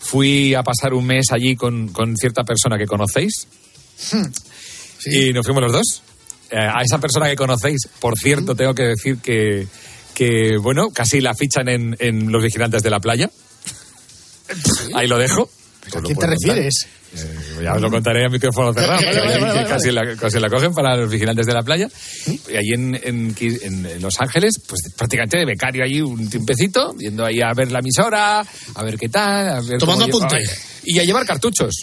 fui 0.01 0.55
a 0.55 0.63
pasar 0.63 0.95
un 0.95 1.07
mes 1.07 1.27
allí 1.33 1.55
con, 1.55 1.89
con 1.89 2.17
cierta 2.17 2.45
persona 2.45 2.79
que 2.79 2.87
conocéis, 2.87 3.47
y 5.07 5.33
nos 5.33 5.45
fuimos 5.45 5.63
los 5.63 5.73
dos. 5.73 6.03
Eh, 6.51 6.57
a 6.57 6.83
esa 6.83 6.99
persona 6.99 7.29
que 7.29 7.37
conocéis, 7.37 7.89
por 8.01 8.19
cierto, 8.19 8.57
tengo 8.57 8.75
que 8.75 8.83
decir 8.83 9.19
que, 9.19 9.69
que 10.15 10.57
bueno, 10.57 10.89
casi 10.91 11.21
la 11.21 11.35
fichan 11.35 11.69
en, 11.69 11.97
en 12.01 12.33
Los 12.33 12.43
Vigilantes 12.43 12.83
de 12.83 12.91
la 12.91 13.01
Playa. 13.01 13.31
Ahí 14.95 15.07
lo 15.07 15.19
dejo. 15.19 15.49
¿A 15.95 16.01
quién 16.01 16.19
te 16.19 16.27
refieres? 16.27 16.87
Eh, 17.13 17.63
ya 17.65 17.75
os 17.75 17.81
lo 17.81 17.91
contaré 17.91 18.25
a 18.25 18.29
micrófono 18.29 18.73
cerrado. 18.73 19.01
Que- 19.01 19.65
casi, 19.69 19.91
la, 19.91 20.17
casi 20.17 20.39
la 20.39 20.49
cogen 20.49 20.73
para 20.73 20.97
los 20.97 21.11
vigilantes 21.11 21.45
de 21.47 21.53
la 21.55 21.63
playa. 21.63 21.89
Y 22.49 22.57
ahí 22.57 22.69
en, 22.75 22.95
en, 23.03 23.35
en- 23.41 24.01
Los 24.03 24.21
Ángeles, 24.21 24.55
pues 24.67 24.81
prácticamente 24.97 25.39
de 25.39 25.45
becario 25.47 25.83
ahí 25.85 26.01
un 26.01 26.29
tiempecito, 26.31 26.95
yendo 26.99 27.25
ahí 27.25 27.41
a 27.41 27.53
ver 27.55 27.73
la 27.73 27.81
emisora, 27.81 28.41
a 28.75 28.83
ver 28.85 28.97
qué 28.97 29.09
tal. 29.09 29.49
a 29.49 29.61
ver 29.61 29.79
Tomando 29.79 30.05
apunte. 30.05 30.37
Y 30.85 30.99
a 30.99 31.05
llevar 31.05 31.27
cartuchos, 31.27 31.75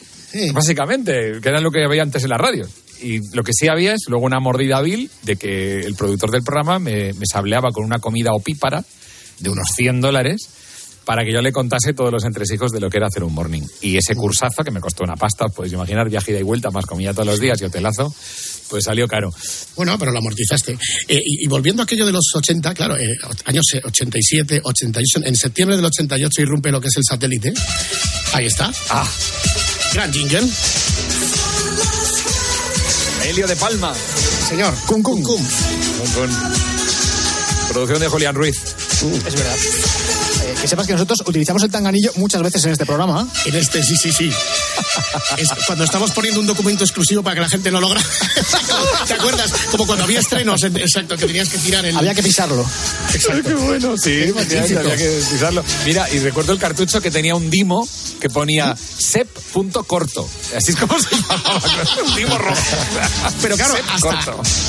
básicamente, 0.53 1.39
que 1.41 1.49
era 1.49 1.59
lo 1.61 1.71
que 1.71 1.84
había 1.86 2.01
antes 2.03 2.23
en 2.23 2.30
la 2.30 2.38
radio. 2.38 2.67
Y 3.01 3.19
lo 3.36 3.43
que 3.43 3.51
sí 3.53 3.67
había 3.67 3.93
es 3.93 4.01
luego 4.07 4.25
una 4.25 4.39
mordida 4.39 4.82
vil 4.82 5.09
de 5.23 5.36
que 5.36 5.82
el 5.82 5.93
productor 5.95 6.32
del 6.32 6.41
programa 6.43 6.80
me, 6.80 7.13
me 7.13 7.25
sableaba 7.32 7.69
con 7.71 7.84
una 7.86 7.99
comida 7.99 8.32
opípara 8.34 8.84
de 9.39 9.49
unos 9.51 9.67
100 9.75 10.01
dólares 10.01 10.49
para 11.08 11.24
que 11.24 11.32
yo 11.32 11.41
le 11.41 11.53
contase 11.53 11.93
todos 11.93 12.12
los 12.12 12.26
entresijos 12.26 12.74
de 12.74 12.82
lo 12.82 12.89
que 12.89 12.97
era 12.97 13.08
hacer 13.08 13.24
un 13.24 13.34
morning. 13.34 13.62
Y 13.80 13.95
ese 13.95 14.14
cursazo, 14.14 14.62
que 14.62 14.72
me 14.72 14.82
costó 14.82 15.05
una 15.05 15.16
pasta, 15.16 15.47
puedes 15.47 15.72
imaginar, 15.72 16.10
viaje 16.10 16.32
ida 16.32 16.41
y 16.41 16.43
vuelta, 16.43 16.70
más 16.70 16.86
comida 16.86 17.14
todos 17.14 17.28
los 17.28 17.39
días 17.39 17.62
y 17.62 17.64
hotelazo, 17.64 18.14
pues 18.70 18.84
salió 18.84 19.08
caro. 19.08 19.34
Bueno, 19.78 19.97
pero 19.97 20.12
lo 20.12 20.20
amortizaste. 20.20 20.74
Eh, 21.08 21.22
y, 21.24 21.45
y 21.45 21.47
volviendo 21.47 21.82
a 21.82 21.86
aquello 21.86 22.05
de 22.05 22.12
los 22.12 22.26
80, 22.36 22.74
claro, 22.74 22.97
eh, 22.97 23.16
años 23.45 23.64
87, 23.86 24.60
88, 24.62 25.22
en 25.26 25.36
septiembre 25.38 25.78
del 25.78 25.86
88 25.86 26.41
irrumpe 26.41 26.72
lo 26.72 26.82
que 26.82 26.89
es 26.89 26.97
el 26.97 27.03
satélite. 27.05 27.53
Ahí 28.34 28.47
está. 28.47 28.70
Ah. 28.89 29.10
Gran 29.93 30.12
jingle. 30.12 30.45
Helio 33.24 33.47
de 33.47 33.55
Palma. 33.55 33.93
Señor. 34.49 34.74
Cum, 34.86 35.01
cum. 35.01 35.24
Con, 35.24 35.38
con 35.38 36.30
producción 37.70 38.01
de 38.01 38.08
Julián 38.10 38.36
Ruiz. 38.36 38.58
Es 39.26 39.36
verdad. 39.36 39.55
Eh, 40.58 40.62
que 40.62 40.68
sepas 40.68 40.88
que 40.88 40.93
nosotros 40.93 41.24
utilizamos 41.26 41.64
el 41.64 41.72
tanganillo 41.72 42.12
muchas 42.16 42.41
veces 42.41 42.66
en 42.66 42.72
este 42.72 42.86
programa. 42.86 43.28
En 43.45 43.55
este, 43.55 43.84
sí, 43.84 43.95
sí, 43.95 44.12
sí. 44.12 44.32
Es 45.38 45.49
cuando 45.65 45.83
estamos 45.83 46.11
poniendo 46.11 46.39
un 46.39 46.47
documento 46.47 46.83
exclusivo 46.83 47.23
para 47.23 47.35
que 47.35 47.41
la 47.41 47.49
gente 47.49 47.71
no 47.71 47.79
logra. 47.79 48.01
¿Te 49.07 49.13
acuerdas? 49.13 49.51
Como 49.71 49.85
cuando 49.85 50.03
había 50.05 50.19
estrenos, 50.19 50.63
en- 50.63 50.77
exacto, 50.77 51.17
que 51.17 51.25
tenías 51.27 51.49
que 51.49 51.57
tirar 51.57 51.85
el. 51.85 51.95
Había 51.97 52.13
que 52.13 52.23
pisarlo. 52.23 52.65
Exacto. 53.13 53.43
Qué 53.49 53.53
bueno, 53.55 53.95
sí, 53.97 54.23
había 54.38 54.95
que 54.95 55.21
pisarlo. 55.31 55.63
Mira, 55.85 56.09
y 56.11 56.19
recuerdo 56.19 56.53
el 56.53 56.59
cartucho 56.59 57.01
que 57.01 57.11
tenía 57.11 57.35
un 57.35 57.49
dimo 57.49 57.88
que 58.19 58.29
ponía 58.29 58.75
sep.corto. 58.75 60.27
Así 60.55 60.71
es 60.71 60.77
como 60.77 60.99
se 60.99 61.15
llamaba, 61.15 61.61
un 62.05 62.15
dimo 62.15 62.38
rojo. 62.38 62.61
Pero 63.41 63.55
claro, 63.55 63.75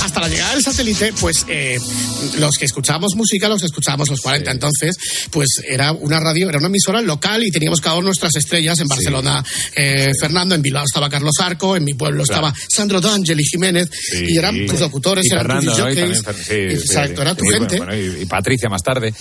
hasta, 0.05 0.21
la 0.21 0.29
llegada 0.29 0.53
del 0.55 0.63
satélite, 0.63 1.13
pues 1.15 1.45
eh, 1.49 1.79
los 2.39 2.57
que 2.57 2.65
escuchábamos 2.65 3.15
música, 3.15 3.49
los 3.49 3.61
que 3.61 3.67
escuchábamos 3.67 4.09
los 4.09 4.21
40. 4.21 4.51
Entonces, 4.51 4.97
pues 5.31 5.49
era 5.69 5.93
una 5.93 6.21
radio, 6.21 6.49
era 6.49 6.59
una 6.59 6.69
emisora 6.69 7.01
local 7.01 7.43
y 7.45 7.51
teníamos 7.51 7.81
cada 7.81 7.97
uno 7.97 8.07
nuestras 8.09 8.37
estrellas. 8.37 8.79
En 8.81 8.89
Barcelona, 8.89 9.45
eh, 9.75 10.08
Fernando, 10.21 10.55
en 10.55 10.63
Bilbao 10.63 10.85
estaba 10.85 11.09
Carlos 11.09 11.35
Arco, 11.41 11.77
en 11.77 11.85
mi 11.85 11.95
pueblo 11.95 12.23
Claro. 12.25 12.49
estaba 12.49 12.67
Sandro 12.71 13.01
D'Angeli 13.01 13.45
Jiménez, 13.45 13.89
Sí. 13.93 14.25
y 14.29 14.39
eran 14.39 14.67
tus 14.67 14.81
locutores, 14.81 15.25
Y 15.25 15.29
eran 15.33 15.47
Fernando, 15.47 15.73
tus 15.73 15.81
jockeys. 15.81 16.19
sí, 16.47 16.55
Exacto, 16.55 17.17
sí. 17.17 17.23
era 17.23 17.35
tu 17.35 17.45
gente. 17.45 17.77
bueno, 17.79 17.97
y, 17.97 18.23
y 18.23 18.27
Patricia 18.27 18.69
más 18.69 18.83
tarde. 18.83 19.13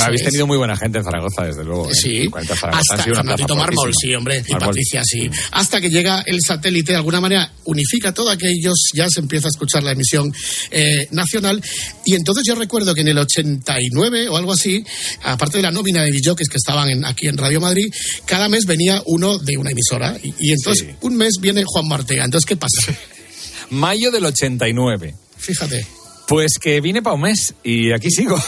Habéis 0.00 0.20
es. 0.20 0.26
tenido 0.26 0.46
muy 0.46 0.56
buena 0.58 0.76
gente 0.76 0.98
en 0.98 1.04
Zaragoza, 1.04 1.44
desde 1.44 1.64
luego. 1.64 1.90
¿eh? 1.90 1.94
Sí, 1.94 2.26
40 2.26 2.56
Zaragoza 2.56 2.66
han 2.94 2.98
hasta 2.98 3.04
sido 3.04 3.14
una 3.14 3.22
Fernandito 3.22 3.46
plaza 3.46 3.60
Mármol, 3.60 3.84
fortísima. 3.92 4.10
sí, 4.10 4.14
hombre, 4.14 4.44
y 4.46 4.52
Mármol. 4.52 4.68
Patricia, 4.68 5.02
sí. 5.04 5.30
Hasta 5.52 5.80
que 5.80 5.90
llega 5.90 6.22
el 6.26 6.40
satélite, 6.40 6.92
de 6.92 6.96
alguna 6.96 7.20
manera 7.20 7.52
unifica 7.64 8.12
todo 8.12 8.30
aquellos, 8.30 8.74
ya 8.94 9.06
se 9.08 9.20
empieza 9.20 9.48
a 9.48 9.50
escuchar 9.50 9.82
la 9.82 9.92
emisión 9.92 10.32
eh, 10.70 11.08
nacional. 11.10 11.62
Y 12.04 12.14
entonces 12.14 12.44
yo 12.46 12.54
recuerdo 12.54 12.94
que 12.94 13.00
en 13.02 13.08
el 13.08 13.18
89 13.18 14.28
o 14.28 14.36
algo 14.36 14.52
así, 14.52 14.84
aparte 15.22 15.58
de 15.58 15.62
la 15.62 15.70
nómina 15.70 16.02
de 16.02 16.10
DJs 16.12 16.48
que 16.48 16.56
estaban 16.56 16.88
en- 16.90 17.04
aquí 17.04 17.28
en 17.28 17.36
Radio 17.36 17.60
Madrid, 17.60 17.92
cada 18.26 18.48
mes 18.48 18.66
venía 18.66 19.02
uno 19.06 19.38
de 19.38 19.56
una 19.56 19.70
emisora. 19.70 20.16
Y, 20.22 20.33
y 20.38 20.52
entonces 20.52 20.94
un 21.00 21.16
mes 21.16 21.34
viene 21.40 21.62
Juan 21.66 21.88
Martega. 21.88 22.24
Entonces, 22.24 22.46
¿qué 22.46 22.56
pasa? 22.56 22.92
Mayo 23.70 24.10
del 24.10 24.24
89. 24.26 25.14
Fíjate. 25.36 25.86
Pues 26.26 26.52
que 26.60 26.80
vine 26.80 27.02
para 27.02 27.16
un 27.16 27.22
mes 27.22 27.54
y 27.62 27.92
aquí 27.92 28.10
sigo. 28.10 28.36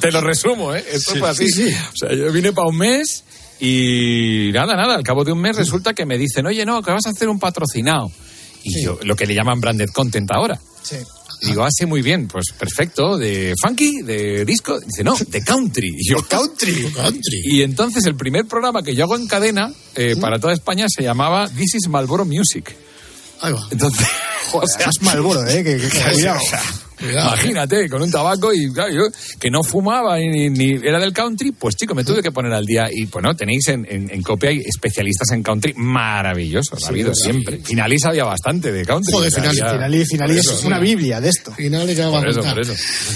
Te 0.00 0.10
lo 0.12 0.20
resumo, 0.20 0.74
¿eh? 0.74 0.84
Esto 0.92 1.12
Sí, 1.14 1.18
fue 1.18 1.30
así. 1.30 1.48
sí, 1.48 1.70
sí. 1.70 1.74
O 1.74 1.96
sea, 1.96 2.14
yo 2.16 2.30
vine 2.32 2.52
para 2.52 2.68
un 2.68 2.76
mes 2.76 3.24
y 3.60 4.50
nada, 4.52 4.76
nada. 4.76 4.94
Al 4.94 5.02
cabo 5.02 5.24
de 5.24 5.32
un 5.32 5.40
mes 5.40 5.56
resulta 5.56 5.94
que 5.94 6.06
me 6.06 6.18
dicen, 6.18 6.46
oye, 6.46 6.64
no, 6.66 6.82
que 6.82 6.90
vas 6.90 7.06
a 7.06 7.10
hacer 7.10 7.28
un 7.28 7.38
patrocinado. 7.38 8.10
Y 8.62 8.82
yo, 8.82 8.98
lo 9.02 9.14
que 9.16 9.26
le 9.26 9.34
llaman 9.34 9.60
branded 9.60 9.88
content 9.90 10.30
ahora. 10.32 10.58
Sí. 10.82 10.96
Digo, 11.44 11.64
hace 11.64 11.86
muy 11.86 12.02
bien, 12.02 12.28
pues 12.28 12.46
perfecto, 12.58 13.16
de 13.18 13.54
funky, 13.60 14.02
de 14.02 14.44
disco. 14.44 14.78
Dice, 14.80 15.04
no, 15.04 15.16
de 15.28 15.42
country. 15.42 15.94
Y 15.98 16.10
yo, 16.10 16.22
country. 16.26 16.90
Country. 16.94 17.40
y 17.44 17.62
entonces 17.62 18.04
el 18.06 18.16
primer 18.16 18.46
programa 18.46 18.82
que 18.82 18.94
yo 18.94 19.04
hago 19.04 19.16
en 19.16 19.26
cadena 19.26 19.72
eh, 19.94 20.16
para 20.20 20.38
toda 20.38 20.52
España 20.52 20.86
se 20.88 21.02
llamaba 21.02 21.48
This 21.48 21.74
is 21.76 21.88
Malboro 21.88 22.24
Music. 22.24 22.74
Ahí 23.40 23.52
va. 23.52 23.60
Entonces, 23.70 24.06
o 24.52 24.66
sea, 24.66 24.86
Es 24.88 25.02
Malboro, 25.02 25.46
¿eh? 25.46 25.62
Que, 25.64 25.76
que- 25.76 25.88
que- 25.88 25.98
cuidado. 26.98 27.28
¿eh? 27.28 27.32
Imagínate, 27.34 27.88
con 27.88 28.02
un 28.02 28.10
tabaco 28.10 28.52
y 28.52 28.72
claro, 28.72 28.92
yo 28.92 29.02
que 29.38 29.50
no 29.50 29.62
fumaba 29.62 30.20
y 30.20 30.28
ni, 30.28 30.50
ni 30.50 30.72
era 30.86 30.98
del 31.00 31.12
country, 31.12 31.52
pues 31.52 31.76
chico, 31.76 31.94
me 31.94 32.04
tuve 32.04 32.22
que 32.22 32.32
poner 32.32 32.52
al 32.52 32.64
día. 32.64 32.86
Y 32.92 33.06
bueno, 33.06 33.34
tenéis 33.34 33.68
en, 33.68 33.86
en, 33.88 34.10
en 34.10 34.22
Copia 34.22 34.50
hay 34.50 34.58
especialistas 34.58 35.30
en 35.32 35.42
country 35.42 35.74
maravillosos, 35.76 36.84
ha 36.84 36.88
habido 36.88 37.08
verdad. 37.08 37.22
siempre. 37.22 37.58
Finaliza 37.58 38.08
había 38.10 38.24
bastante 38.24 38.72
de 38.72 38.84
country. 38.84 39.12
Joder, 39.12 39.28
o 39.28 39.30
sea, 39.30 39.42
Finali- 39.44 39.58
ya- 39.58 39.70
Finalí, 39.72 40.04
Finalí 40.04 40.32
por 40.34 40.40
es 40.40 40.46
eso, 40.50 40.66
una 40.66 40.78
sí. 40.78 40.84
biblia 40.84 41.20
de 41.20 41.28
esto. 41.28 41.52
Finales 41.54 41.96
ya 41.96 42.08
va 42.08 42.18
a 42.18 42.20
Por 42.20 42.30
eso, 42.30 42.40
por 42.42 42.60
eso. 42.60 42.74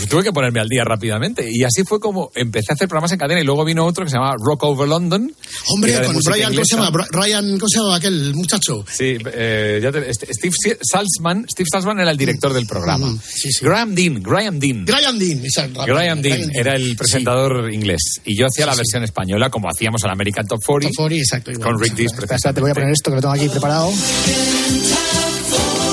Tuve 0.08 0.22
que 0.24 0.32
ponerme 0.32 0.60
al 0.60 0.68
día 0.68 0.84
rápidamente. 0.84 1.48
Y 1.50 1.64
así 1.64 1.84
fue 1.84 2.00
como 2.00 2.30
empecé 2.34 2.72
a 2.72 2.74
hacer 2.74 2.88
programas 2.88 3.12
en 3.12 3.18
cadena. 3.18 3.40
Y 3.40 3.44
luego 3.44 3.64
vino 3.64 3.84
otro 3.84 4.04
que 4.04 4.10
se 4.10 4.16
llamaba 4.16 4.34
Rock 4.42 4.64
Over 4.64 4.88
London. 4.88 5.32
Hombre, 5.68 5.92
con 6.04 6.16
Brian, 6.24 6.52
¿cómo 6.54 6.64
se 6.64 6.76
llama? 6.76 6.90
Bri- 6.90 7.08
Ryan, 7.10 7.58
¿cómo 7.58 7.68
se 7.68 7.78
llama 7.78 7.96
aquel 7.96 8.34
muchacho? 8.34 8.84
Sí, 8.90 9.16
eh, 9.32 9.80
ya 9.82 9.92
te- 9.92 10.10
este- 10.10 10.32
Steve 10.32 10.54
Salzman, 10.82 11.46
Steve 11.50 11.66
Salzman 11.70 12.00
era 12.00 12.10
el 12.10 12.16
director 12.16 12.52
del 12.52 12.66
programa. 12.66 13.06
Mm, 13.08 13.20
sí, 13.22 13.50
sí. 13.52 13.64
Graham 13.68 13.94
Dean, 13.94 14.22
Graham 14.22 14.58
Dean. 14.58 14.84
Graham 14.86 15.18
Dean, 15.18 15.44
exacto. 15.44 15.84
Graham 15.84 16.22
Dean 16.22 16.50
era 16.54 16.74
el 16.74 16.96
presentador 16.96 17.70
inglés 17.72 18.00
y 18.24 18.34
yo 18.38 18.46
hacía 18.46 18.64
la 18.64 18.72
Sí, 18.72 18.76
sí. 18.76 18.80
versión 18.80 19.04
española 19.04 19.50
como 19.50 19.68
hacíamos 19.68 20.02
al 20.04 20.10
American 20.10 20.46
Top 20.46 20.60
40 20.64 20.88
Top 20.94 20.96
40, 21.04 21.22
exacto. 21.22 21.50
igual. 21.50 21.68
con 21.72 21.78
Rick 21.82 21.94
Dees 21.94 22.12
espera, 22.12 22.52
te 22.54 22.60
voy 22.62 22.70
a 22.70 22.74
poner 22.74 22.88
precisamente. 22.88 22.92
esto 22.94 23.10
que 23.10 23.14
lo 23.16 23.20
tengo 23.20 23.34
aquí 23.34 23.48
preparado. 23.50 23.88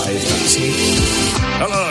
Ahí 0.08 0.16
está. 0.16 0.36
Hello. 1.60 1.86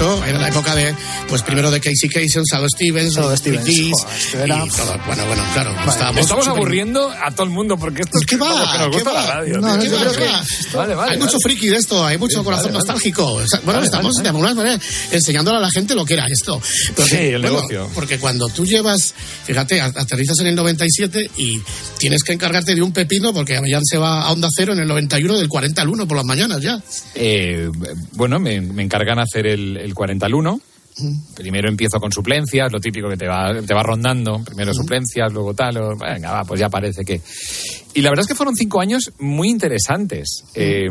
Exacto, 0.00 0.24
era 0.24 0.38
la 0.38 0.48
época 0.48 0.74
de, 0.74 0.94
pues 1.28 1.42
primero 1.42 1.70
de 1.70 1.78
Casey 1.80 2.08
Kasem, 2.08 2.42
Salo 2.48 2.66
Stevens, 2.68 3.14
Rick 3.16 3.36
Stevens, 3.36 3.64
Dees, 3.66 3.92
joder, 3.92 4.16
esto 4.18 4.38
era- 4.44 4.64
y 4.64 4.68
todo. 4.70 4.98
Bueno, 5.06 5.26
bueno, 5.26 5.42
claro. 5.52 5.70
estábamos 5.86 6.20
Estamos 6.20 6.44
súper- 6.46 6.58
aburriendo 6.58 7.10
a 7.10 7.30
todo 7.32 7.44
el 7.44 7.50
mundo 7.50 7.76
porque 7.76 8.02
esto 8.02 8.18
es 8.18 8.26
¿Qué 8.26 8.36
va? 8.36 8.48
lo 8.48 8.72
que 8.72 8.78
nos 8.78 8.86
¿Qué 8.88 8.92
gusta 8.94 9.12
va? 9.12 9.20
la 9.26 9.34
radio. 9.34 9.58
No, 9.60 9.72
tío. 9.78 9.80
¿Qué 9.82 9.88
yo 9.90 9.92
va? 9.96 10.00
creo 10.00 10.12
¿Qué 10.12 10.18
que- 10.18 10.24
va? 10.24 10.32
Vale, 10.32 10.94
vale, 10.94 11.10
Hay 11.12 11.18
vale. 11.18 11.18
mucho 11.18 11.38
friki 11.40 11.68
de 11.68 11.76
esto, 11.76 12.04
hay 12.04 12.16
mucho 12.18 12.42
corazón 12.44 12.66
vale, 12.66 12.78
vale. 12.78 12.86
nostálgico. 12.86 13.24
O 13.32 13.46
sea, 13.46 13.60
Bueno, 13.60 13.72
Vale, 13.80 13.84
estamos 13.86 14.14
vale, 14.14 14.22
de 14.22 14.28
alguna 14.28 14.54
manera 14.54 14.80
enseñándole 15.12 15.58
a 15.58 15.60
la 15.60 15.70
gente 15.70 15.94
lo 15.94 16.04
que 16.04 16.14
era 16.14 16.26
esto. 16.26 16.60
Porque, 16.96 17.10
Sí, 17.10 17.16
el 17.16 17.40
bueno, 17.42 17.56
negocio. 17.56 17.90
Porque 17.94 18.18
cuando 18.18 18.48
tú 18.48 18.64
llevas, 18.64 19.14
fíjate, 19.44 19.80
aterrizas 19.80 20.38
en 20.40 20.46
el 20.48 20.54
97 20.54 21.30
y 21.36 21.60
tienes 21.98 22.22
que 22.22 22.32
encargarte 22.32 22.74
de 22.74 22.82
un 22.82 22.92
pepino 22.92 23.32
porque 23.34 23.56
Avellán 23.56 23.84
se 23.84 23.98
va 23.98 24.22
a 24.22 24.32
Onda 24.32 24.48
Cero 24.54 24.72
en 24.72 24.78
el 24.80 24.88
91 24.88 25.36
del 25.36 25.48
40 25.48 25.82
al 25.82 25.88
1 25.88 26.08
por 26.08 26.16
las 26.16 26.24
mañanas 26.26 26.60
ya. 26.62 26.80
Eh, 27.14 27.68
bueno, 28.12 28.38
me, 28.40 28.60
me 28.60 28.82
encargan 28.82 29.18
hacer 29.18 29.46
el, 29.46 29.76
el 29.76 29.89
40 29.94 30.26
al 30.26 30.34
1 30.34 30.60
Primero 31.34 31.68
empiezo 31.68 31.98
con 31.98 32.10
suplencias, 32.12 32.70
lo 32.70 32.78
típico 32.80 33.08
que 33.08 33.16
te 33.16 33.26
va, 33.26 33.54
te 33.62 33.72
va 33.72 33.82
rondando. 33.82 34.42
Primero 34.44 34.74
suplencias, 34.74 35.32
luego 35.32 35.54
tal. 35.54 35.76
o- 35.78 35.96
venga, 35.96 36.32
va, 36.32 36.44
pues 36.44 36.60
ya 36.60 36.68
parece 36.68 37.04
que. 37.04 37.20
Y 37.94 38.02
la 38.02 38.10
verdad 38.10 38.22
es 38.22 38.28
que 38.28 38.34
fueron 38.34 38.54
cinco 38.54 38.80
años 38.80 39.12
muy 39.18 39.48
interesantes. 39.48 40.44
Eh, 40.54 40.88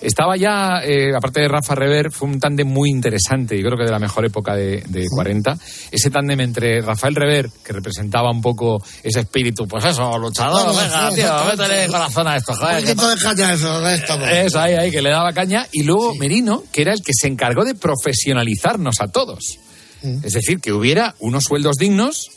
estaba 0.00 0.36
ya, 0.36 0.82
eh, 0.84 1.12
aparte 1.16 1.40
de 1.40 1.48
Rafa 1.48 1.74
Rever, 1.74 2.10
fue 2.12 2.28
un 2.28 2.38
tándem 2.38 2.68
muy 2.68 2.90
interesante, 2.90 3.56
yo 3.56 3.64
creo 3.64 3.78
que 3.78 3.84
de 3.84 3.90
la 3.90 3.98
mejor 3.98 4.24
época 4.24 4.54
de, 4.54 4.82
de 4.86 5.06
40. 5.08 5.56
Ese 5.90 6.10
tándem 6.10 6.40
entre 6.40 6.80
Rafael 6.82 7.14
Rever, 7.14 7.50
que 7.64 7.72
representaba 7.72 8.30
un 8.30 8.40
poco 8.40 8.82
ese 9.02 9.20
espíritu, 9.20 9.66
pues 9.66 9.84
eso, 9.84 10.18
luchador, 10.18 10.68
venga, 10.68 11.10
tío, 11.14 11.44
métele 11.46 11.88
corazón 11.88 12.28
a 12.28 12.36
esto, 12.36 12.54
joder. 12.54 12.76
Un 12.76 12.84
poquito 12.84 13.08
de 13.08 13.16
caña 13.16 13.52
eso, 13.54 13.80
de 13.80 13.94
esto. 13.94 14.18
pues. 14.18 14.46
Eso, 14.46 14.60
ahí, 14.60 14.74
ahí, 14.74 14.90
que 14.90 15.02
le 15.02 15.10
daba 15.10 15.32
caña. 15.32 15.66
Y 15.72 15.82
luego 15.82 16.14
Merino, 16.14 16.62
que 16.72 16.82
era 16.82 16.92
el 16.92 17.00
que 17.02 17.12
se 17.18 17.26
encargó 17.26 17.64
de 17.64 17.74
profesionalizarnos 17.74 19.00
a 19.00 19.08
todos. 19.08 19.58
Es 20.00 20.32
decir, 20.32 20.60
que 20.60 20.72
hubiera 20.72 21.16
unos 21.18 21.42
sueldos 21.42 21.74
dignos, 21.76 22.30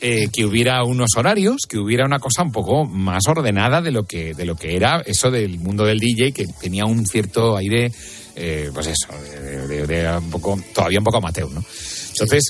eh, 0.00 0.28
que 0.32 0.44
hubiera 0.44 0.84
unos 0.84 1.10
horarios, 1.16 1.62
que 1.68 1.78
hubiera 1.78 2.04
una 2.06 2.18
cosa 2.18 2.42
un 2.42 2.52
poco 2.52 2.84
más 2.84 3.22
ordenada 3.28 3.80
de 3.82 3.90
lo 3.90 4.04
que, 4.04 4.34
de 4.34 4.44
lo 4.44 4.54
que 4.54 4.76
era 4.76 5.02
eso 5.04 5.30
del 5.30 5.58
mundo 5.58 5.84
del 5.84 5.98
DJ, 5.98 6.32
que 6.32 6.46
tenía 6.60 6.84
un 6.86 7.04
cierto 7.06 7.56
aire, 7.56 7.90
eh, 8.36 8.70
pues 8.72 8.86
eso, 8.86 9.08
de, 9.22 9.66
de- 9.66 9.86
de 9.86 10.16
un 10.18 10.30
poco, 10.30 10.58
todavía 10.74 10.98
un 11.00 11.04
poco 11.04 11.18
amateur, 11.18 11.50
¿no? 11.50 11.64
Entonces, 12.10 12.44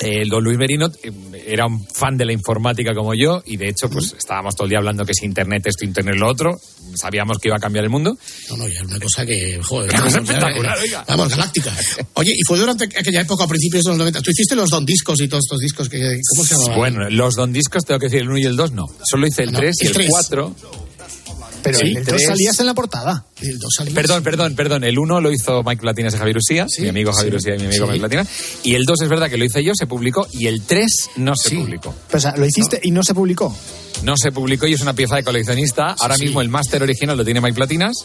el 0.00 0.28
don 0.28 0.42
Luis 0.42 0.58
Merino 0.58 0.90
eh, 1.02 1.12
era 1.46 1.66
un 1.66 1.86
fan 1.86 2.16
de 2.16 2.24
la 2.24 2.32
informática 2.32 2.92
como 2.94 3.14
yo 3.14 3.42
y 3.46 3.56
de 3.56 3.68
hecho 3.68 3.88
pues 3.88 4.14
estábamos 4.18 4.54
todo 4.54 4.64
el 4.64 4.70
día 4.70 4.78
hablando 4.78 5.04
que 5.04 5.14
si 5.14 5.24
internet 5.24 5.66
esto, 5.66 5.84
internet 5.84 6.16
lo 6.18 6.28
otro, 6.28 6.58
sabíamos 6.96 7.38
que 7.38 7.48
iba 7.48 7.56
a 7.56 7.60
cambiar 7.60 7.84
el 7.84 7.90
mundo. 7.90 8.16
No, 8.50 8.56
no, 8.56 8.66
ya 8.66 8.74
era 8.80 8.86
una 8.86 9.00
cosa 9.00 9.24
que, 9.24 9.60
joder, 9.62 9.90
Una 9.90 10.02
cosa 10.02 10.18
espectacular, 10.20 10.78
eh, 10.78 10.82
oiga. 10.82 11.04
vamos, 11.08 11.28
galáctica. 11.28 11.72
Oye, 12.14 12.32
y 12.32 12.42
fue 12.46 12.58
durante 12.58 12.84
aquella 12.84 13.20
época, 13.22 13.44
a 13.44 13.48
principios 13.48 13.84
de 13.84 13.90
los 13.90 13.98
90, 13.98 14.20
tú 14.20 14.30
hiciste 14.30 14.56
los 14.56 14.70
don 14.70 14.84
discos 14.84 15.20
y 15.20 15.28
todos 15.28 15.44
estos 15.46 15.60
discos, 15.60 15.88
que, 15.88 16.20
¿cómo 16.34 16.44
se 16.44 16.54
llamaban? 16.54 16.76
Bueno, 16.76 17.10
los 17.10 17.34
don 17.34 17.52
discos 17.52 17.84
tengo 17.84 18.00
que 18.00 18.06
decir 18.06 18.20
el 18.22 18.28
1 18.28 18.38
y 18.38 18.44
el 18.44 18.56
2 18.56 18.72
no. 18.72 18.84
Solo 19.08 19.26
hice 19.26 19.44
el 19.44 19.52
No, 19.52 19.58
3 19.60 19.76
y 19.80 19.84
el 19.84 19.88
el 19.88 19.94
tres. 19.94 20.08
4. 20.10 20.56
Pero 21.64 21.78
Sí, 21.78 21.86
el 21.88 22.04
dos 22.04 22.04
tres. 22.04 22.26
salías 22.28 22.60
en 22.60 22.66
la 22.66 22.74
portada. 22.74 23.24
El 23.40 23.58
dos 23.58 23.72
salías. 23.76 23.94
Perdón, 23.94 24.22
perdón, 24.22 24.54
perdón. 24.54 24.84
El 24.84 24.98
1 24.98 25.20
lo 25.20 25.32
hizo 25.32 25.62
Mike 25.64 25.80
Platinas 25.80 26.14
y 26.14 26.18
Javier 26.18 26.36
Usía, 26.36 26.66
mi 26.78 26.88
amigo 26.88 27.12
Javier 27.12 27.32
sí, 27.32 27.36
Usía 27.38 27.54
y 27.56 27.58
mi 27.58 27.66
amigo 27.66 27.86
sí. 27.86 27.90
Mike 27.92 28.00
Platinas. 28.00 28.28
Y 28.62 28.74
el 28.74 28.84
2 28.84 29.00
es 29.02 29.08
verdad 29.08 29.28
que 29.30 29.36
lo 29.38 29.44
hice 29.44 29.64
yo, 29.64 29.72
se 29.74 29.86
publicó. 29.86 30.28
Y 30.32 30.46
el 30.46 30.62
3 30.62 31.10
no 31.16 31.32
se 31.34 31.56
publicó. 31.56 31.94
Pero, 32.08 32.18
o 32.18 32.20
sea, 32.20 32.36
lo 32.36 32.44
hiciste 32.46 32.78
y 32.82 32.90
no 32.90 33.02
se 33.02 33.14
publicó. 33.14 33.56
No 34.02 34.14
se 34.16 34.30
publicó 34.30 34.66
y 34.66 34.74
es 34.74 34.82
una 34.82 34.92
pieza 34.92 35.16
de 35.16 35.24
coleccionista. 35.24 35.96
Ahora 35.98 36.18
mismo 36.18 36.40
el 36.42 36.48
máster 36.50 36.82
original 36.82 37.16
lo 37.16 37.24
tiene 37.24 37.40
Mike 37.40 37.54
Platinas. 37.54 37.96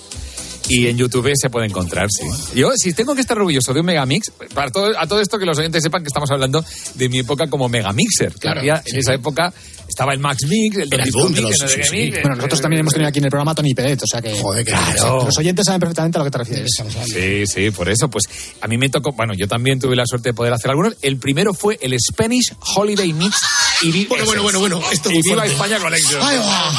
Y 0.68 0.88
en 0.88 0.98
YouTube 0.98 1.32
se 1.36 1.50
puede 1.50 1.68
encontrar, 1.68 2.08
sí. 2.12 2.26
Yo, 2.56 2.72
si 2.76 2.94
tengo 2.94 3.16
que 3.16 3.22
estar 3.22 3.38
orgulloso 3.38 3.74
de 3.74 3.80
un 3.80 3.86
Megamix, 3.86 4.32
para 4.54 4.70
todo, 4.70 4.92
a 5.00 5.08
todo 5.08 5.20
esto 5.22 5.40
que 5.40 5.46
los 5.46 5.58
oyentes 5.58 5.82
sepan 5.82 6.04
que 6.04 6.08
estamos 6.08 6.30
hablando 6.32 6.64
de 6.96 7.10
mi 7.10 7.20
época 7.20 7.48
como 7.48 7.68
Megamixer. 7.70 8.34
Claro, 8.34 8.60
había- 8.60 8.78
sí. 8.84 8.92
en 8.92 8.98
esa 9.00 9.14
época 9.14 9.52
estaba 9.88 10.14
el 10.14 10.20
Max 10.20 10.44
Mix, 10.48 10.78
el 10.78 10.90
boom 11.12 11.34
de 11.34 11.42
Mix, 11.42 11.60
los- 11.62 11.74
el 11.76 11.84
sí, 11.84 11.90
sí. 11.90 11.96
mix, 11.96 12.22
Bueno, 12.22 12.36
nosotros 12.36 12.62
también 12.62 12.82
hemos 12.82 12.94
tenido 12.94 13.10
aquí 13.10 13.18
en 13.20 13.26
el 13.26 13.32
programa 13.32 13.52
a 13.52 13.56
Tony 13.56 13.74
Peret, 13.74 14.00
o 14.04 14.06
sea 14.06 14.22
que. 14.22 14.40
Joder, 14.40 14.64
Claro. 14.66 15.26
Los 15.26 15.38
oyentes 15.38 15.66
saben 15.66 15.80
perfectamente 15.80 16.18
a 16.18 16.20
lo 16.20 16.26
que 16.26 16.32
te 16.32 16.38
refieres. 16.38 16.72
Sí, 17.06 17.48
sí, 17.48 17.72
por 17.72 17.90
eso, 17.90 18.08
pues 18.10 18.26
a 18.62 18.68
mí 18.68 18.78
me 18.78 18.90
tocó, 18.90 19.12
bueno, 19.14 19.34
yo 19.36 19.48
también 19.48 19.80
tuve 19.80 19.96
la 19.96 20.06
suerte 20.06 20.30
de 20.30 20.34
poder 20.34 20.54
hacer 20.54 20.70
algunos. 20.70 20.96
El 21.02 21.18
primero 21.18 21.54
fue 21.54 21.80
el 21.82 21.96
Spanish 22.00 22.54
Holiday 22.76 23.12
Mix. 23.14 23.36
Y 23.82 23.92
vi- 23.92 24.06
Bueno, 24.06 24.26
bueno, 24.26 24.44
bueno, 24.44 24.60
bueno, 24.60 24.82
esto 24.92 25.10
y 25.10 25.22
viva. 25.22 25.46
España 25.46 25.80
Collection. 25.80 26.22
Ahí 26.22 26.38
va. 26.38 26.72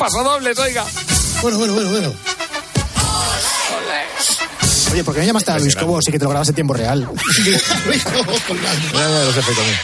Paso 0.00 0.24
dobles, 0.24 0.58
oiga. 0.58 0.82
Bueno, 1.42 1.58
bueno, 1.58 1.74
bueno, 1.74 1.90
bueno. 1.90 2.14
Oye, 4.92 5.04
¿por 5.04 5.12
qué 5.12 5.20
no 5.20 5.26
llamaste 5.26 5.50
a 5.52 5.58
Luis 5.58 5.76
Cobos 5.76 6.08
y 6.08 6.10
que 6.10 6.18
te 6.18 6.24
lo 6.24 6.30
grabas 6.30 6.48
en 6.48 6.54
tiempo 6.54 6.72
real? 6.72 7.06
Ya, 7.44 7.52
ya, 7.52 9.24
los 9.24 9.36
efectos, 9.36 9.64
mira. 9.66 9.82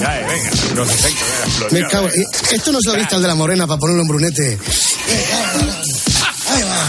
Ya, 0.00 0.20
eh, 0.20 0.26
venga, 0.26 0.50
los 0.74 0.90
efectos. 0.90 1.28
venga, 1.70 1.84
Me 1.84 1.88
cago. 1.88 2.08
venga. 2.08 2.28
Esto 2.50 2.72
no 2.72 2.80
se 2.80 2.90
lo 2.90 2.96
diste 2.96 3.14
al 3.14 3.22
de 3.22 3.28
la 3.28 3.36
morena 3.36 3.64
para 3.68 3.78
ponerlo 3.78 4.02
en 4.02 4.08
brunete. 4.08 4.58
Ahí 6.50 6.62
va. 6.62 6.88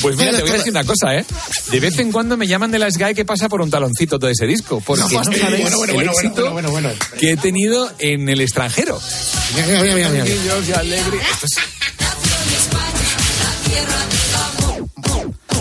Pues 0.00 0.16
mira, 0.16 0.32
te 0.32 0.40
voy 0.40 0.50
a 0.50 0.54
decir 0.54 0.70
una 0.70 0.84
cosa, 0.84 1.14
¿eh? 1.14 1.24
De 1.70 1.80
vez 1.80 1.98
en 1.98 2.12
cuando 2.12 2.38
me 2.38 2.46
llaman 2.46 2.70
de 2.70 2.78
la 2.78 2.90
SGAE 2.90 3.14
que 3.14 3.26
pasa 3.26 3.50
por 3.50 3.60
un 3.60 3.70
taloncito 3.70 4.18
todo 4.18 4.30
ese 4.30 4.46
disco. 4.46 4.82
Porque 4.84 5.02
no, 5.02 5.24
sabéis 5.24 5.42
bueno, 5.42 5.78
bueno, 5.78 5.84
el 5.84 5.94
bueno, 5.94 6.12
éxito 6.12 6.50
bueno, 6.50 6.70
bueno, 6.70 6.88
bueno. 6.88 7.04
que 7.18 7.32
he 7.32 7.36
tenido 7.36 7.92
en 7.98 8.28
el 8.28 8.40
extranjero. 8.40 8.98
Mira, 9.52 9.66
mira, 9.66 9.94
mira, 9.94 10.08
mira, 10.08 10.24
mira. 10.24 10.36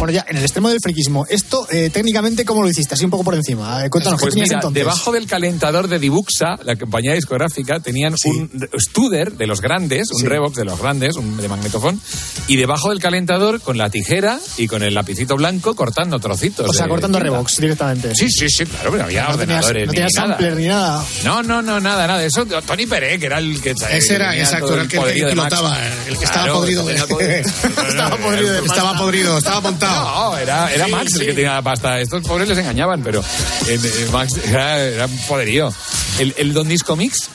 Bueno, 0.03 0.15
ya, 0.15 0.25
en 0.27 0.35
el 0.35 0.43
extremo 0.43 0.67
del 0.67 0.81
friquismo, 0.81 1.25
esto 1.29 1.65
eh, 1.71 1.89
técnicamente, 1.89 2.43
¿cómo 2.43 2.61
lo 2.61 2.67
hiciste? 2.67 2.93
Así 2.93 3.05
un 3.05 3.11
poco 3.11 3.23
por 3.23 3.35
encima. 3.35 3.85
Eh, 3.85 3.89
cuéntanos, 3.89 4.19
¿qué 4.19 4.25
Pues 4.25 4.33
tenías 4.33 4.49
mira, 4.49 4.57
entonces? 4.57 4.83
debajo 4.83 5.13
del 5.13 5.27
calentador 5.27 5.87
de 5.87 5.97
Dibuxa, 5.97 6.59
la 6.65 6.75
compañía 6.75 7.13
discográfica, 7.13 7.79
tenían 7.79 8.13
un 8.25 8.67
Studer 8.77 9.31
de 9.31 9.47
los 9.47 9.61
grandes, 9.61 10.11
un 10.11 10.19
Sí. 10.19 10.27
Revox 10.27 10.57
de 10.57 10.65
los 10.65 10.77
grandes, 10.77 11.15
un 11.15 11.37
de 11.37 11.47
magnetofón, 11.47 12.01
y 12.47 12.57
debajo 12.57 12.89
del 12.89 12.99
calentador 12.99 13.61
con 13.61 13.77
la 13.77 13.89
tijera 13.89 14.41
y 14.57 14.67
con 14.67 14.83
el 14.83 14.93
lapicito 14.93 15.37
blanco 15.37 15.73
cortando 15.73 16.19
trocitos. 16.19 16.69
O 16.69 16.73
sea, 16.73 16.83
de 16.83 16.89
cortando. 16.89 17.19
Revox 17.19 17.61
directamente. 17.61 18.13
Sí, 18.13 18.29
sí, 18.29 18.49
sí, 18.49 18.65
claro, 18.65 18.91
pero 18.91 19.05
había 19.05 19.29
no 19.29 19.37
tenías, 19.37 19.63
ordenadores 19.63 19.85
no 19.87 19.91
ni 19.93 19.95
tenías 19.99 20.13
nada. 20.15 20.27
sampler 20.27 20.55
ni 20.57 20.67
nada. 20.67 21.05
No, 21.23 21.43
no, 21.43 21.61
no, 21.61 21.79
nada, 21.79 22.07
nada. 22.07 22.25
Eso, 22.25 22.45
Tony 22.45 22.87
Pérez, 22.87 23.21
que 23.21 23.27
era 23.27 23.37
el 23.37 23.61
que. 23.61 23.71
Ese 23.71 24.15
era, 24.15 24.35
exacto, 24.37 24.73
era 24.73 24.81
el 24.81 24.89
que, 24.89 24.97
el 24.97 25.13
que 25.13 25.25
pilotaba, 25.27 25.77
el 26.09 26.17
que 26.17 26.25
estaba 26.25 26.51
podrido 26.55 26.89
estaba 26.89 28.17
podrido 28.17 28.65
Estaba 28.65 28.97
podrido, 28.97 29.37
estaba 29.37 29.61
montado. 29.61 29.92
No, 29.95 30.37
era, 30.37 30.73
era 30.73 30.85
Sí, 30.85 30.91
Max 30.91 31.13
el 31.13 31.19
sí. 31.19 31.25
que 31.27 31.33
tenía 31.33 31.53
la 31.53 31.61
pasta. 31.61 31.99
Estos 31.99 32.23
pobres 32.23 32.47
les 32.49 32.57
engañaban, 32.57 33.01
pero 33.03 33.21
eh, 33.21 33.79
eh, 33.83 34.07
Max 34.11 34.33
era, 34.45 34.79
era 34.79 35.05
un 35.05 35.17
poderío. 35.27 35.73
El, 36.19 36.33
el 36.37 36.53
Don 36.53 36.67
Disco 36.67 36.95
Mix 36.95 37.29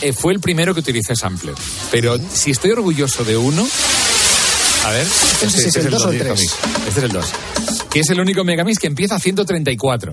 eh, 0.00 0.12
fue 0.12 0.32
el 0.32 0.40
primero 0.40 0.74
que 0.74 0.80
utilicé 0.80 1.14
sampler. 1.14 1.54
Pero 1.90 2.18
si 2.32 2.50
estoy 2.50 2.70
orgulloso 2.72 3.24
de 3.24 3.36
uno. 3.36 3.66
A 4.84 4.90
ver, 4.90 5.02
este, 5.06 5.44
Entonces, 5.44 5.66
¿es 5.66 5.76
el 5.76 5.90
dos 5.90 6.02
Don 6.02 6.08
o 6.08 6.12
el 6.12 6.18
Disco 6.18 6.34
tres? 6.34 6.40
Mix. 6.40 6.86
Este 6.88 7.00
es 7.00 7.04
el 7.04 7.12
2. 7.12 7.26
Que 7.90 8.00
es 8.00 8.10
el 8.10 8.20
único 8.20 8.42
Megamix 8.42 8.78
que 8.78 8.88
empieza 8.88 9.14
a 9.14 9.20
134 9.20 10.12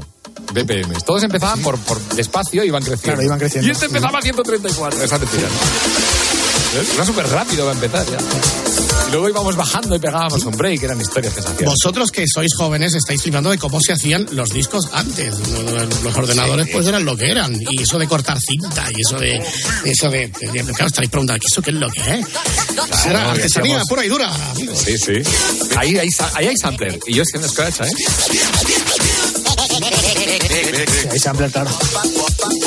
BPM. 0.53 0.93
Todos 1.05 1.23
empezaban 1.23 1.59
por, 1.61 1.79
por 1.79 1.99
despacio 2.09 2.63
y 2.63 2.67
iban 2.67 2.83
creciendo. 2.83 3.13
Claro, 3.13 3.23
iban 3.23 3.39
creciendo. 3.39 3.67
Y 3.67 3.71
este 3.71 3.85
empezaba 3.87 4.19
a 4.19 4.21
134. 4.21 5.03
Esa. 5.03 5.17
¿Ves? 6.77 6.93
Era 6.93 7.05
súper 7.05 7.27
rápido 7.29 7.65
para 7.65 7.73
empezar 7.73 8.05
ya. 8.05 8.17
Y 9.09 9.11
luego 9.11 9.27
íbamos 9.27 9.55
bajando 9.55 9.95
y 9.95 9.99
pegábamos 9.99 10.43
un 10.43 10.55
break. 10.55 10.83
Eran 10.83 11.01
historias 11.01 11.33
que 11.33 11.41
se 11.41 11.47
hacían. 11.49 11.67
Vosotros 11.71 12.11
que 12.11 12.25
sois 12.31 12.51
jóvenes 12.55 12.93
estáis 12.93 13.23
flipando 13.23 13.49
de 13.49 13.57
cómo 13.57 13.79
se 13.81 13.93
hacían 13.93 14.27
los 14.33 14.51
discos 14.53 14.87
antes. 14.93 15.33
Los 16.03 16.15
ordenadores 16.15 16.67
pues 16.71 16.85
eran 16.85 17.03
lo 17.05 17.17
que 17.17 17.31
eran. 17.31 17.59
Y 17.71 17.81
eso 17.81 17.97
de 17.97 18.07
cortar 18.07 18.37
cinta 18.39 18.85
y 18.95 19.01
eso 19.01 19.17
de... 19.17 19.41
Eso 19.85 20.09
de, 20.11 20.27
de- 20.27 20.63
claro, 20.63 20.85
estaréis 20.87 21.09
preguntando, 21.09 21.41
¿eso 21.49 21.61
qué 21.61 21.71
es 21.71 21.75
lo 21.77 21.89
que 21.89 21.99
es? 22.01 22.07
Era 22.07 22.25
Claro, 23.01 23.29
artesanía 23.31 23.77
decíamos- 23.79 23.87
pura 23.89 24.05
y 24.05 24.09
dura, 24.09 24.31
amigos. 24.51 24.77
Sí, 24.79 24.97
sí. 24.97 25.13
Ahí, 25.75 25.97
ahí, 25.97 26.09
ahí 26.35 26.47
hay 26.47 26.57
sampler. 26.57 26.99
Y 27.07 27.15
yo 27.15 27.23
haciendo 27.23 27.47
scratch, 27.49 27.81
¿eh? 27.81 27.91
Sí, 31.01 31.07
hay 31.11 31.19
sampler, 31.19 31.51
claro. 31.51 31.69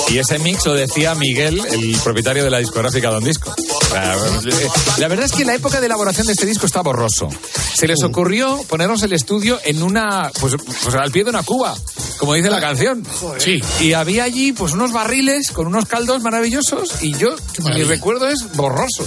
Y 0.09 0.19
ese 0.19 0.39
mix 0.41 0.65
lo 0.67 0.75
decía 0.75 1.15
Miguel, 1.15 1.63
el 1.71 1.97
propietario 2.03 2.43
de 2.45 2.51
la 2.51 2.59
discográfica 2.59 3.11
Don 3.11 3.23
Disco. 3.25 3.55
La, 3.93 5.09
verdad 5.09 5.27
es 5.27 5.33
que 5.33 5.45
la 5.45 5.55
época 5.55 5.81
de 5.81 5.87
elaboración 5.87 6.27
de 6.27 6.33
este 6.33 6.47
disco 6.47 6.67
está 6.67 6.81
borroso. 6.81 7.29
Se 7.75 7.87
les 7.87 8.03
ocurrió 8.03 8.63
ponernos 8.69 9.03
el 9.03 9.13
estudio 9.13 9.59
en 9.65 9.83
una, 9.83 10.31
pues, 10.41 10.55
pues 10.83 10.95
al 10.95 11.11
pie 11.11 11.25
de 11.25 11.31
una 11.31 11.43
cuba, 11.43 11.77
como 12.19 12.35
dice 12.35 12.51
la 12.51 12.61
canción. 12.61 13.07
Sí. 13.39 13.63
Y 13.81 13.93
había 13.93 14.25
allí 14.25 14.53
pues 14.53 14.73
unos 14.73 14.93
barriles 14.93 15.51
con 15.51 15.67
unos 15.67 15.87
caldos 15.87 16.23
maravillosos 16.23 17.03
y 17.03 17.15
yo, 17.17 17.35
mi 17.59 17.83
recuerdo 17.85 18.29
es 18.29 18.53
borroso. 18.55 19.05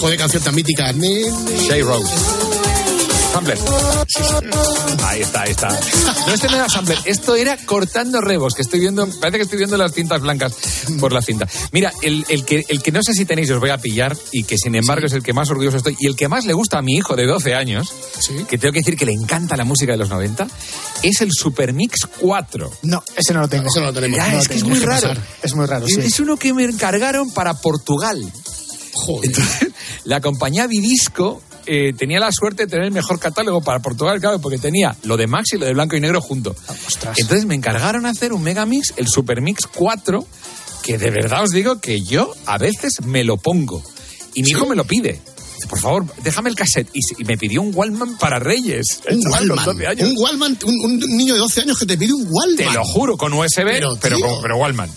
Joder, 0.00 0.18
canción 0.18 0.42
tan 0.42 0.54
mítica. 0.54 0.92
J. 0.92 1.76
Rose. 1.84 2.41
Sampler. 3.32 3.58
Ahí 5.04 5.22
está, 5.22 5.42
ahí 5.42 5.50
está. 5.52 5.68
No, 6.26 6.34
este 6.34 6.48
no 6.48 6.56
era 6.56 6.68
sampler, 6.68 6.98
esto 7.06 7.34
era 7.34 7.56
cortando 7.56 8.20
rebos, 8.20 8.54
que 8.54 8.62
estoy 8.62 8.80
viendo, 8.80 9.06
parece 9.20 9.38
que 9.38 9.42
estoy 9.44 9.58
viendo 9.58 9.76
las 9.76 9.92
cintas 9.92 10.20
blancas 10.20 10.52
por 11.00 11.12
la 11.12 11.22
cinta. 11.22 11.48
Mira, 11.72 11.92
el, 12.02 12.24
el 12.28 12.44
que, 12.44 12.64
el 12.68 12.82
que 12.82 12.92
no 12.92 13.02
sé 13.02 13.14
si 13.14 13.24
tenéis, 13.24 13.50
os 13.50 13.58
voy 13.60 13.70
a 13.70 13.78
pillar, 13.78 14.16
y 14.32 14.44
que 14.44 14.56
sin 14.58 14.74
embargo 14.74 15.06
es 15.06 15.12
el 15.14 15.22
que 15.22 15.32
más 15.32 15.48
orgulloso 15.50 15.78
estoy, 15.78 15.96
y 15.98 16.06
el 16.06 16.16
que 16.16 16.28
más 16.28 16.44
le 16.44 16.52
gusta 16.52 16.78
a 16.78 16.82
mi 16.82 16.94
hijo 16.94 17.16
de 17.16 17.26
12 17.26 17.54
años, 17.54 17.92
que 18.48 18.58
tengo 18.58 18.72
que 18.72 18.80
decir 18.80 18.96
que 18.96 19.06
le 19.06 19.12
encanta 19.12 19.56
la 19.56 19.64
música 19.64 19.92
de 19.92 19.98
los 19.98 20.10
90, 20.10 20.46
es 21.02 21.20
el 21.22 21.30
Supermix 21.32 22.06
4. 22.20 22.70
No, 22.82 23.02
ese 23.16 23.32
no 23.32 23.40
lo 23.40 23.48
tengo. 23.48 23.66
Eso 23.68 23.80
no 23.80 23.86
lo 23.86 23.92
tenemos. 23.94 24.16
Ya, 24.18 24.28
No 24.30 24.38
es 24.38 24.44
lo 24.44 24.50
que 24.50 24.56
es 24.58 24.64
muy 24.64 24.78
raro. 24.80 25.08
pasar. 25.08 25.22
Es 25.42 25.54
muy 25.54 25.66
raro, 25.66 25.86
sí. 25.88 26.00
Es 26.00 26.20
uno 26.20 26.36
que 26.36 26.52
me 26.52 26.64
encargaron 26.64 27.30
para 27.32 27.54
Portugal. 27.54 28.30
Joder. 28.92 29.30
Entonces, 29.30 29.68
la 30.04 30.20
compañía 30.20 30.66
Vidisco 30.66 31.42
eh, 31.66 31.92
tenía 31.92 32.20
la 32.20 32.30
suerte 32.32 32.64
de 32.64 32.70
tener 32.70 32.86
el 32.86 32.92
mejor 32.92 33.18
catálogo 33.18 33.60
para 33.60 33.80
Portugal, 33.80 34.20
claro, 34.20 34.40
porque 34.40 34.58
tenía 34.58 34.96
lo 35.04 35.16
de 35.16 35.26
Max 35.26 35.52
y 35.54 35.58
lo 35.58 35.66
de 35.66 35.72
blanco 35.72 35.96
y 35.96 36.00
negro 36.00 36.20
junto. 36.20 36.54
ostras. 36.86 37.18
Entonces 37.18 37.46
me 37.46 37.54
encargaron 37.54 38.06
hacer 38.06 38.32
un 38.32 38.42
Megamix, 38.42 38.94
el 38.96 39.08
Supermix 39.08 39.66
4, 39.66 40.26
que 40.82 40.98
de 40.98 41.10
verdad 41.10 41.44
os 41.44 41.50
digo 41.50 41.80
que 41.80 42.00
yo 42.00 42.32
a 42.46 42.58
veces 42.58 43.00
me 43.04 43.24
lo 43.24 43.36
pongo. 43.36 43.82
Y 44.34 44.42
mi 44.42 44.50
hijo 44.50 44.66
me 44.66 44.76
lo 44.76 44.84
pide. 44.84 45.20
Por 45.68 45.78
favor, 45.78 46.06
déjame 46.22 46.50
el 46.50 46.56
cassette. 46.56 46.90
Y, 46.92 47.24
me 47.24 47.36
pidió 47.36 47.62
un 47.62 47.72
Wallman 47.74 48.18
para 48.18 48.38
Reyes. 48.38 49.00
Un 49.10 49.26
Wallman. 49.30 49.64
12 49.64 49.86
años. 49.86 50.10
Un 50.10 50.18
Wallman, 50.18 50.58
un, 50.64 50.84
un 50.84 51.16
niño 51.16 51.34
de 51.34 51.40
12 51.40 51.60
años 51.62 51.78
que 51.78 51.86
te 51.86 51.96
pide 51.96 52.12
un 52.12 52.26
Wallman. 52.28 52.56
Te 52.56 52.72
lo 52.72 52.84
juro, 52.84 53.16
con 53.16 53.32
USB, 53.32 53.64
pero, 53.64 53.98
pero 54.00 54.56
Wallman. 54.56 54.90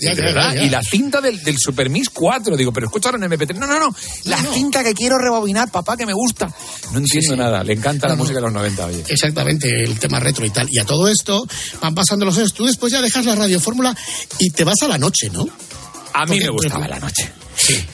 Ya, 0.00 0.10
De 0.10 0.16
ya, 0.16 0.22
verdad. 0.22 0.54
ya. 0.54 0.62
Y 0.64 0.70
la 0.70 0.82
cinta 0.82 1.20
del, 1.20 1.42
del 1.42 1.58
Super 1.58 1.90
Mix 1.90 2.08
4, 2.10 2.56
digo, 2.56 2.72
pero 2.72 2.86
escucharon 2.86 3.22
en 3.22 3.30
MP3. 3.30 3.56
No, 3.56 3.66
no, 3.66 3.78
no. 3.78 3.94
La 4.24 4.38
cinta 4.42 4.82
que 4.82 4.94
quiero 4.94 5.18
rebobinar, 5.18 5.70
papá, 5.70 5.96
que 5.96 6.06
me 6.06 6.12
gusta. 6.14 6.46
No 6.92 6.98
entiendo 6.98 7.34
sí. 7.34 7.36
nada. 7.38 7.62
Le 7.62 7.74
encanta 7.74 8.08
la 8.08 8.14
No, 8.14 8.18
música 8.22 8.36
de 8.38 8.42
los 8.42 8.52
90, 8.52 8.86
oye. 8.86 9.04
Exactamente, 9.08 9.68
el 9.84 9.98
tema 9.98 10.18
retro 10.20 10.44
y 10.46 10.50
tal. 10.50 10.66
Y 10.70 10.78
a 10.78 10.84
todo 10.84 11.08
esto 11.08 11.46
van 11.80 11.94
pasando 11.94 12.24
los 12.24 12.36
años. 12.38 12.52
Tú 12.54 12.64
después 12.66 12.92
ya 12.92 13.00
dejas 13.02 13.24
la 13.26 13.34
radiofórmula 13.34 13.96
y 14.38 14.50
te 14.50 14.64
vas 14.64 14.80
a 14.82 14.88
la 14.88 14.98
noche, 14.98 15.28
¿no? 15.30 15.42
A 16.12 16.24
mí 16.24 16.30
Porque- 16.38 16.40
me 16.44 16.48
gustaba 16.50 16.88
la 16.88 16.98
noche. 16.98 17.30
Sí. 17.56 17.84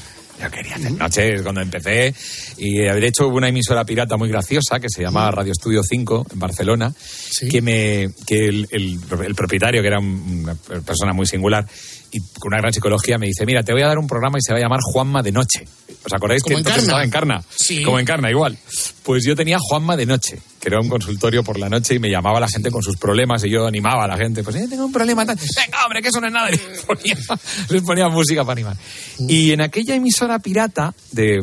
Yo 0.42 0.50
quería 0.50 0.74
hacer 0.76 0.92
noche 0.92 1.42
cuando 1.42 1.60
empecé. 1.62 2.14
Y 2.58 2.74
de 2.78 3.06
hecho 3.06 3.26
hubo 3.28 3.36
una 3.36 3.48
emisora 3.48 3.84
pirata 3.84 4.16
muy 4.16 4.28
graciosa 4.28 4.78
que 4.80 4.88
se 4.88 5.02
llamaba 5.02 5.30
Radio 5.30 5.52
Estudio 5.52 5.82
5 5.82 6.26
en 6.32 6.38
Barcelona. 6.38 6.92
Que 7.50 7.62
me 7.62 8.10
que 8.26 8.46
el, 8.46 8.68
el- 8.70 8.98
el 9.24 9.34
propietario, 9.34 9.80
que 9.80 9.88
era 9.88 9.98
un- 9.98 10.42
una 10.44 10.54
persona 10.82 11.12
muy 11.12 11.26
singular 11.26 11.66
y 12.12 12.20
con 12.38 12.48
una 12.52 12.58
gran 12.58 12.72
psicología, 12.72 13.18
me 13.18 13.26
dice: 13.26 13.46
Mira, 13.46 13.62
te 13.62 13.72
voy 13.72 13.82
a 13.82 13.86
dar 13.86 13.98
un 13.98 14.06
programa 14.06 14.38
y 14.38 14.42
se 14.42 14.52
va 14.52 14.58
a 14.58 14.62
llamar 14.62 14.80
Juanma 14.82 15.22
de 15.22 15.32
Noche. 15.32 15.64
¿Os 16.04 16.12
acordáis 16.12 16.42
Como 16.42 16.54
que 16.56 16.58
entonces 16.60 16.84
Encarna. 16.84 17.02
estaba 17.02 17.04
en 17.04 17.10
Carna? 17.10 17.44
Sí. 17.58 17.82
Como 17.82 17.98
en 17.98 18.04
Carna, 18.06 18.30
igual. 18.30 18.56
Pues 19.06 19.24
yo 19.24 19.36
tenía 19.36 19.56
Juanma 19.60 19.96
de 19.96 20.04
Noche, 20.04 20.36
que 20.58 20.68
era 20.68 20.80
un 20.80 20.88
consultorio 20.88 21.44
por 21.44 21.60
la 21.60 21.68
noche 21.68 21.94
y 21.94 22.00
me 22.00 22.10
llamaba 22.10 22.40
la 22.40 22.48
gente 22.48 22.72
con 22.72 22.82
sus 22.82 22.96
problemas 22.96 23.44
y 23.44 23.50
yo 23.50 23.64
animaba 23.64 24.02
a 24.02 24.08
la 24.08 24.16
gente. 24.16 24.42
Pues 24.42 24.56
eh, 24.56 24.66
tengo 24.68 24.84
un 24.84 24.90
problema. 24.90 25.24
tal. 25.24 25.36
Venga, 25.36 25.84
hombre, 25.84 26.02
que 26.02 26.08
eso 26.08 26.20
no 26.20 26.26
es 26.26 26.32
nada. 26.32 26.48
Y 26.50 26.56
les 26.72 26.82
ponía, 26.82 27.16
les 27.68 27.82
ponía 27.82 28.08
música 28.08 28.42
para 28.42 28.54
animar. 28.54 28.76
Y 29.20 29.52
en 29.52 29.60
aquella 29.60 29.94
emisora 29.94 30.40
pirata, 30.40 30.92
de, 31.12 31.38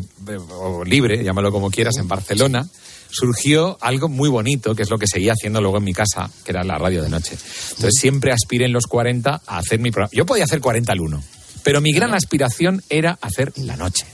o 0.49 0.84
libre, 0.84 1.24
llámalo 1.24 1.53
como 1.53 1.72
quieras, 1.72 1.95
en 1.99 2.09
Barcelona, 2.09 2.68
surgió 3.09 3.78
algo 3.80 4.09
muy 4.09 4.28
bonito, 4.28 4.76
que 4.76 4.84
es 4.84 4.89
lo 4.89 4.97
que 4.97 5.07
seguía 5.07 5.32
haciendo 5.32 5.61
luego 5.61 5.78
en 5.78 5.86
mi 5.86 5.93
casa, 5.93 6.30
que 6.43 6.51
era 6.51 6.66
la 6.66 6.78
radio 6.78 7.01
de 7.01 7.09
noche. 7.09 7.38
Entonces 7.70 7.93
siempre 7.97 8.34
aspiré 8.34 8.66
en 8.66 8.74
los 8.74 8.88
40 8.88 9.41
a 9.47 9.57
hacer 9.57 9.80
mi 9.80 9.89
programa. 9.89 10.11
Yo 10.11 10.26
podía 10.26 10.43
hacer 10.43 10.59
40 10.59 10.91
al 10.91 10.99
1, 10.99 11.24
pero 11.64 11.80
mi 11.80 11.93
gran 11.93 12.14
aspiración 12.14 12.84
era 12.89 13.18
hacer 13.22 13.53
la 13.55 13.78
noche. 13.78 14.05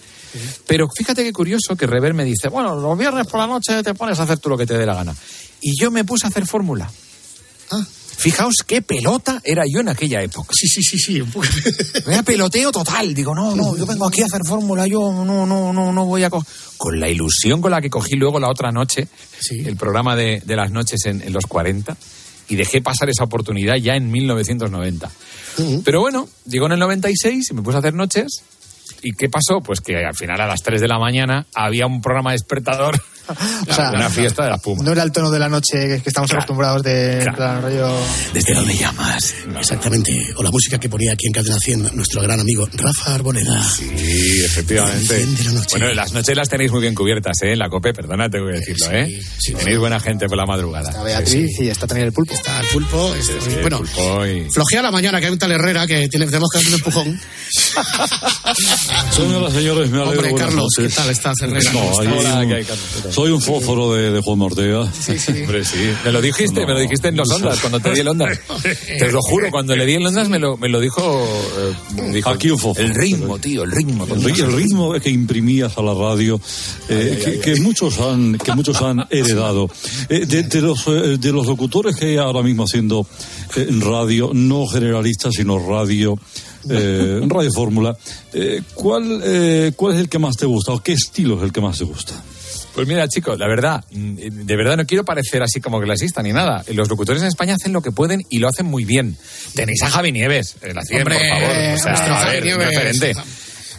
Pero 0.67 0.87
fíjate 0.95 1.23
qué 1.23 1.33
curioso 1.33 1.75
que 1.75 1.87
Rever 1.87 2.13
me 2.13 2.23
dice, 2.23 2.49
bueno, 2.49 2.75
los 2.75 2.97
viernes 2.97 3.27
por 3.27 3.39
la 3.39 3.47
noche 3.47 3.81
te 3.83 3.93
pones 3.93 4.19
a 4.19 4.23
hacer 4.23 4.37
tú 4.39 4.49
lo 4.49 4.57
que 4.57 4.65
te 4.65 4.77
dé 4.77 4.85
la 4.85 4.95
gana. 4.95 5.15
Y 5.61 5.79
yo 5.79 5.91
me 5.91 6.03
puse 6.03 6.25
a 6.25 6.29
hacer 6.29 6.45
fórmula. 6.45 6.89
Fijaos 8.17 8.55
qué 8.67 8.81
pelota 8.81 9.41
era 9.45 9.63
yo 9.65 9.79
en 9.79 9.87
aquella 9.87 10.21
época. 10.21 10.49
Sí, 10.53 10.67
sí, 10.67 10.81
sí, 10.83 10.97
sí. 10.99 11.23
Era 12.05 12.21
peloteo 12.21 12.69
total. 12.69 13.13
Digo, 13.13 13.33
no, 13.33 13.55
no, 13.55 13.77
yo 13.77 13.85
vengo 13.85 14.05
aquí 14.07 14.21
a 14.21 14.25
hacer 14.25 14.41
fórmula, 14.45 14.85
yo 14.87 14.99
no, 15.23 15.45
no, 15.45 15.71
no, 15.71 15.93
no 15.93 16.05
voy 16.05 16.23
a... 16.23 16.29
co-". 16.29 16.45
Con 16.75 16.99
la 16.99 17.09
ilusión 17.09 17.61
con 17.61 17.71
la 17.71 17.79
que 17.79 17.89
cogí 17.89 18.15
luego 18.15 18.37
la 18.37 18.49
otra 18.49 18.71
noche, 18.71 19.07
el 19.51 19.77
programa 19.77 20.17
de, 20.17 20.41
de 20.45 20.55
las 20.57 20.69
noches 20.69 21.05
en, 21.05 21.21
en 21.21 21.31
los 21.31 21.45
40, 21.45 21.95
y 22.49 22.55
dejé 22.57 22.81
pasar 22.81 23.09
esa 23.09 23.23
oportunidad 23.23 23.75
ya 23.77 23.93
en 23.95 24.11
1990. 24.11 25.09
Pero 25.85 26.01
bueno, 26.01 26.27
llegó 26.45 26.65
en 26.65 26.73
el 26.73 26.79
96 26.79 27.51
y 27.51 27.53
me 27.53 27.61
puse 27.61 27.77
a 27.77 27.79
hacer 27.79 27.93
noches. 27.93 28.41
¿Y 29.01 29.13
qué 29.13 29.29
pasó? 29.29 29.61
Pues 29.61 29.81
que 29.81 30.03
al 30.05 30.15
final 30.15 30.41
a 30.41 30.47
las 30.47 30.61
3 30.61 30.81
de 30.81 30.87
la 30.87 30.99
mañana 30.99 31.45
había 31.53 31.85
un 31.85 32.01
programa 32.01 32.31
despertador, 32.31 33.01
O 33.67 33.73
sea, 33.73 33.91
una 33.91 34.09
fiesta 34.09 34.43
de 34.43 34.49
la 34.49 34.57
Puma. 34.57 34.83
No 34.83 34.91
era 34.91 35.03
el 35.03 35.11
tono 35.11 35.29
de 35.29 35.39
la 35.39 35.49
noche 35.49 36.01
que 36.01 36.09
estamos 36.09 36.31
acostumbrados 36.31 36.83
de 36.83 37.21
en 37.23 37.33
plan 37.35 37.61
rollo. 37.61 37.89
¿Desde 38.33 38.53
dónde 38.53 38.75
llamas? 38.75 39.33
Exactamente. 39.57 40.11
O 40.35 40.43
la 40.43 40.49
música 40.51 40.77
que 40.79 40.89
ponía 40.89 41.13
aquí 41.13 41.27
en 41.27 41.33
Cadena 41.33 41.57
100 41.59 41.91
nuestro 41.95 42.21
gran 42.21 42.39
amigo 42.39 42.67
Rafa 42.73 43.15
Arboleda. 43.15 43.61
Sí, 43.63 44.41
efectivamente. 44.43 45.25
Bueno, 45.71 45.93
las 45.93 46.11
noches 46.13 46.35
las 46.35 46.49
tenéis 46.49 46.71
muy 46.71 46.81
bien 46.81 46.95
cubiertas, 46.95 47.41
¿eh? 47.43 47.53
En 47.53 47.59
la 47.59 47.69
COPE, 47.69 47.93
perdona, 47.93 48.29
tengo 48.29 48.47
que 48.47 48.53
decirlo, 48.59 48.91
¿eh? 48.91 49.21
tenéis 49.57 49.79
buena 49.79 49.99
gente 49.99 50.27
por 50.27 50.37
la 50.37 50.45
madrugada. 50.45 50.89
Está 50.89 51.03
Beatriz 51.03 51.59
y 51.59 51.67
está 51.69 51.87
también 51.87 52.07
el 52.07 52.13
pulpo. 52.13 52.33
Está 52.33 52.59
el 52.61 52.67
pulpo. 52.67 53.13
este, 53.15 53.39
Sí, 53.41 53.57
bueno, 53.61 53.77
pulpo 53.79 54.25
y- 54.25 54.49
flojea 54.51 54.81
la 54.81 54.91
mañana 54.91 55.19
que 55.19 55.27
hay 55.27 55.31
un 55.33 55.39
tal 55.39 55.51
Herrera 55.51 55.85
que 55.87 56.07
tiene- 56.09 56.25
tenemos 56.25 56.49
que 56.51 56.57
darle 56.59 56.69
un 56.69 56.75
empujón. 56.75 57.19
Señoras, 59.11 59.53
señores, 59.53 59.89
me 59.89 60.01
alegro. 60.01 60.21
Hombre, 60.29 60.33
Carlos, 60.35 60.67
noches. 60.77 60.93
¿qué 60.95 61.01
tal 61.01 61.09
estás, 61.09 61.35
Herrera? 61.41 61.71
Hola, 61.75 62.45
¿qué 62.47 62.53
hay, 62.55 62.65
Carlos? 62.65 63.13
Soy 63.21 63.31
un 63.31 63.41
fósforo 63.41 63.93
de, 63.93 64.11
de 64.11 64.21
Juan 64.21 64.41
Ortega. 64.41 64.81
Hombre, 65.41 65.65
sí. 65.65 65.77
Me 66.05 66.11
lo 66.11 66.21
dijiste, 66.21 66.65
me 66.65 66.73
lo 66.73 66.79
dijiste 66.79 67.09
en 67.09 67.17
los 67.17 67.29
ondas, 67.31 67.59
cuando 67.59 67.79
te 67.79 67.91
di 67.93 67.99
el 67.99 68.07
ondas. 68.07 68.39
Te 68.97 69.11
lo 69.11 69.19
juro, 69.21 69.49
cuando 69.51 69.75
le 69.75 69.85
di 69.85 69.93
el 69.95 70.05
ondas 70.05 70.29
me 70.29 70.39
lo, 70.39 70.55
me 70.57 70.69
lo 70.69 70.79
dijo, 70.79 71.01
eh, 71.03 71.73
me 72.01 72.13
dijo, 72.13 72.29
Aquí 72.29 72.49
un 72.49 72.57
fósforo. 72.59 72.87
El 72.87 72.95
ritmo, 72.95 73.37
tío, 73.39 73.63
el 73.63 73.71
ritmo. 73.71 74.05
El, 74.05 74.23
ri- 74.23 74.43
el 74.43 74.53
ritmo 74.53 74.93
que 74.93 75.09
imprimías 75.09 75.77
a 75.77 75.81
la 75.81 75.93
radio, 75.93 76.39
eh, 76.87 77.21
que, 77.23 77.39
que 77.39 77.61
muchos 77.61 77.99
han, 77.99 78.37
que 78.37 78.53
muchos 78.53 78.81
han 78.81 79.05
heredado. 79.09 79.69
Eh, 80.07 80.25
de, 80.25 80.43
de 80.43 80.61
los, 80.61 80.87
eh, 80.87 81.17
de 81.19 81.31
los 81.31 81.45
locutores 81.47 81.95
que 81.97 82.05
hay 82.05 82.17
ahora 82.17 82.41
mismo 82.41 82.63
haciendo 82.63 83.05
eh, 83.55 83.65
en 83.69 83.81
radio, 83.81 84.31
no 84.33 84.65
generalistas, 84.67 85.33
sino 85.35 85.59
radio, 85.59 86.17
eh, 86.69 87.21
radio 87.27 87.51
fórmula, 87.51 87.97
eh, 88.33 88.61
¿cuál, 88.73 89.21
eh, 89.23 89.71
¿cuál 89.75 89.95
es 89.95 89.99
el 90.01 90.09
que 90.09 90.19
más 90.19 90.35
te 90.37 90.45
gusta 90.45 90.71
o 90.73 90.79
qué 90.81 90.93
estilo 90.93 91.37
es 91.37 91.43
el 91.43 91.51
que 91.51 91.61
más 91.61 91.77
te 91.77 91.83
gusta? 91.83 92.13
Pues 92.79 92.87
mira, 92.87 93.09
chicos, 93.09 93.37
la 93.37 93.45
verdad, 93.45 93.83
mm, 93.91 94.45
de 94.45 94.55
verdad 94.55 94.77
no 94.77 94.85
quiero 94.85 95.03
parecer 95.03 95.43
así 95.43 95.59
como 95.59 95.81
clasista 95.81 96.23
ni 96.23 96.31
nada. 96.31 96.63
Los 96.73 96.87
locutores 96.87 97.21
en 97.21 97.27
España 97.27 97.55
hacen 97.55 97.73
lo 97.73 97.81
que 97.81 97.91
pueden 97.91 98.25
y 98.29 98.37
lo 98.37 98.47
hacen 98.47 98.67
muy 98.67 98.85
bien. 98.85 99.17
Tenéis 99.53 99.83
a 99.83 99.89
Javi 99.89 100.13
Nieves, 100.13 100.55
la 100.61 100.81
100, 100.81 101.01
Hombre, 101.01 101.17
por 101.17 101.27
favor. 101.27 101.73
O 101.73 101.77
sea, 101.77 102.21
a 102.21 102.29
ver, 102.29 102.43
referente. 102.45 103.13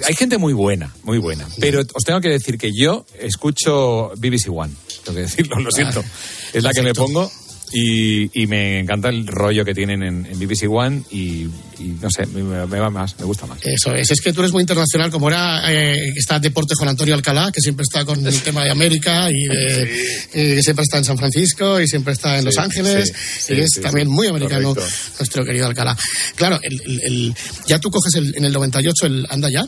Hay 0.07 0.15
gente 0.15 0.37
muy 0.37 0.53
buena, 0.53 0.95
muy 1.03 1.17
buena. 1.17 1.49
Pero 1.59 1.81
os 1.81 2.05
tengo 2.05 2.21
que 2.21 2.29
decir 2.29 2.59
que 2.59 2.73
yo 2.79 3.07
escucho 3.19 4.13
BBC 4.19 4.51
One. 4.51 4.75
Tengo 5.03 5.17
que 5.17 5.23
decirlo, 5.23 5.59
lo 5.59 5.71
siento. 5.71 6.05
Es 6.53 6.63
la 6.63 6.75
que 6.75 6.83
me 6.83 6.93
pongo 6.93 7.33
y, 7.73 8.43
y 8.43 8.47
me 8.47 8.81
encanta 8.81 9.09
el 9.09 9.27
rollo 9.27 9.65
que 9.65 9.75
tienen 9.75 10.03
en, 10.03 10.27
en 10.27 10.39
BBC 10.39 10.69
One 10.69 11.03
y, 11.11 11.47
y 11.79 11.97
no 12.01 12.11
sé, 12.11 12.27
me, 12.27 12.43
me 12.67 12.79
va 12.81 12.91
más, 12.91 13.19
me 13.19 13.25
gusta 13.25 13.47
más. 13.47 13.59
Eso 13.65 13.95
es, 13.95 14.11
es 14.11 14.21
que 14.21 14.33
tú 14.33 14.41
eres 14.41 14.53
muy 14.53 14.61
internacional, 14.63 15.11
como 15.11 15.29
era, 15.29 15.63
eh, 15.73 15.97
está 16.17 16.39
Deporte 16.39 16.75
Juan 16.77 16.89
Antonio 16.91 17.15
Alcalá, 17.15 17.51
que 17.53 17.61
siempre 17.61 17.83
está 17.85 18.05
con 18.05 18.27
el 18.27 18.41
tema 18.43 18.65
de 18.65 18.71
América 18.71 19.31
y, 19.31 19.45
de- 19.47 20.59
y 20.59 20.63
siempre 20.63 20.83
está 20.83 20.99
en 20.99 21.05
San 21.05 21.17
Francisco 21.19 21.81
y 21.81 21.87
siempre 21.89 22.13
está 22.13 22.35
en 22.35 22.41
Sí, 22.41 22.47
Los 22.47 22.59
Ángeles, 22.59 23.13
sí, 23.41 23.55
y 23.55 23.61
es 23.61 23.71
también 23.83 24.09
muy 24.09 24.27
americano 24.27 24.75
Correcto. 24.75 24.95
nuestro 25.19 25.45
querido 25.45 25.67
Alcalá. 25.67 25.97
Claro, 26.35 26.59
el, 26.63 26.81
el- 26.85 27.01
el- 27.05 27.35
ya 27.67 27.79
tú 27.79 27.91
coges 27.91 28.15
el- 28.17 28.35
en 28.37 28.45
el 28.45 28.53
98 28.53 29.07
el 29.07 29.27
Anda 29.31 29.49
Ya, 29.51 29.65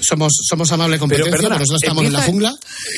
somos, 0.00 0.32
somos 0.48 0.70
amable 0.72 0.98
competencia, 0.98 1.30
perdona, 1.32 1.54
pero 1.56 1.60
nosotros 1.60 1.80
estamos 1.82 2.04
en 2.06 2.12
la 2.12 2.22
jungla. 2.22 2.54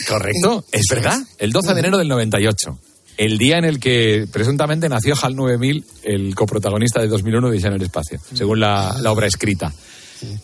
Correcto, 0.08 0.64
es 0.72 0.82
verdad. 0.90 1.18
El 1.38 1.52
12 1.52 1.74
de 1.74 1.80
enero 1.80 1.98
del 1.98 2.08
98. 2.08 2.78
El 3.18 3.36
día 3.36 3.58
en 3.58 3.64
el 3.64 3.80
que 3.80 4.26
presuntamente 4.32 4.88
nació 4.88 5.14
HAL 5.20 5.34
9000, 5.34 5.84
el 6.04 6.34
coprotagonista 6.34 7.00
de 7.00 7.08
2001 7.08 7.48
de 7.48 7.52
Odisea 7.52 7.68
en 7.68 7.76
el 7.76 7.82
Espacio, 7.82 8.20
según 8.32 8.60
la, 8.60 8.96
la 9.00 9.12
obra 9.12 9.26
escrita. 9.26 9.72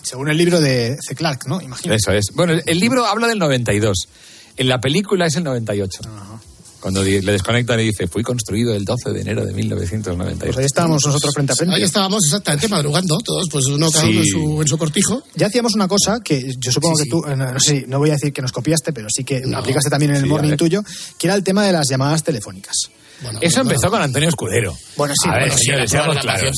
Según 0.02 0.28
el 0.28 0.36
libro 0.36 0.60
de 0.60 0.96
C. 1.00 1.14
Clarke, 1.14 1.46
¿no? 1.48 1.60
Imagino. 1.60 1.94
Eso 1.94 2.12
es. 2.12 2.26
Bueno, 2.34 2.52
el, 2.52 2.62
el 2.66 2.78
libro 2.78 3.06
habla 3.06 3.28
del 3.28 3.38
92. 3.38 4.08
En 4.56 4.68
la 4.68 4.80
película 4.80 5.26
es 5.26 5.36
el 5.36 5.44
98. 5.44 6.00
Cuando 6.84 7.02
le 7.02 7.22
desconectan 7.22 7.80
y 7.80 7.84
dice, 7.84 8.08
fui 8.08 8.22
construido 8.22 8.74
el 8.74 8.84
12 8.84 9.10
de 9.10 9.22
enero 9.22 9.46
de 9.46 9.54
1998. 9.54 10.44
Pues 10.44 10.58
ahí 10.58 10.66
estábamos 10.66 11.02
nosotros 11.06 11.32
frente 11.32 11.54
a 11.54 11.56
frente. 11.56 11.76
Ahí 11.76 11.82
estábamos 11.82 12.22
exactamente 12.26 12.68
madrugando 12.68 13.16
todos, 13.24 13.48
pues 13.50 13.64
uno 13.68 13.90
cada 13.90 14.06
uno 14.06 14.20
en 14.20 14.26
su, 14.26 14.60
en 14.60 14.68
su 14.68 14.76
cortijo. 14.76 15.22
Ya 15.34 15.46
hacíamos 15.46 15.74
una 15.74 15.88
cosa 15.88 16.20
que 16.22 16.42
yo 16.58 16.70
supongo 16.70 16.98
Sí, 16.98 17.04
que 17.04 17.10
tú, 17.10 17.24
eh, 17.26 17.36
no, 17.36 17.52
no 17.52 17.58
sé, 17.58 17.86
no 17.88 18.00
voy 18.00 18.10
a 18.10 18.12
decir 18.12 18.34
que 18.34 18.42
nos 18.42 18.52
copiaste, 18.52 18.92
pero 18.92 19.08
sí 19.08 19.24
que 19.24 19.42
aplicaste 19.56 19.88
también 19.88 20.10
en 20.10 20.18
el 20.18 20.26
morning 20.26 20.58
tuyo, 20.58 20.82
que 21.16 21.26
era 21.26 21.34
el 21.34 21.42
tema 21.42 21.64
de 21.64 21.72
las 21.72 21.88
llamadas 21.88 22.22
telefónicas. 22.22 22.76
Eso 23.40 23.62
empezó 23.62 23.88
con 23.88 24.02
Antonio 24.02 24.28
Escudero. 24.28 24.76
Bueno, 24.98 25.14
sí, 25.16 25.26
A 25.30 25.36
ver, 25.36 25.54
señores, 25.54 25.90
seamos 25.90 26.18
claros. 26.18 26.52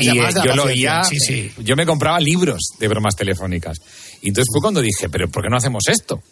Y 0.00 0.08
eh, 0.08 0.30
yo 0.46 0.56
lo 0.56 0.64
oía, 0.64 1.04
sí, 1.04 1.18
sí. 1.18 1.52
yo 1.58 1.76
me 1.76 1.84
compraba 1.84 2.18
libros 2.20 2.70
de 2.78 2.88
bromas 2.88 3.16
telefónicas. 3.16 3.76
Y 4.22 4.28
entonces 4.28 4.48
fue 4.50 4.62
cuando 4.62 4.80
dije, 4.80 5.10
pero 5.10 5.28
¿por 5.28 5.42
qué 5.42 5.50
no 5.50 5.58
hacemos 5.58 5.82
esto? 5.88 6.22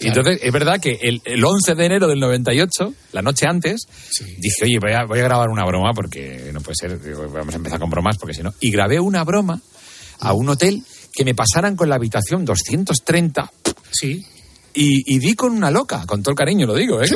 Y 0.00 0.08
entonces 0.08 0.38
es 0.42 0.52
verdad 0.52 0.78
que 0.80 0.98
el, 1.02 1.20
el 1.24 1.44
11 1.44 1.74
de 1.74 1.84
enero 1.86 2.06
del 2.06 2.20
98, 2.20 2.94
la 3.12 3.22
noche 3.22 3.46
antes, 3.48 3.82
dije, 4.38 4.64
oye, 4.64 4.78
voy 4.80 4.92
a, 4.92 5.04
voy 5.04 5.18
a 5.18 5.22
grabar 5.24 5.48
una 5.48 5.64
broma 5.64 5.92
porque 5.94 6.50
no 6.52 6.60
puede 6.60 6.74
ser, 6.76 6.98
vamos 7.32 7.52
a 7.54 7.56
empezar 7.56 7.80
con 7.80 7.90
bromas 7.90 8.16
porque 8.18 8.34
si 8.34 8.42
no. 8.42 8.54
Y 8.60 8.70
grabé 8.70 9.00
una 9.00 9.24
broma 9.24 9.60
a 10.20 10.32
un 10.34 10.48
hotel 10.48 10.82
que 11.12 11.24
me 11.24 11.34
pasaran 11.34 11.74
con 11.74 11.88
la 11.88 11.96
habitación 11.96 12.44
230 12.44 13.50
Sí. 13.90 14.24
y, 14.74 15.14
y 15.14 15.18
di 15.18 15.34
con 15.34 15.50
una 15.52 15.70
loca, 15.70 16.04
con 16.06 16.22
todo 16.22 16.30
el 16.32 16.36
cariño 16.36 16.66
lo 16.66 16.74
digo, 16.74 17.02
¿eh? 17.02 17.08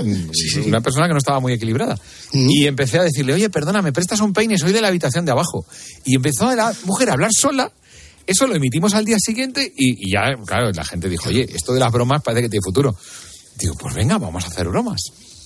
una 0.66 0.80
persona 0.80 1.06
que 1.06 1.12
no 1.12 1.18
estaba 1.18 1.38
muy 1.38 1.52
equilibrada. 1.52 1.96
Y 2.32 2.66
empecé 2.66 2.98
a 2.98 3.02
decirle, 3.04 3.34
oye, 3.34 3.48
perdona, 3.50 3.82
¿me 3.82 3.92
prestas 3.92 4.20
un 4.20 4.32
peine? 4.32 4.58
Soy 4.58 4.72
de 4.72 4.80
la 4.80 4.88
habitación 4.88 5.24
de 5.24 5.30
abajo. 5.32 5.66
Y 6.04 6.16
empezó 6.16 6.52
la 6.56 6.74
mujer 6.84 7.10
a 7.10 7.12
hablar 7.12 7.30
sola. 7.32 7.70
Eso 8.26 8.46
lo 8.46 8.54
emitimos 8.54 8.94
al 8.94 9.04
día 9.04 9.16
siguiente 9.18 9.72
y, 9.76 10.08
y 10.08 10.12
ya, 10.12 10.34
claro, 10.46 10.70
la 10.72 10.84
gente 10.84 11.08
dijo, 11.08 11.28
oye, 11.28 11.46
esto 11.54 11.72
de 11.72 11.80
las 11.80 11.90
bromas 11.92 12.22
parece 12.22 12.42
que 12.42 12.48
tiene 12.48 12.62
futuro. 12.64 12.94
Digo, 13.58 13.74
pues 13.74 13.94
venga, 13.94 14.18
vamos 14.18 14.44
a 14.44 14.48
hacer 14.48 14.68
bromas. 14.68 15.00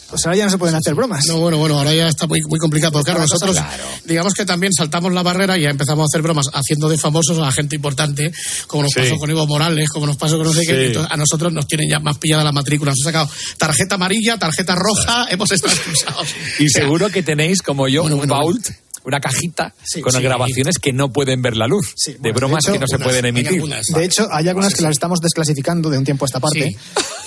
Pues 0.09 0.25
ahora 0.25 0.37
ya 0.39 0.45
no 0.45 0.51
se 0.53 0.59
pueden 0.59 0.77
hacer 0.77 0.95
bromas. 0.95 1.27
No, 1.27 1.41
bueno, 1.41 1.59
bueno, 1.59 1.79
ahora 1.79 1.93
ya 1.93 2.07
está 2.07 2.29
muy, 2.29 2.41
muy 2.49 2.61
complicado. 2.61 2.93
Porque 2.93 3.07
claro, 3.11 3.23
nosotros, 3.23 3.57
digamos 4.05 4.35
que 4.35 4.45
también 4.45 4.73
saltamos 4.73 5.13
la 5.13 5.25
barrera 5.25 5.59
y 5.59 5.63
ya 5.63 5.71
empezamos 5.71 6.05
a 6.05 6.07
hacer 6.07 6.23
bromas 6.23 6.47
haciendo 6.53 6.89
de 6.89 6.97
famosos 6.97 7.37
a 7.41 7.51
gente 7.51 7.75
importante, 7.75 8.31
como 8.69 8.85
nos 8.85 8.93
Sí. 8.93 9.01
pasó 9.01 9.17
con 9.17 9.29
Evo 9.31 9.49
Morales, 9.49 9.89
como 9.89 10.07
nos 10.07 10.17
pasó 10.17 10.37
con 10.37 10.47
no 10.47 10.53
sé 10.53 10.61
Sí. 10.61 10.67
qué. 10.69 10.87
Entonces, 10.87 11.11
a 11.13 11.17
nosotros 11.17 11.53
nos 11.53 11.67
tienen 11.67 11.91
ya 11.91 11.99
más 11.99 12.19
pillada 12.19 12.45
la 12.45 12.53
matrícula. 12.53 12.93
Nos 12.93 13.01
han 13.05 13.13
sacado 13.13 13.31
tarjeta 13.59 13.97
amarilla, 13.97 14.39
tarjeta 14.39 14.77
roja, 14.77 15.27
hemos 15.29 15.51
estado 15.51 15.75
expulsados. 15.77 16.29
Y 16.61 16.69
seguro 16.69 17.09
que 17.09 17.25
tenéis, 17.25 17.61
como 17.61 17.89
yo, 17.89 18.05
un 18.05 18.29
vault, 18.29 18.65
una 19.07 19.21
cajita 19.21 19.73
con 20.03 20.13
sí. 20.13 20.21
grabaciones 20.21 20.79
que 20.79 20.93
no 20.93 21.11
pueden 21.13 21.41
ver 21.41 21.57
la 21.57 21.67
luz, 21.67 21.95
de 22.19 22.33
bromas 22.33 22.65
de 22.65 22.73
hecho, 22.73 22.73
que 22.73 22.79
no 22.81 22.87
se 22.89 22.99
pueden 22.99 23.25
emitir. 23.27 23.63
De 23.63 24.05
hecho, 24.05 24.29
hay 24.31 24.49
algunas 24.49 24.75
que 24.75 24.83
las 24.83 24.91
estamos 24.93 25.21
desclasificando 25.21 25.89
de 25.91 25.99
un 25.99 26.05
tiempo 26.05 26.25
a 26.25 26.27
esta 26.27 26.41
parte. 26.41 26.77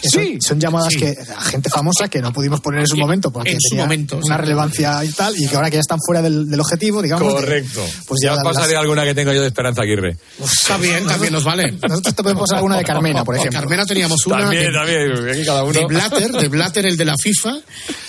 Son, 0.03 0.41
son 0.41 0.59
llamadas 0.59 0.93
que 0.95 1.17
a 1.36 1.41
gente 1.41 1.69
famosa 1.69 2.07
que 2.07 2.21
no 2.21 2.32
pudimos 2.32 2.61
poner 2.61 2.82
en 2.82 2.88
su 2.88 2.95
momento 2.97 3.32
porque 3.32 3.51
en 3.51 3.57
su 3.59 3.69
tenía 3.71 3.84
momento, 3.86 4.17
una 4.23 4.36
sí. 4.36 4.41
relevancia 4.41 5.03
y 5.03 5.09
tal, 5.11 5.34
y 5.38 5.45
que 5.47 5.55
ahora 5.55 5.69
que 5.69 5.75
ya 5.75 5.82
están 5.82 5.99
fuera 6.05 6.21
del, 6.21 6.49
del 6.49 6.59
objetivo, 6.59 7.01
digamos. 7.01 7.27
de- 7.34 7.39
Correcto. 7.41 7.86
pues 8.07 8.21
ya 8.21 8.30
ya 8.30 8.34
os 8.36 8.43
las- 8.43 8.53
pasaré 8.55 8.77
alguna 8.77 9.03
que 9.03 9.13
tengo 9.13 9.34
yo 9.34 9.41
de 9.41 9.47
Esperanza 9.47 9.82
Aguirre. 9.82 10.17
Está 10.41 10.77
bien, 10.77 11.05
también 11.05 11.34
nos 11.34 11.43
vale. 11.43 11.71
Nosotros 11.88 12.15
te 12.15 12.23
podemos 12.23 12.41
pasar 12.43 12.57
alguna 12.57 12.77
de 12.77 12.84
Carmena, 12.86 13.23
por 13.25 13.36
Con 13.36 13.39
ejemplo. 13.41 13.59
Carmena 13.59 13.86
teníamos 13.86 14.25
una. 14.25 14.38
También, 14.39 14.63
de- 14.65 14.71
también, 14.73 15.30
aquí 15.32 15.45
cada 15.45 15.63
uno. 15.63 15.73
De 15.80 15.86
Blatter, 15.86 16.32
de 16.32 16.47
Blatter, 16.47 16.86
el 16.86 16.95
de 16.97 17.05
la 17.05 17.15
FIFA, 17.17 17.57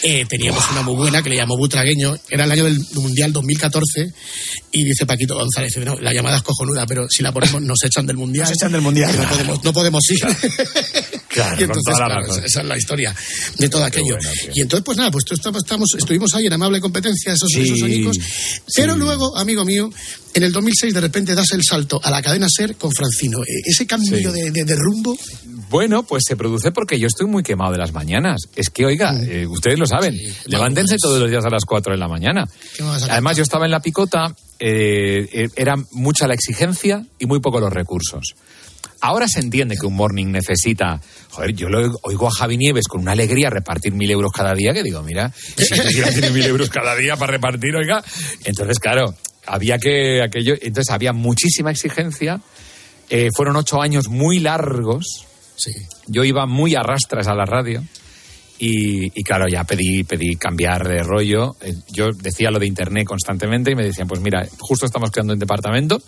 eh, 0.02 0.26
teníamos 0.28 0.70
una 0.70 0.82
muy 0.82 0.94
buena 0.94 1.22
que 1.22 1.30
le 1.30 1.36
llamó 1.36 1.56
Butragueño, 1.56 2.16
era 2.28 2.44
el 2.44 2.52
año 2.52 2.64
del 2.64 2.78
Mundial 2.94 3.32
2014, 3.60 4.12
y 4.72 4.84
dice 4.84 5.06
Paquito 5.06 5.34
González, 5.34 5.76
no, 5.84 5.98
la 6.00 6.12
llamada 6.12 6.36
es 6.38 6.42
cojonuda, 6.42 6.86
pero 6.86 7.06
si 7.08 7.22
la 7.22 7.32
ponemos 7.32 7.60
nos 7.62 7.82
echan 7.84 8.06
del 8.06 8.16
Mundial. 8.16 8.46
Nos 8.48 8.56
echan 8.56 8.72
del 8.72 8.80
Mundial. 8.80 9.14
No 9.16 9.28
podemos, 9.28 9.64
no 9.64 9.72
podemos 9.72 10.02
ir. 10.10 10.20
Claro, 11.28 11.56
y 11.60 11.64
entonces, 11.64 11.94
esa 12.44 12.60
es 12.60 12.66
la 12.66 12.76
historia 12.76 13.14
de 13.58 13.68
todo 13.68 13.84
aquello. 13.84 14.16
y 14.54 14.60
entonces, 14.62 14.84
pues 14.84 14.96
nada, 14.98 15.10
pues 15.10 15.24
tú 15.24 15.34
estamos, 15.34 15.88
estuvimos 15.96 16.34
ahí 16.34 16.46
en 16.46 16.52
amable 16.54 16.80
competencia 16.80 17.32
esos, 17.32 17.48
Sí, 17.52 17.62
esos 17.62 17.82
añicos, 17.82 18.16
pero 18.74 18.96
luego, 18.96 19.36
amigo 19.36 19.64
mío, 19.64 19.90
en 20.34 20.42
el 20.42 20.52
2006 20.52 20.94
de 20.94 21.00
repente 21.00 21.34
das 21.34 21.50
el 21.52 21.62
salto 21.64 22.00
a 22.02 22.10
la 22.10 22.22
cadena 22.22 22.46
SER 22.48 22.76
con 22.76 22.92
Francino. 22.92 23.42
Eh, 23.42 23.46
Ese 23.66 23.86
cambio 23.86 24.16
Sí. 24.16 24.24
de, 24.24 24.50
de- 24.50 24.64
de 24.64 24.76
rumbo, 24.76 25.16
Bueno, 25.70 26.02
pues 26.02 26.24
se 26.26 26.36
produce 26.36 26.72
porque 26.72 26.98
yo 26.98 27.06
estoy 27.06 27.26
muy 27.26 27.44
quemado 27.44 27.70
de 27.70 27.78
las 27.78 27.92
mañanas. 27.92 28.40
Es 28.56 28.70
que, 28.70 28.84
oiga, 28.84 29.14
eh, 29.22 29.46
ustedes 29.46 29.78
lo 29.78 29.86
saben, 29.86 30.18
levántense 30.46 30.96
todos 30.98 31.20
los 31.20 31.30
días 31.30 31.44
a 31.44 31.48
las 31.48 31.64
4 31.64 31.92
de 31.92 31.98
la 31.98 32.08
mañana. 32.08 32.48
¿qué 32.76 32.82
me 32.82 32.88
vas 32.88 33.04
a 33.04 33.12
Además, 33.12 33.36
yo 33.36 33.44
estaba 33.44 33.66
en 33.66 33.70
la 33.70 33.78
picota, 33.78 34.34
eh, 34.58 35.28
eh, 35.32 35.48
era 35.54 35.76
mucha 35.92 36.26
la 36.26 36.34
exigencia 36.34 37.06
y 37.20 37.26
muy 37.26 37.38
poco 37.38 37.60
los 37.60 37.72
recursos. 37.72 38.34
Ahora 39.00 39.28
se 39.28 39.38
entiende 39.38 39.76
que 39.76 39.86
un 39.86 39.94
morning 39.94 40.26
necesita. 40.26 41.00
Joder, 41.30 41.54
yo 41.54 41.68
lo 41.68 41.98
oigo 42.02 42.26
a 42.26 42.32
Javi 42.32 42.56
Nieves 42.56 42.88
con 42.88 43.02
una 43.02 43.12
alegría 43.12 43.48
repartir 43.48 43.94
mil 43.94 44.10
euros 44.10 44.32
cada 44.32 44.54
día 44.54 44.74
que 44.74 44.82
digo, 44.82 45.02
mira, 45.02 45.32
si 45.56 46.32
mil 46.32 46.44
euros 46.46 46.68
cada 46.68 46.96
día 46.96 47.16
para 47.16 47.32
repartir, 47.32 47.76
oiga. 47.76 48.02
Entonces, 48.44 48.80
claro, 48.80 49.14
había 49.46 49.78
que 49.78 50.20
aquello. 50.20 50.54
Entonces 50.60 50.92
había 50.92 51.12
muchísima 51.12 51.70
exigencia. 51.70 52.40
Eh, 53.08 53.28
fueron 53.34 53.56
ocho 53.56 53.80
años 53.80 54.08
muy 54.08 54.38
largos. 54.40 55.26
Sí. 55.60 55.72
Yo 56.06 56.24
iba 56.24 56.46
muy 56.46 56.74
a 56.74 56.82
rastras 56.82 57.28
a 57.28 57.34
la 57.34 57.44
radio. 57.44 57.82
Y, 58.62 59.06
y 59.18 59.22
claro, 59.22 59.46
ya 59.48 59.64
pedí, 59.64 60.04
pedí 60.04 60.36
cambiar 60.36 60.86
de 60.86 61.02
rollo. 61.02 61.56
Eh, 61.62 61.74
Yo 61.92 62.08
decía 62.12 62.50
lo 62.50 62.58
de 62.58 62.66
internet 62.66 63.06
constantemente 63.06 63.70
y 63.70 63.74
me 63.74 63.84
decían, 63.84 64.06
pues 64.06 64.20
mira, 64.20 64.46
justo 64.58 64.84
estamos 64.84 65.10
creando 65.10 65.32
un 65.32 65.38
departamento 65.38 65.98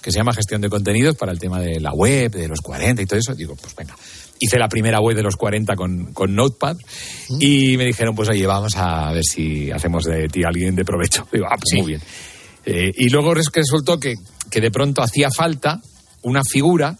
que 0.00 0.10
se 0.10 0.16
llama 0.16 0.32
gestión 0.32 0.62
de 0.62 0.70
contenidos 0.70 1.16
para 1.16 1.32
el 1.32 1.38
tema 1.38 1.60
de 1.60 1.80
la 1.80 1.92
web, 1.92 2.30
de 2.30 2.48
los 2.48 2.60
40 2.62 3.02
y 3.02 3.06
todo 3.06 3.18
eso. 3.18 3.34
Digo, 3.34 3.56
pues 3.56 3.74
venga. 3.76 3.94
Hice 4.40 4.58
la 4.58 4.68
primera 4.68 5.00
web 5.00 5.16
de 5.16 5.22
los 5.22 5.36
40 5.36 5.74
con, 5.76 6.12
con 6.14 6.34
Notepad 6.34 6.78
y 7.40 7.76
me 7.76 7.84
dijeron, 7.84 8.14
pues 8.14 8.30
oye, 8.30 8.46
vamos 8.46 8.74
a 8.76 9.12
ver 9.12 9.24
si 9.24 9.70
hacemos 9.70 10.04
de 10.04 10.28
ti 10.28 10.44
alguien 10.44 10.76
de 10.76 10.84
provecho. 10.86 11.28
Digo, 11.32 11.46
ah, 11.50 11.56
pues 11.56 11.78
muy 11.78 11.88
bien. 11.88 12.00
Eh, 12.64 12.90
y 12.96 13.10
luego 13.10 13.34
resultó 13.34 14.00
que, 14.00 14.14
que 14.50 14.60
de 14.62 14.70
pronto 14.70 15.02
hacía 15.02 15.28
falta 15.30 15.80
una 16.22 16.42
figura 16.42 16.96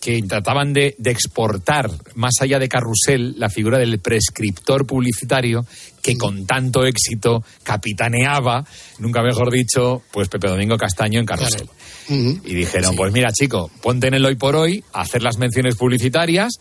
que 0.00 0.22
trataban 0.22 0.72
de, 0.72 0.94
de 0.96 1.10
exportar 1.10 1.90
más 2.14 2.32
allá 2.40 2.58
de 2.58 2.70
Carrusel 2.70 3.34
la 3.38 3.50
figura 3.50 3.78
del 3.78 3.98
prescriptor 3.98 4.86
publicitario 4.86 5.66
que 6.02 6.16
con 6.16 6.46
tanto 6.46 6.86
éxito 6.86 7.44
capitaneaba, 7.62 8.64
nunca 8.98 9.22
mejor 9.22 9.50
dicho, 9.50 10.02
pues 10.10 10.28
Pepe 10.28 10.48
Domingo 10.48 10.78
Castaño 10.78 11.20
en 11.20 11.26
Carrusel. 11.26 11.68
Y 12.08 12.54
dijeron, 12.54 12.96
pues 12.96 13.12
mira 13.12 13.30
chico, 13.30 13.70
ponte 13.82 14.08
en 14.08 14.14
el 14.14 14.24
hoy 14.24 14.36
por 14.36 14.56
hoy, 14.56 14.82
a 14.94 15.02
hacer 15.02 15.22
las 15.22 15.36
menciones 15.36 15.76
publicitarias 15.76 16.54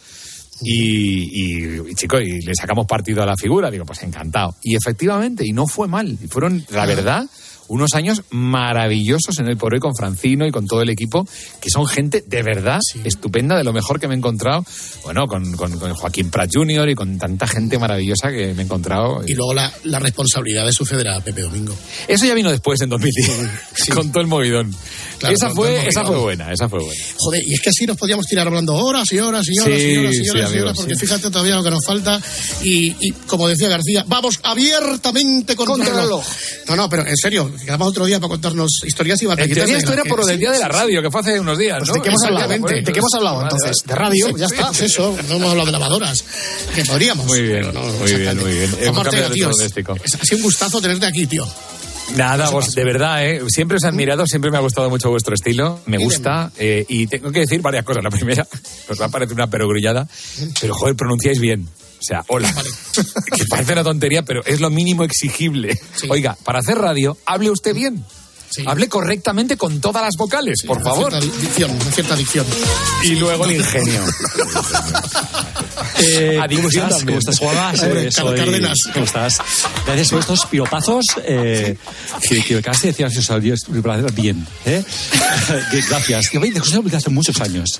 y, 0.61 1.23
y, 1.31 1.89
y, 1.89 1.95
chico, 1.95 2.19
y 2.19 2.41
le 2.41 2.53
sacamos 2.53 2.85
partido 2.85 3.23
a 3.23 3.25
la 3.25 3.35
figura. 3.37 3.71
Digo, 3.71 3.85
pues 3.85 4.03
encantado. 4.03 4.57
Y 4.61 4.75
efectivamente, 4.75 5.43
y 5.45 5.53
no 5.53 5.65
fue 5.65 5.87
mal. 5.87 6.17
Y 6.21 6.27
fueron, 6.27 6.65
la 6.69 6.85
verdad, 6.85 7.25
unos 7.69 7.93
años 7.93 8.21
maravillosos 8.31 9.39
en 9.39 9.47
el 9.47 9.57
por 9.57 9.73
hoy 9.73 9.79
con 9.79 9.95
Francino 9.95 10.45
y 10.45 10.51
con 10.51 10.67
todo 10.67 10.81
el 10.81 10.89
equipo, 10.89 11.27
que 11.61 11.69
son 11.69 11.87
gente 11.87 12.23
de 12.27 12.43
verdad 12.43 12.79
estupenda, 13.03 13.57
de 13.57 13.63
lo 13.63 13.71
mejor 13.73 13.99
que 13.99 14.07
me 14.07 14.13
he 14.15 14.17
encontrado. 14.17 14.65
Bueno, 15.03 15.27
con, 15.27 15.55
con- 15.55 15.79
con 15.79 15.93
Joaquín 15.93 16.29
Prat 16.29 16.49
Jr. 16.53 16.89
y 16.89 16.95
con 16.95 17.17
tanta 17.17 17.47
gente 17.47 17.79
maravillosa 17.79 18.29
que 18.29 18.53
me 18.53 18.61
he 18.63 18.65
encontrado. 18.65 19.21
y 19.25 19.33
luego 19.33 19.53
la, 19.53 19.71
la 19.85 19.99
responsabilidad 19.99 20.65
de 20.65 20.73
suceder 20.73 21.07
a 21.07 21.19
Pepe 21.21 21.41
Domingo. 21.41 21.73
Eso 22.07 22.25
ya 22.25 22.33
vino 22.33 22.51
después, 22.51 22.81
en 22.81 22.89
2010, 22.89 23.49
con 23.95 24.11
todo 24.11 24.21
el 24.21 24.27
movidón. 24.27 24.75
Claro, 25.19 25.35
esa, 25.35 25.49
fue, 25.49 25.87
esa 25.87 26.05
fue 26.05 26.17
buena, 26.17 26.51
esa 26.51 26.69
fue 26.69 26.79
buena. 26.79 27.03
Joder, 27.17 27.43
y 27.45 27.53
es 27.53 27.59
que 27.61 27.69
así 27.69 27.85
nos 27.85 27.97
podíamos 27.97 28.25
tirar 28.25 28.47
hablando 28.47 28.73
horas 28.75 29.11
y 29.11 29.19
horas 29.19 29.45
y 29.49 29.59
horas 29.59 29.77
Sí, 29.79 29.85
y 29.91 29.97
horas 29.97 30.15
y 30.15 30.23
sí, 30.23 30.29
horas, 30.29 30.55
y 30.55 30.59
horas, 30.59 30.73
porque 30.77 30.95
sí. 30.95 31.01
fíjate 31.01 31.29
todavía 31.29 31.55
lo 31.55 31.63
que 31.63 31.71
nos 31.71 31.85
falta. 31.85 32.21
Y, 32.63 32.95
y 32.99 33.11
como 33.27 33.47
decía 33.47 33.67
García, 33.67 34.05
vamos 34.07 34.39
abiertamente 34.43 35.55
contra, 35.55 35.75
Contra 35.75 35.93
el 35.93 36.01
reloj. 36.07 36.25
No, 36.69 36.75
no, 36.77 36.89
pero 36.89 37.05
en 37.05 37.17
serio, 37.17 37.51
quedamos 37.65 37.87
otro 37.89 38.05
día 38.05 38.19
para 38.19 38.29
contarnos 38.29 38.69
historias 38.85 39.21
y 39.21 39.25
batallitas. 39.25 39.69
era 39.69 40.03
que- 40.03 40.09
por 40.09 40.19
lo 40.19 40.25
del 40.25 40.39
día 40.39 40.51
de 40.51 40.59
la 40.59 40.67
radio, 40.67 41.01
que 41.01 41.11
fue 41.11 41.21
hace 41.21 41.39
unos 41.39 41.57
días, 41.57 41.77
Pues 41.79 41.89
¿no? 41.89 41.95
¿de 41.95 42.01
qué 42.01 42.09
hemos 42.09 42.23
hablado? 42.23 42.45
Exactamente. 42.45 42.81
¿De 42.85 42.91
qué 42.93 42.99
hemos 42.99 43.13
hablado 43.13 43.41
entonces? 43.43 43.77
¿De 43.85 43.95
radio? 43.95 44.37
Ya 44.37 44.45
está. 44.45 44.67
pues 44.67 44.81
eso, 44.81 45.17
no 45.27 45.35
hemos 45.35 45.49
hablado 45.51 45.65
de 45.67 45.71
lavadoras. 45.71 46.23
Que 46.75 46.85
podríamos. 46.85 47.25
Muy 47.25 47.41
bien, 47.41 47.73
muy 47.73 48.13
bien, 48.13 48.37
muy 48.39 48.53
bien. 48.53 48.69
Ha 48.75 50.25
sido 50.25 50.37
un 50.37 50.43
gustazo 50.43 50.81
tenerte 50.81 51.05
aquí, 51.05 51.25
tío. 51.27 51.47
Nada, 52.15 52.49
vos, 52.49 52.73
de 52.73 52.83
verdad, 52.83 53.23
¿eh? 53.23 53.41
siempre 53.49 53.77
os 53.77 53.83
he 53.83 53.87
admirado, 53.87 54.25
siempre 54.25 54.49
me 54.49 54.57
ha 54.57 54.61
gustado 54.61 54.89
mucho 54.89 55.11
vuestro 55.11 55.35
estilo, 55.35 55.79
me 55.85 55.99
gusta, 55.99 56.51
eh, 56.57 56.83
y 56.89 57.05
tengo 57.05 57.31
que 57.31 57.41
decir 57.41 57.61
varias 57.61 57.85
cosas. 57.85 58.03
La 58.03 58.09
primera, 58.09 58.47
os 58.89 58.99
va 58.99 59.05
a 59.05 59.09
parecer 59.09 59.35
una 59.35 59.47
perogrullada, 59.47 60.07
pero 60.59 60.73
joder, 60.73 60.95
pronunciáis 60.95 61.39
bien. 61.39 61.67
O 61.99 62.01
sea, 62.01 62.23
hola. 62.27 62.53
que 63.35 63.45
parece 63.49 63.73
una 63.73 63.83
tontería, 63.83 64.23
pero 64.23 64.43
es 64.45 64.61
lo 64.61 64.69
mínimo 64.69 65.03
exigible. 65.03 65.77
Oiga, 66.09 66.37
para 66.43 66.59
hacer 66.59 66.77
radio, 66.77 67.17
hable 67.25 67.51
usted 67.51 67.75
bien. 67.75 68.03
Hable 68.65 68.89
correctamente 68.89 69.57
con 69.57 69.79
todas 69.79 70.01
las 70.03 70.15
vocales, 70.17 70.63
por 70.65 70.81
favor. 70.81 71.11
Cierta 71.11 71.37
dicción, 71.39 71.71
una 71.71 71.91
cierta 71.91 72.15
dicción. 72.15 72.45
Y 73.03 73.15
luego 73.15 73.45
el 73.45 73.57
ingenio. 73.57 74.01
Eh, 76.01 76.39
¿Cómo 76.55 76.69
estás? 76.69 76.89
también. 76.89 77.05
¿Cómo 77.07 77.19
estás, 77.19 77.39
Juanma? 77.39 77.71
Hombre, 77.71 78.07
Eh, 78.07 78.11
soy- 78.11 78.37
Cárdenas. 78.37 78.77
¿Cómo 78.93 79.05
estás? 79.05 79.37
Gracias 79.85 80.09
por 80.09 80.19
estos 80.19 80.45
piropazos 80.45 81.05
eh, 81.25 81.77
que, 82.27 82.43
que 82.43 82.57
acabas 82.57 82.81
de 82.81 82.87
decir 82.89 83.05
hace 83.05 83.19
unos 83.31 83.43
días, 83.43 83.59
bien. 84.15 84.47
¿eh? 84.65 84.83
Gracias. 85.89 86.29
Que 86.29 86.39
veis, 86.39 86.53
de 86.53 86.97
hace 86.97 87.09
muchos 87.09 87.39
años. 87.41 87.79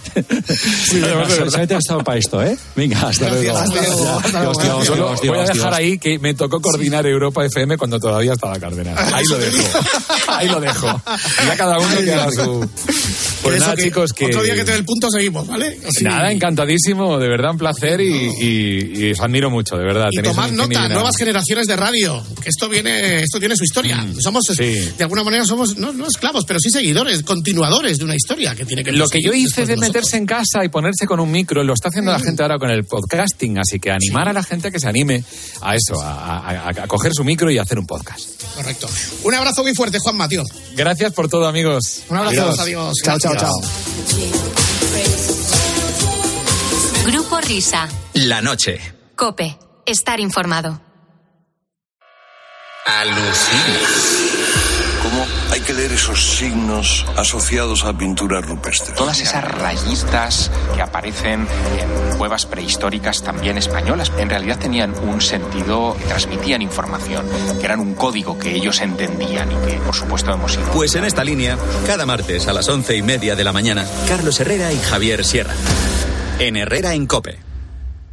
Solamente 0.88 1.76
has 1.76 1.80
estado 1.80 2.04
para 2.04 2.18
esto, 2.18 2.42
¿eh? 2.44 2.58
Venga, 2.76 3.02
hasta 3.10 3.30
luego. 3.30 3.42
Dios. 3.44 3.74
Dios, 4.32 4.58
Dios, 4.62 4.86
Dios, 4.86 5.22
voy 5.24 5.38
a 5.38 5.42
dejar 5.42 5.54
Dios. 5.56 5.74
ahí 5.74 5.98
que 6.00 6.20
me 6.20 6.34
tocó 6.34 6.62
coordinar 6.62 7.06
Europa 7.06 7.46
FM 7.46 7.78
cuando 7.78 8.00
todavía 8.00 8.34
estaba 8.34 8.60
Cárdenas. 8.60 9.14
Ahí 9.14 9.26
lo 9.30 9.38
dejo. 9.38 9.80
Ahí 10.28 10.48
lo 10.48 10.60
dejo. 10.60 11.02
Ya 11.46 11.56
cada 11.58 11.80
uno 11.80 11.96
que 11.98 12.14
haga 12.14 12.32
su. 12.32 12.70
Pues 13.42 13.56
Eso 13.56 13.64
nada, 13.66 13.76
que 13.76 13.84
chicos, 13.84 14.12
que. 14.14 14.26
Otro 14.26 14.44
día 14.44 14.56
que 14.56 14.64
te 14.66 14.72
dé 14.72 14.78
el 14.78 14.86
punto 14.86 15.10
seguimos, 15.10 15.48
¿vale? 15.48 15.80
Así. 15.88 16.04
Nada, 16.04 16.32
encantadísimo, 16.32 17.18
de 17.18 17.28
verdad 17.30 17.52
un 17.52 17.58
placer 17.58 18.02
y, 18.02 18.12
y- 18.40 19.06
y 19.08 19.12
os 19.12 19.20
admiro 19.22 19.50
mucho, 19.50 19.76
de 19.78 19.84
verdad. 19.86 20.10
Y 20.12 20.22
tomad 20.22 20.52
nota, 20.52 20.88
nuevas 20.90 21.16
generaciones 21.18 21.68
de 21.68 21.76
radio, 21.76 22.24
que 22.44 22.50
esto 22.50 22.68
viene, 22.68 23.22
esto 23.22 23.40
tiene 23.40 23.56
su 23.56 23.64
historia. 23.64 24.06
Somos, 24.20 24.44
sí. 24.46 24.64
de 24.98 25.04
alguna 25.04 25.24
manera, 25.24 25.46
somos 25.46 25.78
no, 25.78 25.94
no 25.94 26.08
esclavos, 26.08 26.44
pero 26.46 26.60
sí 26.60 26.70
seguidores, 26.70 27.24
continuadores 27.24 27.98
de 27.98 28.06
una 28.06 28.16
historia 28.16 28.56
que 28.56 28.66
tiene 28.66 28.84
que 28.84 28.92
Lo 28.92 29.08
que 29.08 29.20
yo 29.22 29.34
hice 29.34 29.66
de 29.66 29.78
meterse 29.78 30.18
en 30.18 30.26
casa 30.26 30.64
y 30.66 30.70
ponerse 30.70 31.06
con 31.06 31.20
un 31.20 31.32
micro, 31.32 31.64
lo 31.64 31.74
está 31.74 31.90
haciendo 31.90 32.12
la 32.12 32.20
gente 32.20 32.42
ahora 32.44 32.58
con 32.58 32.70
el 32.72 32.84
podcasting, 32.84 33.58
así 33.60 33.80
que 33.80 33.92
animar 33.92 34.28
a 34.28 34.34
la 34.34 34.44
gente 34.44 34.68
a 34.68 34.72
que 34.72 34.80
se 34.80 34.88
anime 34.88 35.24
a 35.62 35.76
eso, 35.76 36.02
a, 36.02 36.40
a- 36.40 36.70
a 36.70 36.88
coger 36.88 37.14
su 37.14 37.24
micro 37.24 37.50
y 37.52 37.58
hacer 37.58 37.80
un 37.80 37.86
podcast. 37.88 38.30
Correcto. 38.56 38.90
Un 39.24 39.34
abrazo 39.34 39.64
muy 39.64 39.74
fuerte, 39.74 40.00
Juan 40.00 40.18
Mateo. 40.18 40.44
Gracias 40.76 41.14
por 41.14 41.30
todo, 41.30 41.48
amigos. 41.48 42.02
Un 42.10 42.18
abrazo, 42.18 42.62
adiós. 42.62 42.94
Chao, 43.04 43.18
chao, 43.20 43.29
Gracias. 43.34 43.52
chao. 43.52 43.62
Grupo 47.06 47.40
Risa. 47.42 47.88
La 48.14 48.42
noche. 48.42 48.80
Cope. 49.16 49.58
Estar 49.86 50.20
informado. 50.20 50.80
Alucina. 52.86 54.39
¿Cómo 55.70 55.78
hay 55.78 55.84
que 55.84 55.88
leer 55.88 56.00
esos 56.00 56.38
signos 56.38 57.06
asociados 57.16 57.84
a 57.84 57.96
pintura 57.96 58.42
rupestre. 58.42 58.96
Todas 58.96 59.20
esas 59.20 59.44
rayitas 59.44 60.50
que 60.74 60.82
aparecen 60.82 61.42
en 61.78 62.18
cuevas 62.18 62.48
prehistóricas 62.48 63.22
también 63.22 63.56
españolas, 63.56 64.12
en 64.18 64.32
realidad 64.32 64.58
tenían 64.58 64.96
un 65.08 65.22
sentido, 65.22 65.96
transmitían 66.08 66.64
información, 66.64 67.24
que 67.60 67.66
eran 67.66 67.82
un 67.82 67.94
código 67.94 68.40
que 68.40 68.56
ellos 68.56 68.82
entendían 68.82 69.52
y 69.52 69.56
que, 69.68 69.78
por 69.78 69.94
supuesto, 69.94 70.34
hemos 70.34 70.56
ido. 70.56 70.72
Pues 70.72 70.96
en 70.96 71.06
esta 71.06 71.24
línea, 71.24 71.56
cada 71.86 72.08
martes 72.08 72.48
a 72.48 72.54
las 72.54 72.68
once 72.68 72.98
y 72.98 73.04
media 73.04 73.36
de 73.36 73.44
la 73.44 73.54
mañana, 73.54 73.86
Carlos 74.08 74.40
Herrera 74.40 74.74
y 74.74 74.80
Javier 74.80 75.24
Sierra. 75.24 75.54
En 76.40 76.58
Herrera 76.58 76.96
en 76.96 77.06
Cope. 77.06 77.49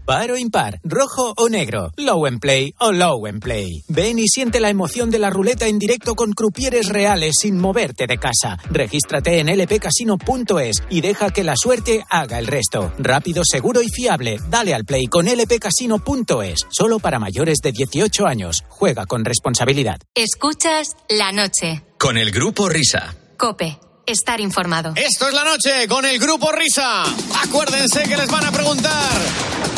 Par 0.07 0.31
o 0.31 0.37
impar, 0.37 0.79
rojo 0.85 1.35
o 1.37 1.49
negro, 1.49 1.91
low 1.97 2.27
and 2.27 2.39
play 2.39 2.73
o 2.79 2.93
low 2.93 3.27
and 3.27 3.43
play. 3.43 3.83
Ven 3.89 4.21
y 4.21 4.29
siente 4.29 4.61
la 4.61 4.71
emoción 4.71 5.11
de 5.11 5.19
la 5.19 5.31
ruleta 5.31 5.67
en 5.67 5.81
directo 5.81 6.15
con 6.15 6.31
crupieres 6.31 6.89
reales 6.89 7.35
sin 7.41 7.59
moverte 7.59 8.07
de 8.07 8.17
casa. 8.17 8.57
Regístrate 8.71 9.41
en 9.41 9.49
lpcasino.es 9.49 10.85
y 10.91 11.01
deja 11.01 11.31
que 11.31 11.43
la 11.43 11.57
suerte 11.57 12.05
haga 12.09 12.39
el 12.39 12.47
resto. 12.47 12.93
Rápido, 12.99 13.43
seguro 13.45 13.83
y 13.83 13.89
fiable. 13.89 14.39
Dale 14.49 14.75
al 14.75 14.85
play 14.85 15.07
con 15.07 15.27
lpcasino.es. 15.27 16.67
Solo 16.71 17.01
para 17.01 17.19
mayores 17.19 17.59
de 17.61 17.73
18 17.73 18.27
años. 18.29 18.63
Juega 18.69 19.07
con 19.07 19.25
responsabilidad. 19.25 19.99
Escuchas 20.15 20.97
la 21.09 21.33
noche. 21.33 21.83
Con 21.99 22.17
el 22.17 22.31
grupo 22.31 22.69
Risa. 22.69 23.17
Cope. 23.37 23.81
Estar 24.07 24.41
informado. 24.41 24.93
Esto 24.95 25.27
es 25.27 25.35
la 25.35 25.43
noche 25.43 25.89
con 25.89 26.05
el 26.05 26.21
grupo 26.21 26.53
Risa. 26.53 27.03
Acuérdense 27.43 28.05
que 28.05 28.17
les 28.17 28.29
van 28.29 28.45
a 28.45 28.53
preguntar. 28.53 29.21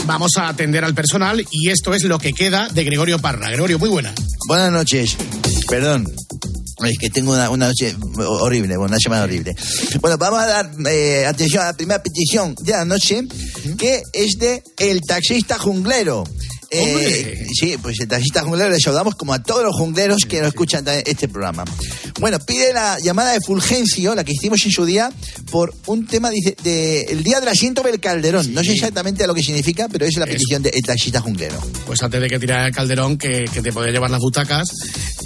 Vamos 0.04 0.32
a 0.36 0.48
atender 0.48 0.84
al 0.84 0.94
personal 0.94 1.42
y 1.50 1.70
esto 1.70 1.94
es 1.94 2.04
lo 2.04 2.18
que 2.18 2.34
queda 2.34 2.68
de 2.68 2.84
Gregorio 2.84 3.18
Parra. 3.18 3.48
Gregorio, 3.48 3.78
muy 3.78 3.88
buena. 3.88 4.12
Buenas 4.46 4.70
noches. 4.70 5.16
Perdón. 5.66 6.06
Es 6.84 6.98
que 6.98 7.08
tengo 7.08 7.32
una, 7.32 7.48
una 7.48 7.68
noche 7.68 7.96
horrible, 8.18 8.76
bueno, 8.76 8.90
una 8.90 8.98
semana 9.02 9.24
horrible. 9.24 9.56
Bueno, 10.00 10.18
vamos 10.18 10.40
a 10.40 10.46
dar 10.46 10.70
eh, 10.86 11.24
atención 11.26 11.62
a 11.62 11.66
la 11.66 11.72
primera 11.72 12.02
petición 12.02 12.54
de 12.60 12.72
la 12.72 12.84
noche, 12.84 13.22
que 13.78 14.02
es 14.12 14.38
de 14.38 14.62
el 14.78 15.00
taxista 15.00 15.58
junglero. 15.58 16.24
Eh, 16.70 17.46
sí, 17.58 17.76
pues 17.80 17.98
el 18.00 18.08
taxista 18.08 18.42
junglero 18.42 18.70
le 18.70 18.78
saludamos 18.78 19.14
como 19.14 19.32
a 19.32 19.42
todos 19.42 19.64
los 19.64 19.74
jungleros 19.74 20.24
que 20.26 20.40
nos 20.40 20.48
escuchan 20.48 20.84
también 20.84 21.04
este 21.06 21.28
programa. 21.28 21.64
Bueno, 22.20 22.38
pide 22.40 22.72
la 22.72 22.98
llamada 22.98 23.32
de 23.32 23.40
Fulgencio, 23.40 24.14
la 24.14 24.24
que 24.24 24.32
hicimos 24.32 24.64
en 24.64 24.70
su 24.70 24.84
día, 24.84 25.10
por 25.50 25.74
un 25.86 26.06
tema, 26.06 26.30
dice, 26.30 26.56
de 26.62 27.02
el 27.04 27.22
día 27.22 27.40
del 27.40 27.48
asiento 27.48 27.82
del 27.82 28.00
Calderón. 28.00 28.52
No 28.52 28.62
sé 28.62 28.72
exactamente 28.72 29.26
lo 29.26 29.34
que 29.34 29.42
significa, 29.42 29.88
pero 29.88 30.04
es 30.04 30.16
la 30.16 30.26
petición 30.26 30.62
del 30.62 30.82
taxista 30.82 31.20
junglero. 31.20 31.58
Pues 31.86 32.02
antes 32.02 32.20
de 32.20 32.28
que 32.28 32.38
tirara 32.38 32.66
el 32.66 32.74
calderón, 32.74 33.16
que, 33.16 33.46
que 33.52 33.62
te 33.62 33.72
podía 33.72 33.92
llevar 33.92 34.10
las 34.10 34.20
butacas, 34.20 34.68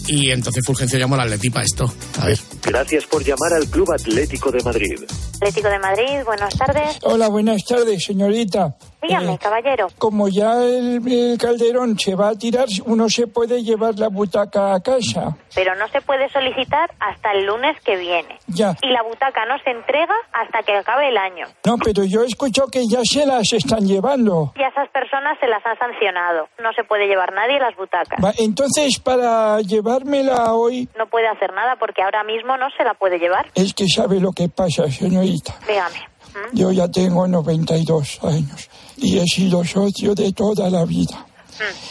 y 0.06 0.30
entonces 0.30 0.62
Fulgencio 0.64 0.98
llamó 0.98 1.14
al 1.16 1.22
Atleti 1.22 1.50
para 1.50 1.64
esto. 1.64 1.92
A 2.20 2.26
ver. 2.26 2.38
Gracias 2.62 3.04
por 3.06 3.24
llamar 3.24 3.52
al 3.54 3.66
Club 3.68 3.92
Atlético 3.92 4.50
de 4.50 4.62
Madrid. 4.62 4.98
Atlético 5.42 5.70
de 5.70 5.78
Madrid, 5.80 6.24
buenas 6.24 6.56
tardes. 6.56 7.00
Hola, 7.02 7.28
buenas 7.28 7.64
tardes, 7.64 8.04
señorita. 8.04 8.76
Dígame, 9.02 9.32
Eh, 9.34 9.38
caballero. 9.42 9.88
Como 9.98 10.28
ya 10.28 10.62
el, 10.62 11.02
el 11.12 11.36
calderón 11.36 11.98
se 11.98 12.14
va 12.14 12.28
a 12.28 12.34
tirar, 12.36 12.66
uno 12.86 13.08
se 13.08 13.26
puede 13.26 13.64
llevar 13.64 13.98
la 13.98 14.06
butaca 14.06 14.72
a 14.72 14.80
casa. 14.80 15.36
Pero 15.52 15.74
no 15.74 15.88
se 15.88 16.00
puede 16.02 16.28
solicitar 16.30 16.88
hasta 17.00 17.32
el 17.32 17.44
lunes 17.46 17.76
que 17.84 17.96
viene. 17.96 18.38
Ya. 18.46 18.76
Y 18.82 18.90
la 18.92 19.02
butaca 19.02 19.44
no 19.46 19.58
se 19.64 19.70
entrega 19.72 20.14
hasta 20.32 20.62
que 20.62 20.76
acabe 20.76 21.08
el 21.08 21.16
año. 21.16 21.48
No, 21.66 21.76
pero 21.78 22.04
yo 22.04 22.22
escucho 22.22 22.68
que 22.68 22.86
ya 22.88 23.00
se 23.02 23.26
las 23.26 23.52
están 23.52 23.84
llevando. 23.88 24.52
Y 24.54 24.62
a 24.62 24.68
esas 24.68 24.88
personas 24.90 25.36
se 25.40 25.48
las 25.48 25.66
han 25.66 25.76
sancionado. 25.76 26.46
No 26.62 26.72
se 26.76 26.84
puede 26.84 27.08
llevar 27.08 27.32
nadie 27.34 27.58
las 27.58 27.74
butacas. 27.74 28.24
Va, 28.24 28.32
entonces, 28.38 29.00
para 29.00 29.60
llevármela 29.62 30.54
hoy, 30.54 30.88
No 30.96 31.06
puede 31.08 31.26
hacer 31.26 31.52
nada 31.52 31.74
porque 31.80 32.00
ahora 32.02 32.22
mismo 32.22 32.56
no 32.56 32.68
se 32.78 32.84
la 32.84 32.94
puede 32.94 33.18
llevar. 33.18 33.46
es 33.56 33.74
que 33.74 33.88
sabe 33.88 34.20
lo 34.20 34.30
que 34.30 34.48
pasa, 34.48 34.88
señorita. 34.88 35.31
Dígame. 35.66 36.12
Yo 36.52 36.70
ya 36.72 36.88
tengo 36.88 37.26
92 37.26 38.20
años 38.22 38.68
y 38.96 39.18
he 39.18 39.26
sido 39.26 39.64
socio 39.64 40.14
de 40.14 40.32
toda 40.32 40.70
la 40.70 40.84
vida. 40.84 41.26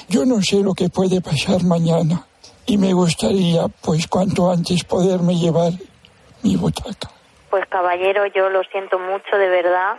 Yo 0.09 0.25
no 0.25 0.41
sé 0.41 0.57
lo 0.57 0.73
que 0.73 0.89
puede 0.89 1.21
pasar 1.21 1.63
mañana 1.63 2.25
y 2.65 2.77
me 2.77 2.93
gustaría, 2.93 3.67
pues, 3.67 4.07
cuanto 4.07 4.51
antes 4.51 4.83
poderme 4.83 5.35
llevar 5.35 5.73
mi 6.43 6.55
butaca. 6.55 7.11
Pues 7.49 7.65
caballero, 7.67 8.25
yo 8.27 8.49
lo 8.49 8.63
siento 8.63 8.97
mucho 8.97 9.37
de 9.37 9.49
verdad. 9.49 9.97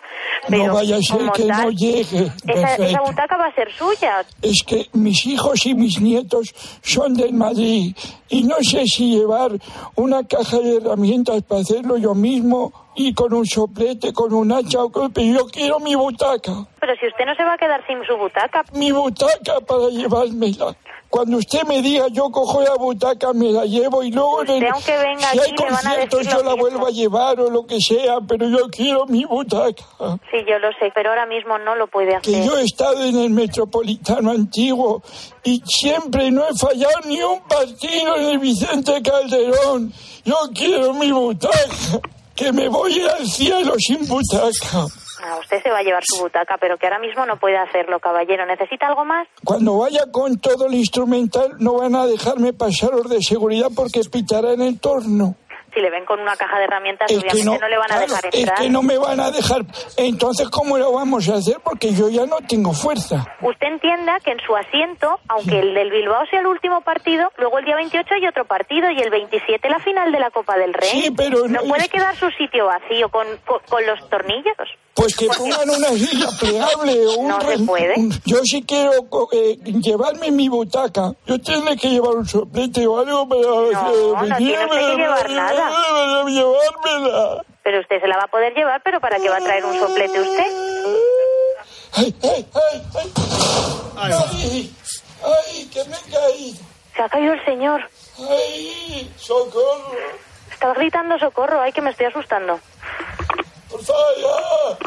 Pero 0.49 0.69
no 0.69 0.75
vaya 0.75 0.97
a 0.97 1.03
ser 1.03 1.31
que 1.33 1.45
no 1.45 1.71
llegue. 1.71 2.33
Esa, 2.47 2.75
esa 2.77 3.01
butaca 3.03 3.37
va 3.37 3.47
a 3.47 3.55
ser 3.55 3.71
suya. 3.73 4.25
Es 4.41 4.63
que 4.67 4.89
mis 4.95 5.27
hijos 5.27 5.67
y 5.67 5.75
mis 5.75 6.01
nietos 6.01 6.55
son 6.83 7.13
del 7.13 7.35
Madrid 7.35 7.95
y 8.31 8.45
no 8.45 8.57
sé 8.63 8.87
si 8.87 9.19
llevar 9.19 9.53
una 9.97 10.27
caja 10.27 10.61
de 10.61 10.79
herramientas 10.79 11.43
para 11.43 11.61
hacerlo 11.61 11.99
yo 11.99 12.15
mismo 12.15 12.73
y 12.95 13.15
con 13.15 13.33
un 13.33 13.47
soplete, 13.47 14.13
con 14.13 14.33
un 14.35 14.53
hacha, 14.53 14.79
yo 15.17 15.47
quiero 15.51 15.81
mi 15.81 15.95
butaca. 15.95 16.67
Pero 16.81 16.95
si 16.97 17.07
usted 17.07 17.25
no 17.27 17.35
se 17.35 17.45
va 17.45 17.55
a 17.55 17.59
quedar 17.59 17.87
sin 17.87 18.03
su 18.05 18.17
butaca. 18.17 18.65
Mi 18.75 18.93
butaca 18.93 19.61
para 19.67 19.89
llevármela. 19.89 20.75
Cuando 21.09 21.37
usted 21.37 21.65
me 21.65 21.83
diga, 21.83 22.07
yo 22.11 22.31
cojo 22.31 22.63
la 22.63 22.75
butaca, 22.75 23.35
me 23.35 23.51
la 23.53 23.67
llevo 23.67 24.03
y 24.03 24.11
luego 24.11 24.45
en 24.45 24.51
el- 24.63 24.67
aunque 24.73 24.97
venga 24.97 25.29
si 25.31 25.39
hay 25.41 25.51
aquí, 25.51 25.63
a 25.63 25.67
conciertos 25.69 26.27
yo 26.27 26.43
la 26.43 26.55
vuelvo 26.55 26.87
a 26.87 26.91
llevar 26.91 27.39
o 27.39 27.51
lo 27.51 27.67
que 27.67 27.79
sea, 27.81 28.21
pero 28.27 28.49
yo 28.49 28.69
quiero 28.71 29.05
mi 29.07 29.23
butaca. 29.27 29.85
Sí, 30.31 30.39
yo 30.49 30.59
lo 30.59 30.69
sé, 30.81 30.91
pero 30.95 31.11
ahora 31.11 31.27
mismo 31.27 31.59
no 31.59 31.75
lo 31.77 31.87
puede 31.87 32.17
hacer. 32.17 32.23
Que 32.41 32.47
yo 32.47 32.57
he 32.57 32.63
estado 32.63 33.05
en 33.05 33.19
el 33.19 33.29
Metropolitano 33.29 34.31
antiguo 34.31 35.03
y 35.45 35.63
siempre 35.67 36.31
no 36.31 36.45
he 36.49 36.55
fallado 36.57 37.01
ni 37.05 37.21
un 37.23 37.41
partido 37.43 38.17
en 38.17 38.23
el 38.31 38.39
Vicente 38.39 39.03
Calderón. 39.03 39.93
Yo 40.25 40.37
quiero 40.55 40.95
mi 40.95 41.13
butaca, 41.13 42.01
que 42.35 42.53
me 42.53 42.69
voy 42.69 43.01
al 43.01 43.27
cielo 43.27 43.75
sin 43.79 44.07
butaca. 44.07 44.87
Ah, 45.25 45.39
usted 45.41 45.63
se 45.63 45.71
va 45.71 45.79
a 45.79 45.83
llevar 45.83 46.03
su 46.05 46.23
butaca, 46.23 46.57
pero 46.61 46.77
que 46.79 46.87
ahora 46.87 46.99
mismo 46.99 47.25
no 47.27 47.39
puede 47.39 47.57
hacerlo, 47.57 48.01
caballero. 48.01 48.45
¿Necesita 48.45 48.89
algo 48.89 49.05
más? 49.05 49.29
Cuando 49.45 49.79
vaya 49.79 50.05
con 50.11 50.39
todo 50.39 50.67
el 50.67 50.75
instrumental 50.75 51.53
no 51.59 51.75
van 51.75 51.95
a 51.95 52.07
dejarme 52.07 52.53
pasar 52.53 52.91
los 52.91 53.09
de 53.09 53.23
seguridad 53.23 53.69
porque 53.75 54.01
pitará 54.11 54.53
en 54.53 54.63
el 54.63 54.81
torno. 54.81 55.37
Si 55.75 55.81
le 55.81 55.91
ven 55.91 56.05
con 56.05 56.21
una 56.21 56.37
caja 56.37 56.59
de 56.59 56.65
herramientas, 56.65 57.11
Es 57.11 57.19
obviamente 57.19 57.45
no, 57.45 57.59
no, 57.59 57.69
le 57.69 57.79
van 57.79 57.93
a 57.93 58.01
dejar 58.01 58.27
es 58.27 58.35
entrar. 58.41 58.59
que 58.59 58.69
no 58.71 58.83
me 58.83 58.99
van 58.99 59.21
a 59.21 59.31
dejar. 59.31 59.63
Entonces, 59.97 60.49
¿cómo 60.51 60.77
lo 60.79 60.93
vamos 60.93 61.29
a 61.29 61.35
hacer? 61.37 61.57
Porque 61.65 61.93
yo 61.95 62.09
ya 62.09 62.27
no 62.27 62.37
tengo 62.47 62.73
fuerza. 62.73 63.27
Usted 63.41 63.67
entienda 63.69 64.19
que 64.21 64.33
en 64.33 64.41
su 64.41 64.55
asiento, 64.55 65.19
aunque 65.29 65.61
el 65.61 65.75
del 65.75 65.91
Bilbao 65.91 66.25
sea 66.31 66.41
el 66.41 66.47
último 66.47 66.81
partido, 66.83 67.31
luego 67.39 67.59
el 67.59 67.65
día 67.65 67.77
28 67.77 68.15
hay 68.15 68.27
otro 68.27 68.45
partido 68.47 68.91
y 68.91 69.01
el 69.01 69.11
27 69.11 69.69
la 69.71 69.79
final 69.81 70.13
de 70.13 70.21
la 70.21 70.31
Copa 70.31 70.57
del 70.57 70.75
Rey. 70.75 70.89
Sí, 70.91 71.11
pero 71.17 71.49
no 71.49 71.61
no- 71.63 71.69
puede 71.69 71.89
quedar 71.89 72.15
su 72.17 72.29
sitio 72.31 72.67
vacío 72.67 73.09
con, 73.09 73.27
con, 73.47 73.61
con 73.69 73.87
los 73.87 74.09
tornillos. 74.11 74.57
Pues 74.95 75.17
que 75.17 75.27
pongan 75.27 75.71
una 75.71 75.89
silla 75.89 76.27
plegable 76.39 77.07
o 77.07 77.13
un 77.21 77.29
No 77.29 77.41
se 77.41 77.59
puede. 77.61 77.95
un- 77.99 78.11
Yo 78.27 78.39
sí 78.45 78.63
quiero 78.63 78.93
eh, 79.33 79.57
llevarme 79.81 80.31
mi 80.31 80.49
butaca. 80.51 81.13
Yo 81.27 81.41
tendré 81.41 81.77
que 81.77 81.89
llevar 81.89 82.15
un 82.17 82.27
soplete 82.27 82.87
o 82.87 82.99
algo 82.99 83.27
para... 83.27 83.41
No, 83.41 84.23
no 84.27 84.37
tiene 84.37 84.69
que 84.69 84.97
llevar 84.97 85.31
nada. 85.31 85.62
Para 85.69 86.25
llevármela. 86.25 87.43
Pero 87.63 87.81
usted 87.81 88.01
se 88.01 88.09
la 88.09 88.17
va 88.17 88.25
a 88.25 88.29
poder 88.29 88.53
llevar, 88.55 88.81
pero 88.83 89.01
¿para 89.01 89.19
qué 89.19 89.29
va 89.29 89.37
a 89.37 89.41
traer 89.41 89.65
un 89.65 89.79
soplete 89.79 90.21
usted? 90.21 90.47
¡Ay, 91.95 92.15
ay, 92.23 92.47
ay! 92.55 92.83
¡Ay! 93.97 94.13
¡Ay! 94.13 94.75
¡Ay, 95.23 95.67
que 95.67 95.85
me 95.85 95.97
he 95.97 96.11
caído! 96.11 96.59
Se 96.97 97.03
ha 97.03 97.09
caído 97.09 97.33
el 97.35 97.45
señor. 97.45 97.81
¡Ay! 98.19 99.13
¡Socorro! 99.17 99.93
Está 100.51 100.75
gritando 100.75 101.19
socorro. 101.19 101.61
Ay, 101.61 101.73
que 101.73 101.81
me 101.81 101.91
estoy 101.91 102.07
asustando. 102.07 102.59
¡Por 103.71 103.83
favor! 103.85 104.79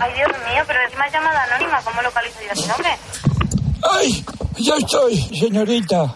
Ay, 0.00 0.12
Dios 0.14 0.28
mío, 0.28 0.62
pero 0.66 0.80
es 0.86 0.96
más 0.96 1.12
llamada 1.12 1.42
anónima. 1.44 1.82
¿Cómo 1.82 2.02
localizo 2.02 2.40
yo 2.42 2.50
a 2.50 2.52
ese 2.52 2.72
hombre? 2.72 2.90
¡Ay! 3.90 4.24
Ya 4.58 4.74
estoy, 4.76 5.16
señorita. 5.16 6.14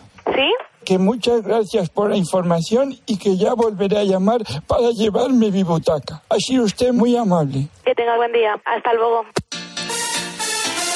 Que 0.85 0.99
muchas 0.99 1.43
gracias 1.43 1.89
por 1.89 2.11
la 2.11 2.17
información 2.17 2.99
y 3.07 3.17
que 3.17 3.37
ya 3.37 3.55
volveré 3.55 3.99
a 3.99 4.05
llamar 4.05 4.43
para 4.67 4.91
llevarme 4.91 5.51
mi 5.51 5.63
butaca. 5.63 6.23
Ha 6.29 6.37
sido 6.39 6.65
usted 6.65 6.93
muy 6.93 7.17
amable. 7.17 7.69
Que 7.85 7.95
tenga 7.95 8.17
buen 8.17 8.33
día. 8.33 8.55
Hasta 8.65 8.93
luego. 8.93 9.25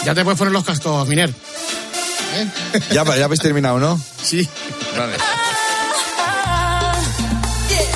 Ya 0.04 0.14
te 0.14 0.22
puedes 0.24 0.38
poner 0.38 0.52
los 0.52 0.64
cascos, 0.64 1.08
Miner. 1.08 1.32
Ya, 2.90 3.04
ya 3.04 3.24
habéis 3.24 3.40
terminado, 3.40 3.78
¿no? 3.78 3.98
Sí. 4.22 4.46
Vale. 4.96 5.14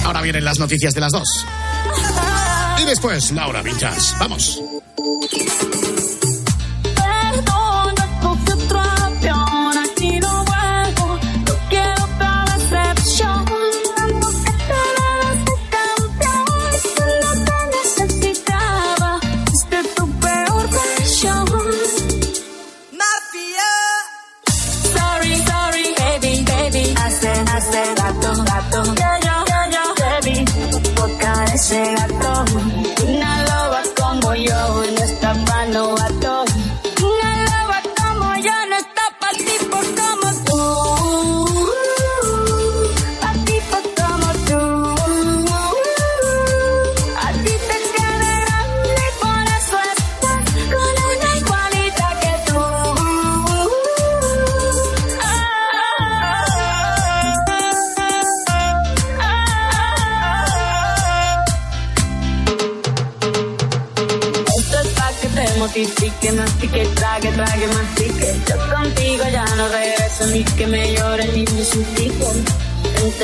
Ahora 0.04 0.20
vienen 0.22 0.44
las 0.44 0.58
noticias 0.58 0.94
de 0.94 1.00
las 1.00 1.12
dos. 1.12 1.28
Y 2.80 2.84
después, 2.84 3.30
Laura 3.32 3.62
Vinchas. 3.62 4.16
Vamos. 4.18 4.60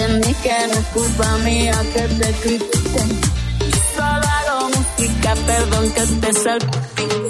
Entendí 0.09 0.35
que 0.43 0.55
no 0.69 0.73
es 0.73 0.87
culpa 0.95 1.37
mía 1.45 1.75
que 1.93 2.01
te 2.01 2.33
critique. 2.41 3.03
Solo 3.95 4.07
hago 4.07 4.71
música, 4.71 5.35
perdón 5.47 5.91
que 5.91 6.01
te 6.01 6.33
salpique. 6.33 7.28